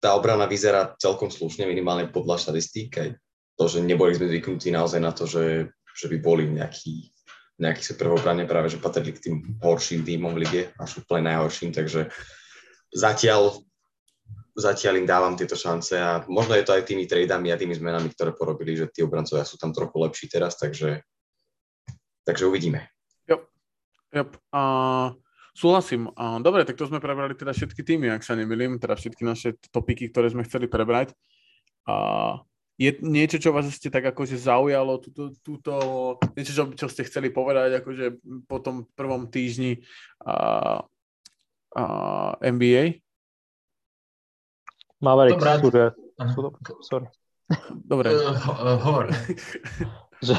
tá 0.03 0.17
obrana 0.17 0.49
vyzerá 0.49 0.97
celkom 0.97 1.29
slušne, 1.29 1.69
minimálne 1.69 2.09
podľa 2.09 2.49
štatistík. 2.49 2.91
Aj 2.99 3.11
to, 3.59 3.65
že 3.67 3.85
neboli 3.85 4.17
sme 4.17 4.31
zvyknutí 4.31 4.73
naozaj 4.73 5.01
na 5.03 5.13
to, 5.13 5.29
že, 5.29 5.69
že 5.95 6.07
by 6.09 6.17
boli 6.23 6.49
nejakí 6.49 7.13
nejaký 7.59 7.83
super 7.83 8.15
obrane, 8.15 8.47
práve 8.47 8.71
že 8.71 8.79
patrili 8.79 9.11
k 9.11 9.23
tým 9.29 9.37
horším 9.59 10.07
týmom 10.07 10.33
v 10.39 10.41
lige, 10.47 10.63
až 10.79 11.03
úplne 11.03 11.27
najhorším, 11.35 11.75
takže 11.75 12.07
zatiaľ, 12.95 13.59
zatiaľ 14.55 15.03
im 15.03 15.11
dávam 15.11 15.35
tieto 15.35 15.59
šance 15.59 15.99
a 15.99 16.23
možno 16.31 16.55
je 16.55 16.65
to 16.65 16.73
aj 16.73 16.87
tými 16.87 17.11
tradami 17.11 17.51
a 17.51 17.59
tými 17.59 17.75
zmenami, 17.75 18.15
ktoré 18.15 18.31
porobili, 18.31 18.79
že 18.79 18.87
tí 18.95 19.03
obrancovia 19.03 19.43
sú 19.43 19.59
tam 19.59 19.75
trochu 19.75 19.99
lepší 19.99 20.27
teraz, 20.31 20.55
takže, 20.55 21.03
takže 22.23 22.47
uvidíme. 22.47 22.87
Jo, 23.27 23.43
jo. 24.15 24.25
Uh, 24.55 25.19
súhlasím. 25.51 26.15
Uh, 26.15 26.39
dobre, 26.39 26.63
tak 26.63 26.79
to 26.79 26.87
sme 26.87 27.03
prebrali 27.03 27.35
teda 27.35 27.51
všetky 27.51 27.83
týmy, 27.83 28.15
ak 28.15 28.23
sa 28.23 28.39
nemýlim, 28.39 28.79
teda 28.79 28.95
všetky 28.95 29.27
naše 29.27 29.59
topiky, 29.75 30.15
ktoré 30.15 30.31
sme 30.31 30.47
chceli 30.47 30.71
prebrať. 30.71 31.11
Uh, 31.91 32.39
je 32.79 32.91
niečo, 33.03 33.43
čo 33.43 33.51
vás 33.51 33.67
ste 33.75 33.91
tak 33.91 34.07
akože 34.15 34.39
zaujalo, 34.39 35.03
túto, 35.03 35.35
túto 35.43 35.75
niečo, 36.39 36.55
čo, 36.55 36.65
čo 36.79 36.87
ste 36.87 37.03
chceli 37.03 37.35
povedať 37.35 37.83
akože 37.83 38.23
po 38.47 38.63
tom 38.63 38.87
prvom 38.95 39.27
týždni 39.27 39.83
a, 40.23 40.87
a 41.75 41.85
NBA? 42.39 43.03
Mavericks 45.03 45.43
sú, 45.43 45.69
že... 45.75 45.85
Sú 46.35 46.39
do... 46.47 46.49
Sorry. 46.87 47.07
Dobre. 47.83 48.15
Uh, 48.15 48.79
hovor. 48.79 49.11
že, 50.27 50.35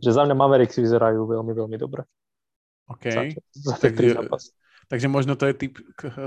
že 0.00 0.10
za 0.10 0.24
mňa 0.24 0.36
Mavericks 0.36 0.80
vyzerajú 0.80 1.28
veľmi, 1.28 1.52
veľmi 1.52 1.76
dobre. 1.76 2.08
OK. 2.88 3.36
Za, 3.52 3.76
za 3.76 3.76
Takže, 3.80 4.24
Takže 4.88 5.06
možno 5.08 5.34
to 5.34 5.48
je 5.48 5.54
typ, 5.54 5.74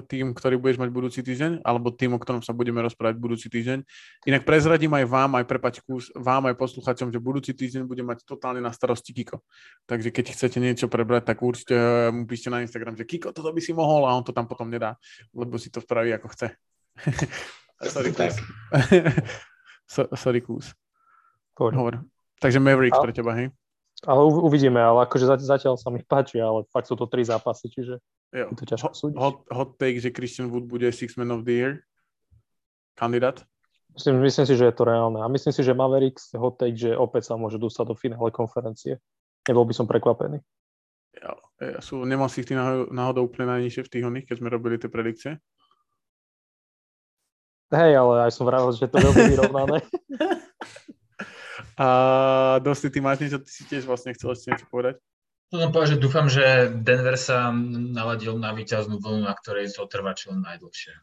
tým, 0.10 0.34
ktorý 0.34 0.58
budeš 0.58 0.82
mať 0.82 0.90
budúci 0.90 1.20
týždeň, 1.22 1.62
alebo 1.62 1.94
tým, 1.94 2.18
o 2.18 2.20
ktorom 2.20 2.42
sa 2.42 2.52
budeme 2.52 2.82
rozprávať 2.82 3.16
budúci 3.22 3.48
týždeň. 3.48 3.86
Inak 4.26 4.44
prezradím 4.44 4.94
aj 4.98 5.06
vám, 5.06 5.32
aj 5.38 5.46
prepačku, 5.46 6.02
vám, 6.18 6.50
aj 6.50 6.56
posluchačom, 6.58 7.14
že 7.14 7.22
budúci 7.22 7.54
týždeň 7.54 7.86
bude 7.86 8.02
mať 8.02 8.26
totálne 8.26 8.60
na 8.60 8.74
starosti 8.74 9.14
Kiko. 9.14 9.46
Takže 9.86 10.10
keď 10.10 10.26
chcete 10.34 10.58
niečo 10.58 10.88
prebrať, 10.90 11.34
tak 11.34 11.42
určite 11.42 11.76
mu 12.10 12.26
píšte 12.26 12.50
na 12.50 12.66
Instagram, 12.66 12.98
že 12.98 13.06
Kiko, 13.06 13.30
toto 13.34 13.54
by 13.54 13.62
si 13.62 13.72
mohol 13.72 14.06
a 14.10 14.16
on 14.18 14.26
to 14.26 14.34
tam 14.34 14.50
potom 14.50 14.70
nedá, 14.70 14.98
lebo 15.34 15.56
si 15.62 15.70
to 15.70 15.82
spraví 15.82 16.14
ako 16.18 16.28
chce. 16.34 16.48
sorry, 17.94 18.12
kus. 18.14 18.36
so, 19.94 20.10
sorry, 20.18 20.42
kus. 20.42 20.74
Hovor. 21.58 22.06
Takže 22.38 22.62
Mavericks 22.62 23.02
pre 23.02 23.14
teba, 23.14 23.34
hej? 23.34 23.50
Ale 24.06 24.22
uvidíme, 24.30 24.78
ale 24.78 25.10
akože 25.10 25.42
zatiaľ 25.42 25.74
sa 25.82 25.90
mi 25.90 26.06
páči, 26.12 26.38
ale 26.38 26.70
fakt 26.70 26.86
sú 26.86 26.94
to 26.94 27.10
tri 27.10 27.26
zápasy, 27.26 27.74
čiže 27.74 27.98
jo. 28.34 28.46
je 28.54 28.56
to 28.58 28.66
ťažko 28.70 28.94
súdiť. 28.94 29.18
Hot, 29.18 29.38
hot 29.50 29.82
take, 29.82 29.98
že 29.98 30.14
Christian 30.14 30.54
Wood 30.54 30.70
bude 30.70 30.86
Six 30.94 31.18
Man 31.18 31.34
of 31.34 31.48
the 31.48 31.56
Year? 31.58 31.74
Kandidát? 32.94 33.42
Myslím, 33.98 34.22
myslím 34.22 34.46
si, 34.46 34.54
že 34.54 34.70
je 34.70 34.76
to 34.78 34.86
reálne. 34.86 35.18
A 35.18 35.26
myslím 35.26 35.50
si, 35.50 35.66
že 35.66 35.74
Mavericks 35.74 36.30
hot 36.38 36.62
take, 36.62 36.78
že 36.78 36.94
opäť 36.94 37.34
sa 37.34 37.34
môže 37.34 37.58
dostať 37.58 37.86
do 37.90 37.96
finále 37.98 38.30
konferencie. 38.30 39.02
Nebol 39.50 39.66
by 39.66 39.74
som 39.74 39.90
prekvapený. 39.90 40.38
Ja, 41.18 41.34
ja 41.58 41.82
sú, 41.82 42.06
nemal 42.06 42.30
si 42.30 42.46
ich 42.46 42.48
ty 42.50 42.54
náhodou, 42.54 43.26
úplne 43.26 43.58
najnižšie 43.58 43.90
v 43.90 43.92
tých 43.98 44.06
oných, 44.06 44.26
keď 44.30 44.36
sme 44.38 44.54
robili 44.54 44.78
tie 44.78 44.90
predikcie? 44.94 45.42
Hej, 47.74 47.92
ale 47.98 48.30
aj 48.30 48.32
som 48.38 48.46
vravel, 48.46 48.70
že 48.70 48.86
to 48.86 49.02
veľmi 49.02 49.34
vyrovnané. 49.34 49.82
A 51.78 51.88
Dosti, 52.66 52.90
ty 52.90 53.00
máš 53.00 53.22
niečo, 53.22 53.38
ty 53.38 53.50
si 53.54 53.64
tiež 53.70 53.86
vlastne 53.86 54.18
chcel 54.18 54.34
ešte 54.34 54.50
niečo 54.50 54.68
povedať? 54.74 54.98
Chcem 55.48 55.72
povedať, 55.72 55.90
že 55.96 56.04
dúfam, 56.04 56.28
že 56.28 56.74
Denver 56.74 57.16
sa 57.16 57.54
naladil 57.54 58.36
na 58.36 58.52
víťaznú 58.52 59.00
vlnu, 59.00 59.30
na 59.30 59.34
ktorej 59.38 59.72
to 59.72 59.88
trvá 59.88 60.12
čo 60.12 60.36
najdlhšie. 60.36 60.98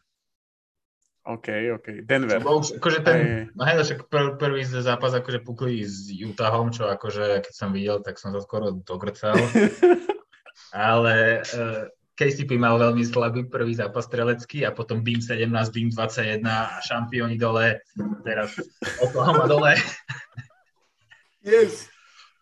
OK, 1.25 1.47
OK. 1.81 2.05
Denver. 2.05 2.37
Bo 2.37 2.61
akože 2.61 3.01
ten, 3.01 3.49
hey. 3.49 3.73
hej, 3.73 3.81
však 3.81 4.05
pr- 4.05 4.37
prvý 4.37 4.61
zápas 4.61 5.09
akože 5.17 5.41
pukli 5.41 5.81
s 5.81 6.13
Utahom, 6.21 6.69
čo 6.69 6.85
akože 6.85 7.41
keď 7.41 7.53
som 7.57 7.73
videl, 7.73 7.97
tak 8.05 8.21
som 8.21 8.29
sa 8.29 8.45
skoro 8.45 8.69
dogrcal. 8.85 9.33
Ale 10.69 11.41
uh, 11.41 11.89
KCP 12.13 12.61
mal 12.61 12.77
veľmi 12.77 13.01
slabý 13.01 13.49
prvý 13.49 13.73
zápas 13.73 14.05
strelecký 14.05 14.63
a 14.63 14.71
potom 14.71 15.01
BIM 15.01 15.19
17, 15.19 15.49
BIM 15.73 15.89
21 15.89 16.45
a 16.45 16.77
šampióni 16.85 17.41
dole, 17.41 17.81
teraz 18.21 18.53
Oklahoma 19.01 19.49
dole. 19.49 19.73
Yes. 21.45 21.85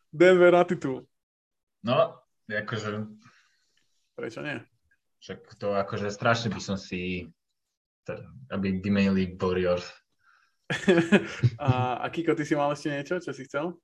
Denver 0.10 0.56
na 0.56 0.64
titul. 0.64 1.04
No, 1.84 2.16
akože... 2.48 3.04
Prečo 4.16 4.40
nie? 4.40 4.64
Však 5.20 5.60
to 5.60 5.76
akože 5.76 6.08
strašne 6.08 6.48
by 6.56 6.62
som 6.64 6.80
si 6.80 7.28
aby 8.52 8.84
vymenili 8.84 9.36
Warriors. 9.40 9.88
a, 11.60 12.00
a 12.04 12.06
Kiko, 12.10 12.36
ty 12.36 12.44
si 12.44 12.56
mal 12.56 12.72
ešte 12.72 12.92
niečo, 12.92 13.20
čo 13.20 13.32
si 13.32 13.46
chcel? 13.48 13.76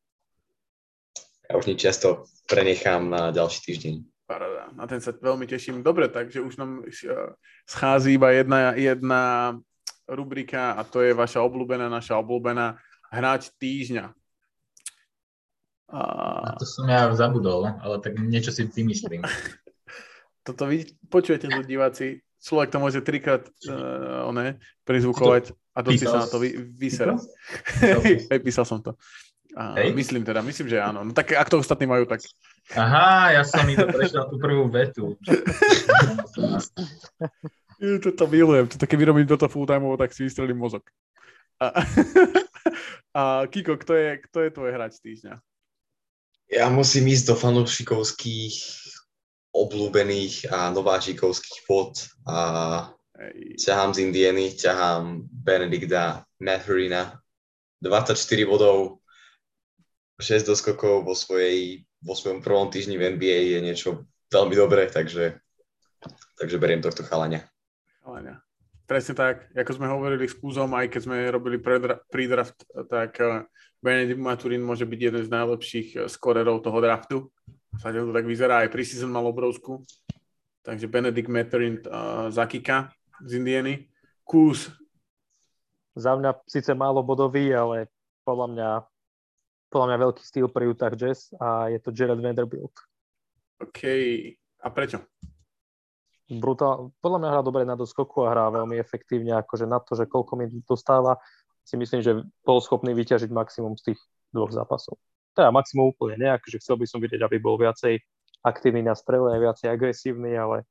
Ja 1.49 1.57
už 1.57 1.65
nič 1.65 1.81
často 1.81 2.29
prenechám 2.45 3.09
na 3.09 3.31
ďalší 3.33 3.59
týždeň. 3.65 3.95
Paráda, 4.29 4.69
na 4.77 4.85
ten 4.85 5.01
sa 5.01 5.09
veľmi 5.09 5.49
teším. 5.49 5.81
Dobre, 5.81 6.05
takže 6.05 6.45
už 6.45 6.61
nám 6.61 6.85
eh, 6.85 7.33
schází 7.65 8.13
iba 8.13 8.29
jedna, 8.29 8.77
jedna 8.77 9.23
rubrika 10.05 10.77
a 10.77 10.85
to 10.85 11.01
je 11.01 11.17
vaša 11.17 11.41
obľúbená, 11.41 11.89
naša 11.89 12.21
obľúbená 12.21 12.77
hráč 13.09 13.49
týždňa. 13.57 14.13
A... 15.89 15.99
Na 16.45 16.53
to 16.53 16.65
som 16.69 16.85
ja 16.85 17.09
zabudol, 17.17 17.65
ale 17.65 17.95
tak 18.01 18.13
niečo 18.21 18.53
si 18.53 18.69
vymyslím. 18.69 19.25
Toto 20.47 20.69
vy 20.69 20.85
počujete 21.09 21.45
tu 21.45 21.61
diváci, 21.61 22.25
človek 22.41 22.69
to 22.73 22.77
môže 22.81 22.99
trikrát 23.05 23.45
uh, 23.69 24.25
one, 24.25 24.57
prizvukovať 24.87 25.53
a 25.75 25.79
dosť 25.83 26.03
sa 26.09 26.25
na 26.25 26.27
to 26.29 26.41
vy, 26.41 26.49
vysera. 26.73 27.19
Hej, 27.83 28.39
písal 28.47 28.65
som 28.65 28.79
to. 28.81 28.95
A 29.57 29.75
Hej. 29.81 29.97
Myslím 29.97 30.21
teda, 30.21 30.45
myslím, 30.45 30.69
že 30.69 30.77
áno. 30.77 31.01
No 31.01 31.11
tak 31.11 31.33
ak 31.33 31.49
to 31.49 31.57
ostatní 31.57 31.89
majú, 31.89 32.05
tak... 32.05 32.21
Aha, 32.77 33.33
ja 33.33 33.41
som 33.41 33.65
mi 33.65 33.73
to 33.73 33.89
prešiel 33.89 34.29
tú 34.29 34.37
prvú 34.37 34.69
vetu. 34.69 35.17
toto 38.05 38.23
milujem. 38.29 38.69
Toto, 38.69 38.85
keby 38.85 39.09
robím 39.09 39.27
toto 39.27 39.49
full 39.49 39.65
time 39.65 39.89
tak 39.97 40.13
si 40.13 40.29
vystrelím 40.29 40.61
mozog. 40.61 40.85
A, 41.59 41.81
a 43.17 43.21
Kiko, 43.49 43.75
kto 43.81 43.97
je, 43.97 44.09
kto 44.29 44.37
je 44.47 44.49
tvoj 44.53 44.69
hráč 44.69 45.01
týždňa? 45.01 45.41
Ja 46.49 46.65
musím 46.73 47.13
ísť 47.13 47.29
do 47.29 47.35
fanúšikovských 47.37 48.55
obľúbených 49.53 50.49
a 50.49 50.73
nováčikovských 50.73 51.61
fot 51.69 52.09
a 52.25 52.37
ťahám 53.57 53.93
z 53.93 54.09
Indieny, 54.09 54.57
ťahám 54.57 55.29
Benedikta 55.29 56.25
Matherina. 56.41 57.21
24 57.79 58.17
bodov, 58.43 58.99
6 60.19 60.43
doskokov 60.43 61.07
vo, 61.07 61.15
svojej, 61.15 61.87
vo 62.03 62.11
svojom 62.11 62.43
prvom 62.43 62.67
týždni 62.67 62.99
v 62.99 63.15
NBA 63.15 63.55
je 63.55 63.59
niečo 63.63 63.89
veľmi 64.27 64.51
dobré, 64.51 64.91
takže, 64.91 65.39
takže 66.35 66.59
beriem 66.59 66.83
tohto 66.83 67.07
chalania. 67.07 67.47
Chalania. 68.03 68.43
Presne 68.89 69.13
tak, 69.13 69.53
ako 69.53 69.71
sme 69.77 69.85
hovorili 69.85 70.25
s 70.25 70.33
Kúzom, 70.33 70.73
aj 70.73 70.89
keď 70.89 71.01
sme 71.05 71.29
robili 71.29 71.61
pre-draft, 71.61 72.57
tak 72.89 73.21
eh, 73.21 73.45
Benedikt 73.77 74.17
Maturin 74.17 74.65
môže 74.65 74.89
byť 74.89 74.99
jeden 74.99 75.21
z 75.21 75.29
najlepších 75.29 75.87
eh, 75.93 75.99
skorerov 76.09 76.65
toho 76.65 76.81
draftu. 76.81 77.17
Zatiaľ 77.77 78.09
to 78.09 78.17
tak 78.17 78.25
vyzerá, 78.25 78.65
aj 78.65 78.73
preseason 78.73 79.13
mal 79.13 79.29
obrovskú. 79.29 79.85
Takže 80.65 80.89
Benedikt 80.89 81.29
Maturin 81.29 81.79
uh, 81.85 82.33
zakika 82.33 82.89
z 83.21 83.37
Indiany. 83.37 83.87
Kúz. 84.25 84.73
Za 85.93 86.17
mňa 86.17 86.41
síce 86.49 86.73
málo 86.73 87.05
bodový, 87.05 87.53
ale 87.53 87.93
podľa 88.25 88.47
mňa, 88.51 88.69
podľa 89.69 89.85
mňa 89.85 89.97
veľký 90.01 90.23
styl 90.25 90.49
pre 90.49 90.65
Utah 90.65 90.91
Jazz 90.97 91.29
a 91.37 91.69
je 91.69 91.77
to 91.79 91.93
Jared 91.93 92.19
Vanderbilt. 92.19 92.73
OK. 93.61 93.81
A 94.59 94.67
prečo? 94.73 95.05
Brutál, 96.37 96.93
podľa 97.01 97.19
mňa 97.19 97.29
hrá 97.33 97.41
dobre 97.41 97.63
na 97.65 97.73
doskoku 97.73 98.29
a 98.29 98.31
hrá 98.31 98.53
veľmi 98.53 98.77
efektívne, 98.77 99.33
akože 99.41 99.65
na 99.65 99.81
to, 99.81 99.97
že 99.97 100.05
koľko 100.05 100.37
mi 100.37 100.45
dostáva, 100.69 101.17
si 101.65 101.73
myslím, 101.77 102.05
že 102.05 102.21
bol 102.45 102.61
schopný 102.61 102.93
vyťažiť 102.93 103.33
maximum 103.33 103.73
z 103.77 103.93
tých 103.93 103.99
dvoch 104.29 104.53
zápasov. 104.53 104.97
Teda 105.33 105.49
maximum 105.49 105.93
úplne 105.93 106.21
nejak, 106.21 106.45
že 106.45 106.61
chcel 106.61 106.77
by 106.77 106.85
som 106.85 107.01
vidieť, 107.01 107.21
aby 107.25 107.37
bol 107.41 107.57
viacej 107.57 107.97
aktívny 108.45 108.85
na 108.85 108.93
strele, 108.93 109.33
viacej 109.37 109.69
agresívny, 109.69 110.37
ale 110.37 110.65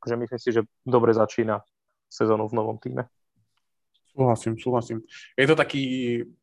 akože 0.00 0.16
myslím 0.20 0.40
si, 0.40 0.50
že 0.52 0.60
dobre 0.84 1.12
začína 1.16 1.60
sezónu 2.08 2.48
v 2.48 2.56
novom 2.56 2.76
týme. 2.76 3.08
Súhlasím, 4.14 4.54
súhlasím. 4.54 4.98
Je 5.34 5.46
to 5.48 5.58
taký 5.58 5.82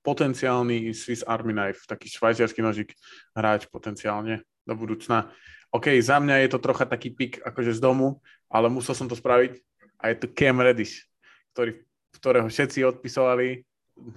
potenciálny 0.03 0.91
Swiss 0.91 1.23
Army 1.23 1.55
Knife, 1.55 1.87
taký 1.87 2.11
švajčiarsky 2.11 2.59
nožik 2.59 2.91
hráč 3.31 3.63
potenciálne 3.71 4.43
do 4.67 4.75
budúcna. 4.75 5.31
OK, 5.71 5.95
za 6.03 6.19
mňa 6.19 6.43
je 6.43 6.49
to 6.51 6.59
trocha 6.59 6.83
taký 6.83 7.15
pik 7.15 7.39
akože 7.47 7.79
z 7.79 7.79
domu, 7.79 8.19
ale 8.51 8.67
musel 8.67 8.91
som 8.91 9.07
to 9.07 9.15
spraviť. 9.15 9.55
A 10.03 10.11
je 10.11 10.15
to 10.19 10.27
Cam 10.35 10.59
Reddish, 10.59 11.07
ktorý, 11.55 11.79
ktorého 12.19 12.47
všetci 12.51 12.83
odpisovali 12.83 13.63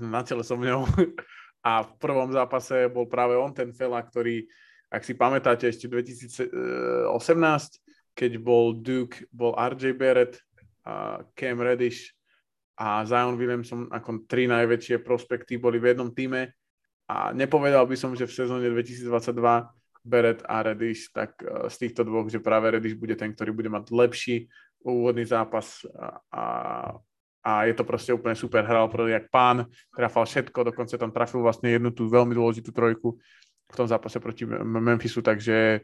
na 0.03 0.27
tele 0.27 0.43
so 0.43 0.59
mňou. 0.59 0.87
A 1.65 1.81
v 1.81 1.93
prvom 1.97 2.29
zápase 2.29 2.93
bol 2.93 3.09
práve 3.09 3.33
on 3.41 3.49
ten 3.49 3.73
fela, 3.73 3.97
ktorý, 4.05 4.45
ak 4.93 5.01
si 5.01 5.17
pamätáte, 5.17 5.65
ešte 5.65 5.89
2018, 5.89 7.09
keď 8.13 8.33
bol 8.37 8.77
Duke, 8.77 9.25
bol 9.33 9.57
RJ 9.57 9.97
Barrett, 9.97 10.45
a 10.85 11.25
Cam 11.33 11.65
Reddish 11.65 12.13
a 12.77 13.09
Zion 13.09 13.41
Williamson 13.41 13.89
ako 13.89 14.29
tri 14.29 14.45
najväčšie 14.45 15.01
prospekty 15.01 15.57
boli 15.57 15.81
v 15.81 15.97
jednom 15.97 16.13
týme. 16.13 16.53
A 17.09 17.33
nepovedal 17.33 17.89
by 17.89 17.97
som, 17.97 18.13
že 18.13 18.29
v 18.29 18.37
sezóne 18.37 18.69
2022 18.69 19.09
Beret 20.05 20.45
a 20.45 20.61
Reddish, 20.61 21.09
tak 21.11 21.41
e, 21.41 21.73
z 21.73 21.77
týchto 21.81 22.05
dvoch, 22.05 22.29
že 22.29 22.45
práve 22.45 22.71
Reddish 22.71 22.95
bude 22.95 23.17
ten, 23.17 23.33
ktorý 23.33 23.57
bude 23.57 23.73
mať 23.73 23.89
lepší 23.89 24.47
úvodný 24.85 25.25
zápas 25.25 25.81
a, 26.29 27.01
a, 27.41 27.53
je 27.65 27.73
to 27.73 27.89
proste 27.89 28.13
úplne 28.13 28.37
super, 28.37 28.69
hral 28.69 28.93
proste 28.93 29.17
jak 29.17 29.33
pán, 29.33 29.65
trafal 29.97 30.29
všetko, 30.29 30.73
dokonca 30.73 30.95
tam 31.01 31.09
trafil 31.09 31.41
vlastne 31.41 31.73
jednu 31.73 31.89
tú 31.89 32.05
veľmi 32.13 32.37
dôležitú 32.37 32.69
trojku 32.69 33.17
v 33.65 33.75
tom 33.75 33.89
zápase 33.89 34.21
proti 34.21 34.45
Memphisu, 34.45 35.25
takže 35.25 35.81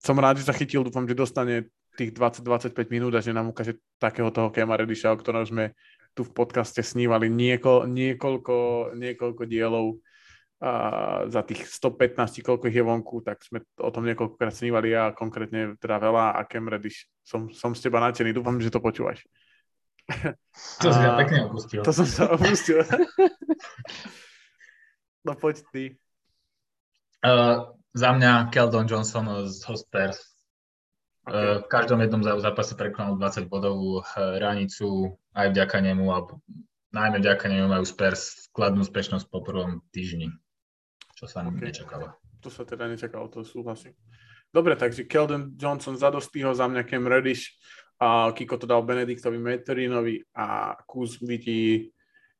som 0.00 0.16
rád, 0.20 0.40
že 0.40 0.48
sa 0.48 0.56
chytil, 0.56 0.84
dúfam, 0.84 1.08
že 1.08 1.16
dostane 1.16 1.72
tých 1.96 2.12
20-25 2.16 2.76
minút 2.92 3.12
a 3.16 3.24
že 3.24 3.32
nám 3.32 3.52
ukáže 3.52 3.76
takého 4.00 4.32
toho 4.32 4.48
Kema 4.48 4.76
Redisha, 4.76 5.12
o 5.12 5.20
ktorom 5.20 5.44
sme 5.44 5.76
tu 6.16 6.24
v 6.24 6.32
podcaste 6.32 6.80
snívali 6.80 7.28
nieko, 7.28 7.84
niekoľko, 7.84 8.92
niekoľko 8.96 9.42
dielov 9.44 10.00
a 10.60 10.72
za 11.24 11.40
tých 11.40 11.64
115, 11.64 12.44
koľko 12.44 12.68
ich 12.68 12.76
je 12.76 12.84
vonku, 12.84 13.24
tak 13.24 13.40
sme 13.40 13.64
o 13.80 13.88
tom 13.88 14.04
niekoľkokrát 14.04 14.52
snívali 14.52 14.92
a 14.92 15.16
konkrétne 15.16 15.80
teda 15.80 15.96
veľa 15.96 16.36
a 16.36 16.44
Cam 16.44 16.68
Reddish. 16.68 17.08
Som, 17.24 17.48
som 17.48 17.72
z 17.72 17.88
teba 17.88 17.96
nadšený, 18.04 18.36
dúfam, 18.36 18.60
že 18.60 18.68
to 18.68 18.84
počúvaš. 18.84 19.24
To 20.84 20.88
si 20.92 21.00
ja 21.00 21.16
pekne 21.16 21.48
opustil. 21.48 21.80
To 21.80 21.92
som 21.96 22.04
sa 22.04 22.34
opustil. 22.34 22.84
no 25.26 25.32
poď 25.32 25.64
ty. 25.72 25.84
Uh, 27.24 27.72
za 27.96 28.12
mňa 28.12 28.52
Keldon 28.52 28.84
Johnson 28.84 29.48
z 29.48 29.64
Hospers. 29.64 30.20
Okay. 31.24 31.36
Uh, 31.36 31.56
v 31.64 31.66
každom 31.72 32.04
jednom 32.04 32.20
zápase 32.20 32.76
prekonal 32.76 33.16
20 33.16 33.48
bodovú 33.48 34.04
hranicu 34.12 35.16
aj 35.32 35.56
vďaka 35.56 35.78
nemu 35.84 36.04
a 36.10 36.18
najmä 36.90 37.22
vďaka 37.22 37.46
nemu 37.48 37.66
majú 37.70 37.84
Spurs 37.86 38.50
skladnú 38.50 38.82
úspešnosť 38.82 39.26
po 39.30 39.44
prvom 39.46 39.84
týždni, 39.94 40.34
čo 41.20 41.28
sa 41.28 41.44
okay. 41.44 41.68
nečakalo. 41.68 42.16
To 42.40 42.48
sa 42.48 42.64
teda 42.64 42.88
nečakalo, 42.88 43.28
to 43.28 43.44
súhlasím. 43.44 43.92
Dobre, 44.48 44.72
takže 44.72 45.04
Keldon 45.04 45.52
Johnson 45.60 46.00
zadostýho 46.00 46.56
za 46.56 46.64
mňa 46.64 46.88
Cam 46.88 47.04
Reddish, 47.04 47.52
a 48.00 48.32
Kiko 48.32 48.56
to 48.56 48.64
dal 48.64 48.80
Benediktovi 48.80 49.36
Meterinovi 49.36 50.24
a 50.32 50.72
Kuz 50.88 51.20
vidí 51.20 51.92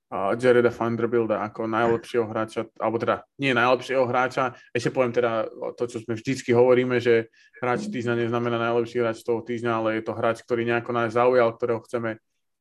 uh, 0.09 0.33
Jareda 0.33 0.73
Vanderbilda 0.73 1.45
ako 1.45 1.69
najlepšieho 1.69 2.25
hráča, 2.25 2.65
alebo 2.81 2.97
teda 2.97 3.29
nie 3.37 3.53
najlepšieho 3.53 4.09
hráča. 4.09 4.57
Ešte 4.73 4.89
poviem 4.89 5.13
teda 5.13 5.45
to, 5.77 5.85
čo 5.85 6.01
sme 6.01 6.17
vždycky 6.17 6.57
hovoríme, 6.57 6.97
že 6.97 7.29
hráč 7.61 7.93
týždňa 7.93 8.25
neznamená 8.25 8.57
najlepší 8.57 9.05
hráč 9.05 9.21
toho 9.21 9.45
týždňa, 9.45 9.71
ale 9.71 9.89
je 10.01 10.03
to 10.09 10.17
hráč, 10.17 10.41
ktorý 10.41 10.65
nejako 10.65 10.97
nás 10.97 11.13
zaujal, 11.13 11.53
ktorého 11.53 11.85
chceme 11.85 12.17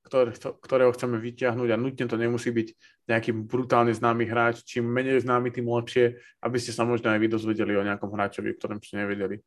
ktoré, 0.09 0.33
ktorého 0.33 0.89
chceme 0.97 1.21
vyťahnuť 1.21 1.69
a 1.69 1.77
nutne 1.77 2.09
to 2.09 2.17
nemusí 2.17 2.49
byť 2.49 2.67
nejaký 3.05 3.31
brutálne 3.45 3.93
známy 3.93 4.25
hráč. 4.25 4.65
Čím 4.65 4.89
menej 4.89 5.21
známy, 5.21 5.53
tým 5.53 5.69
lepšie, 5.69 6.17
aby 6.41 6.57
ste 6.57 6.73
sa 6.73 6.81
možno 6.81 7.13
aj 7.13 7.21
vy 7.21 7.29
dozvedeli 7.29 7.77
o 7.77 7.85
nejakom 7.85 8.09
hráčovi, 8.09 8.51
o 8.51 8.57
ktorom 8.57 8.81
ste 8.81 9.05
nevedeli. 9.05 9.37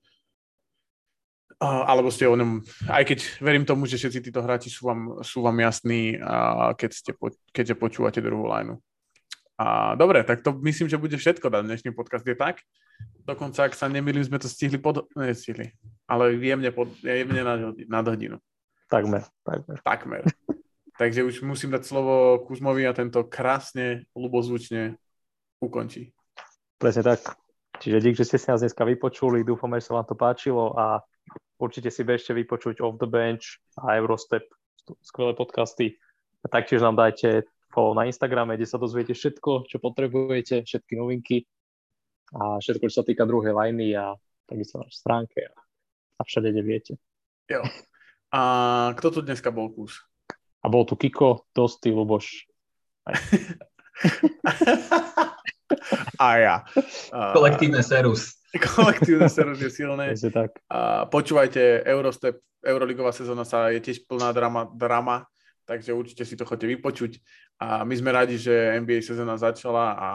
alebo 1.63 2.11
ste 2.11 2.27
o 2.27 2.35
ňom, 2.35 2.59
aj 2.91 3.05
keď 3.07 3.19
verím 3.39 3.63
tomu, 3.63 3.87
že 3.87 3.95
všetci 3.95 4.19
títo 4.31 4.43
hráči 4.43 4.67
sú 4.67 4.91
vám, 4.91 5.23
sú 5.23 5.47
vám 5.47 5.55
jasní, 5.63 6.19
keď 6.75 6.91
ste, 6.91 7.13
keďže 7.55 7.79
počúvate 7.79 8.19
druhú 8.19 8.51
lineu. 8.51 8.83
A 9.63 9.95
dobre, 9.95 10.27
tak 10.27 10.43
to 10.43 10.59
myslím, 10.67 10.91
že 10.91 10.99
bude 10.99 11.15
všetko 11.15 11.47
na 11.47 11.63
dnešný 11.63 11.95
podcast. 11.95 12.27
Je 12.27 12.35
tak? 12.35 12.59
Dokonca, 13.23 13.71
ak 13.71 13.79
sa 13.79 13.87
nemýlim, 13.87 14.27
sme 14.27 14.43
to 14.43 14.51
stihli 14.51 14.75
pod... 14.75 15.07
Nestihli, 15.15 15.71
ale 16.11 16.35
jemne, 16.35 16.75
pod, 16.75 16.91
jemne 16.99 17.43
nad, 17.47 17.59
nad 17.87 18.05
hodinu. 18.11 18.43
Takmer, 18.91 19.23
takmer. 19.47 19.79
Takmer. 19.87 20.23
Takže 21.03 21.27
už 21.27 21.43
musím 21.43 21.75
dať 21.75 21.83
slovo 21.83 22.47
Kuzmovi 22.47 22.87
a 22.87 22.95
tento 22.95 23.27
krásne, 23.27 24.07
ľubozvučne 24.15 24.95
ukončí. 25.59 26.15
Presne 26.79 27.03
tak. 27.03 27.43
Čiže 27.83 27.99
dík, 27.99 28.15
že 28.15 28.23
ste 28.23 28.39
si 28.39 28.47
nás 28.47 28.63
dneska 28.63 28.87
vypočuli, 28.87 29.43
dúfam, 29.43 29.75
že 29.75 29.91
sa 29.91 29.99
vám 29.99 30.07
to 30.07 30.15
páčilo 30.15 30.79
a 30.79 31.03
určite 31.59 31.91
si 31.91 32.07
bežte 32.07 32.31
vypočuť 32.31 32.79
Off 32.87 33.03
the 33.03 33.11
Bench 33.11 33.59
a 33.83 33.99
Eurostep, 33.99 34.47
skvelé 35.03 35.35
podcasty. 35.35 35.99
A 36.39 36.47
taktiež 36.47 36.87
nám 36.87 36.95
dajte 36.95 37.51
follow 37.75 37.99
na 37.99 38.07
Instagrame, 38.07 38.55
kde 38.55 38.71
sa 38.71 38.79
dozviete 38.79 39.11
všetko, 39.11 39.67
čo 39.67 39.83
potrebujete, 39.83 40.63
všetky 40.63 41.03
novinky 41.03 41.51
a 42.31 42.63
všetko, 42.63 42.87
čo 42.87 43.03
sa 43.03 43.07
týka 43.11 43.27
druhej 43.27 43.51
lajny 43.51 43.99
a 43.99 44.15
takisto 44.47 44.79
na 44.79 44.87
stránke 44.87 45.51
a 45.51 46.21
všade, 46.23 46.55
kde 46.55 46.63
viete. 46.63 46.93
Jo. 47.51 47.67
A 48.31 48.41
kto 48.95 49.19
tu 49.19 49.21
dneska 49.27 49.51
bol 49.51 49.67
kus? 49.75 49.99
A 50.63 50.67
bol 50.71 50.87
tu 50.87 50.95
Kiko, 50.95 51.51
Tosti, 51.51 51.91
Luboš. 51.91 52.47
a 56.19 56.27
ja. 56.39 56.57
Kolektívne 57.37 57.83
serus. 57.83 58.39
Kolektívne 58.77 59.29
serus 59.29 59.59
je 59.59 59.71
silné. 59.73 60.13
Je 60.15 60.31
tak. 60.31 60.61
A 60.69 61.09
počúvajte, 61.09 61.83
Eurostep, 61.89 62.39
Euroligová 62.63 63.11
sezóna 63.11 63.43
sa 63.43 63.73
je 63.75 63.83
tiež 63.83 64.07
plná 64.07 64.31
drama, 64.31 64.71
drama, 64.71 65.27
takže 65.67 65.91
určite 65.97 66.23
si 66.23 66.39
to 66.39 66.47
chodte 66.47 66.69
vypočuť. 66.69 67.19
A 67.59 67.83
my 67.83 67.95
sme 67.97 68.15
radi, 68.15 68.39
že 68.39 68.79
NBA 68.79 69.03
sezóna 69.03 69.35
začala 69.35 69.99
a 69.99 70.09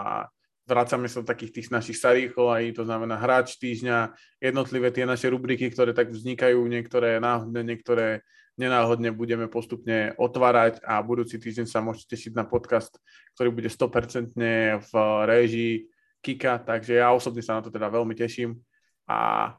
vracame 0.67 1.07
sa 1.07 1.23
do 1.23 1.27
takých 1.27 1.51
tých 1.59 1.67
našich 1.71 1.95
starých 1.99 2.35
kolají, 2.35 2.75
to 2.75 2.83
znamená 2.83 3.15
hráč 3.15 3.55
týždňa, 3.55 4.11
jednotlivé 4.43 4.91
tie 4.91 5.07
naše 5.07 5.31
rubriky, 5.31 5.71
ktoré 5.71 5.95
tak 5.95 6.11
vznikajú, 6.11 6.59
niektoré 6.67 7.23
náhodne, 7.23 7.63
niektoré 7.63 8.27
nenáhodne 8.57 9.13
budeme 9.13 9.45
postupne 9.45 10.17
otvárať 10.17 10.81
a 10.81 10.99
budúci 11.05 11.37
týždeň 11.37 11.69
sa 11.69 11.79
môžete 11.79 12.17
tešiť 12.17 12.33
na 12.33 12.43
podcast, 12.43 12.97
ktorý 13.37 13.53
bude 13.53 13.69
100% 13.69 14.33
v 14.81 14.91
réžii 15.29 15.73
Kika, 16.19 16.65
takže 16.65 16.97
ja 16.97 17.13
osobne 17.13 17.45
sa 17.45 17.61
na 17.61 17.61
to 17.61 17.69
teda 17.69 17.87
veľmi 17.93 18.17
teším 18.17 18.57
a 19.05 19.53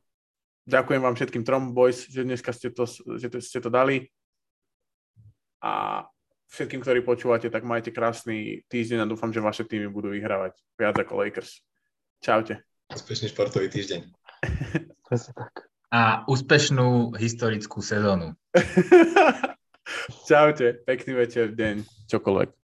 ďakujem 0.67 1.01
vám 1.01 1.15
všetkým 1.15 1.47
trom 1.47 1.71
boys, 1.71 2.11
že 2.11 2.27
dneska 2.27 2.51
ste 2.51 2.75
to, 2.75 2.85
že 2.91 3.31
to, 3.31 3.39
ste 3.39 3.63
to 3.63 3.71
dali 3.71 4.11
a 5.63 6.03
všetkým, 6.51 6.83
ktorí 6.83 7.01
počúvate, 7.07 7.49
tak 7.49 7.63
majte 7.63 7.95
krásny 7.95 8.67
týždeň 8.67 9.07
a 9.07 9.11
dúfam, 9.11 9.31
že 9.31 9.39
vaše 9.39 9.63
týmy 9.63 9.87
budú 9.89 10.11
vyhrávať 10.11 10.59
viac 10.75 10.97
ako 10.99 11.23
Lakers. 11.23 11.63
Čaute. 12.19 12.67
Úspešný 12.91 13.31
športový 13.31 13.71
týždeň. 13.71 14.01
A 15.89 16.29
úspešnú 16.29 17.17
historickú 17.17 17.81
sezónu. 17.81 18.37
Čaute, 20.29 20.85
pekný 20.85 21.13
večer, 21.15 21.53
deň, 21.55 21.85
čokoľvek. 22.11 22.49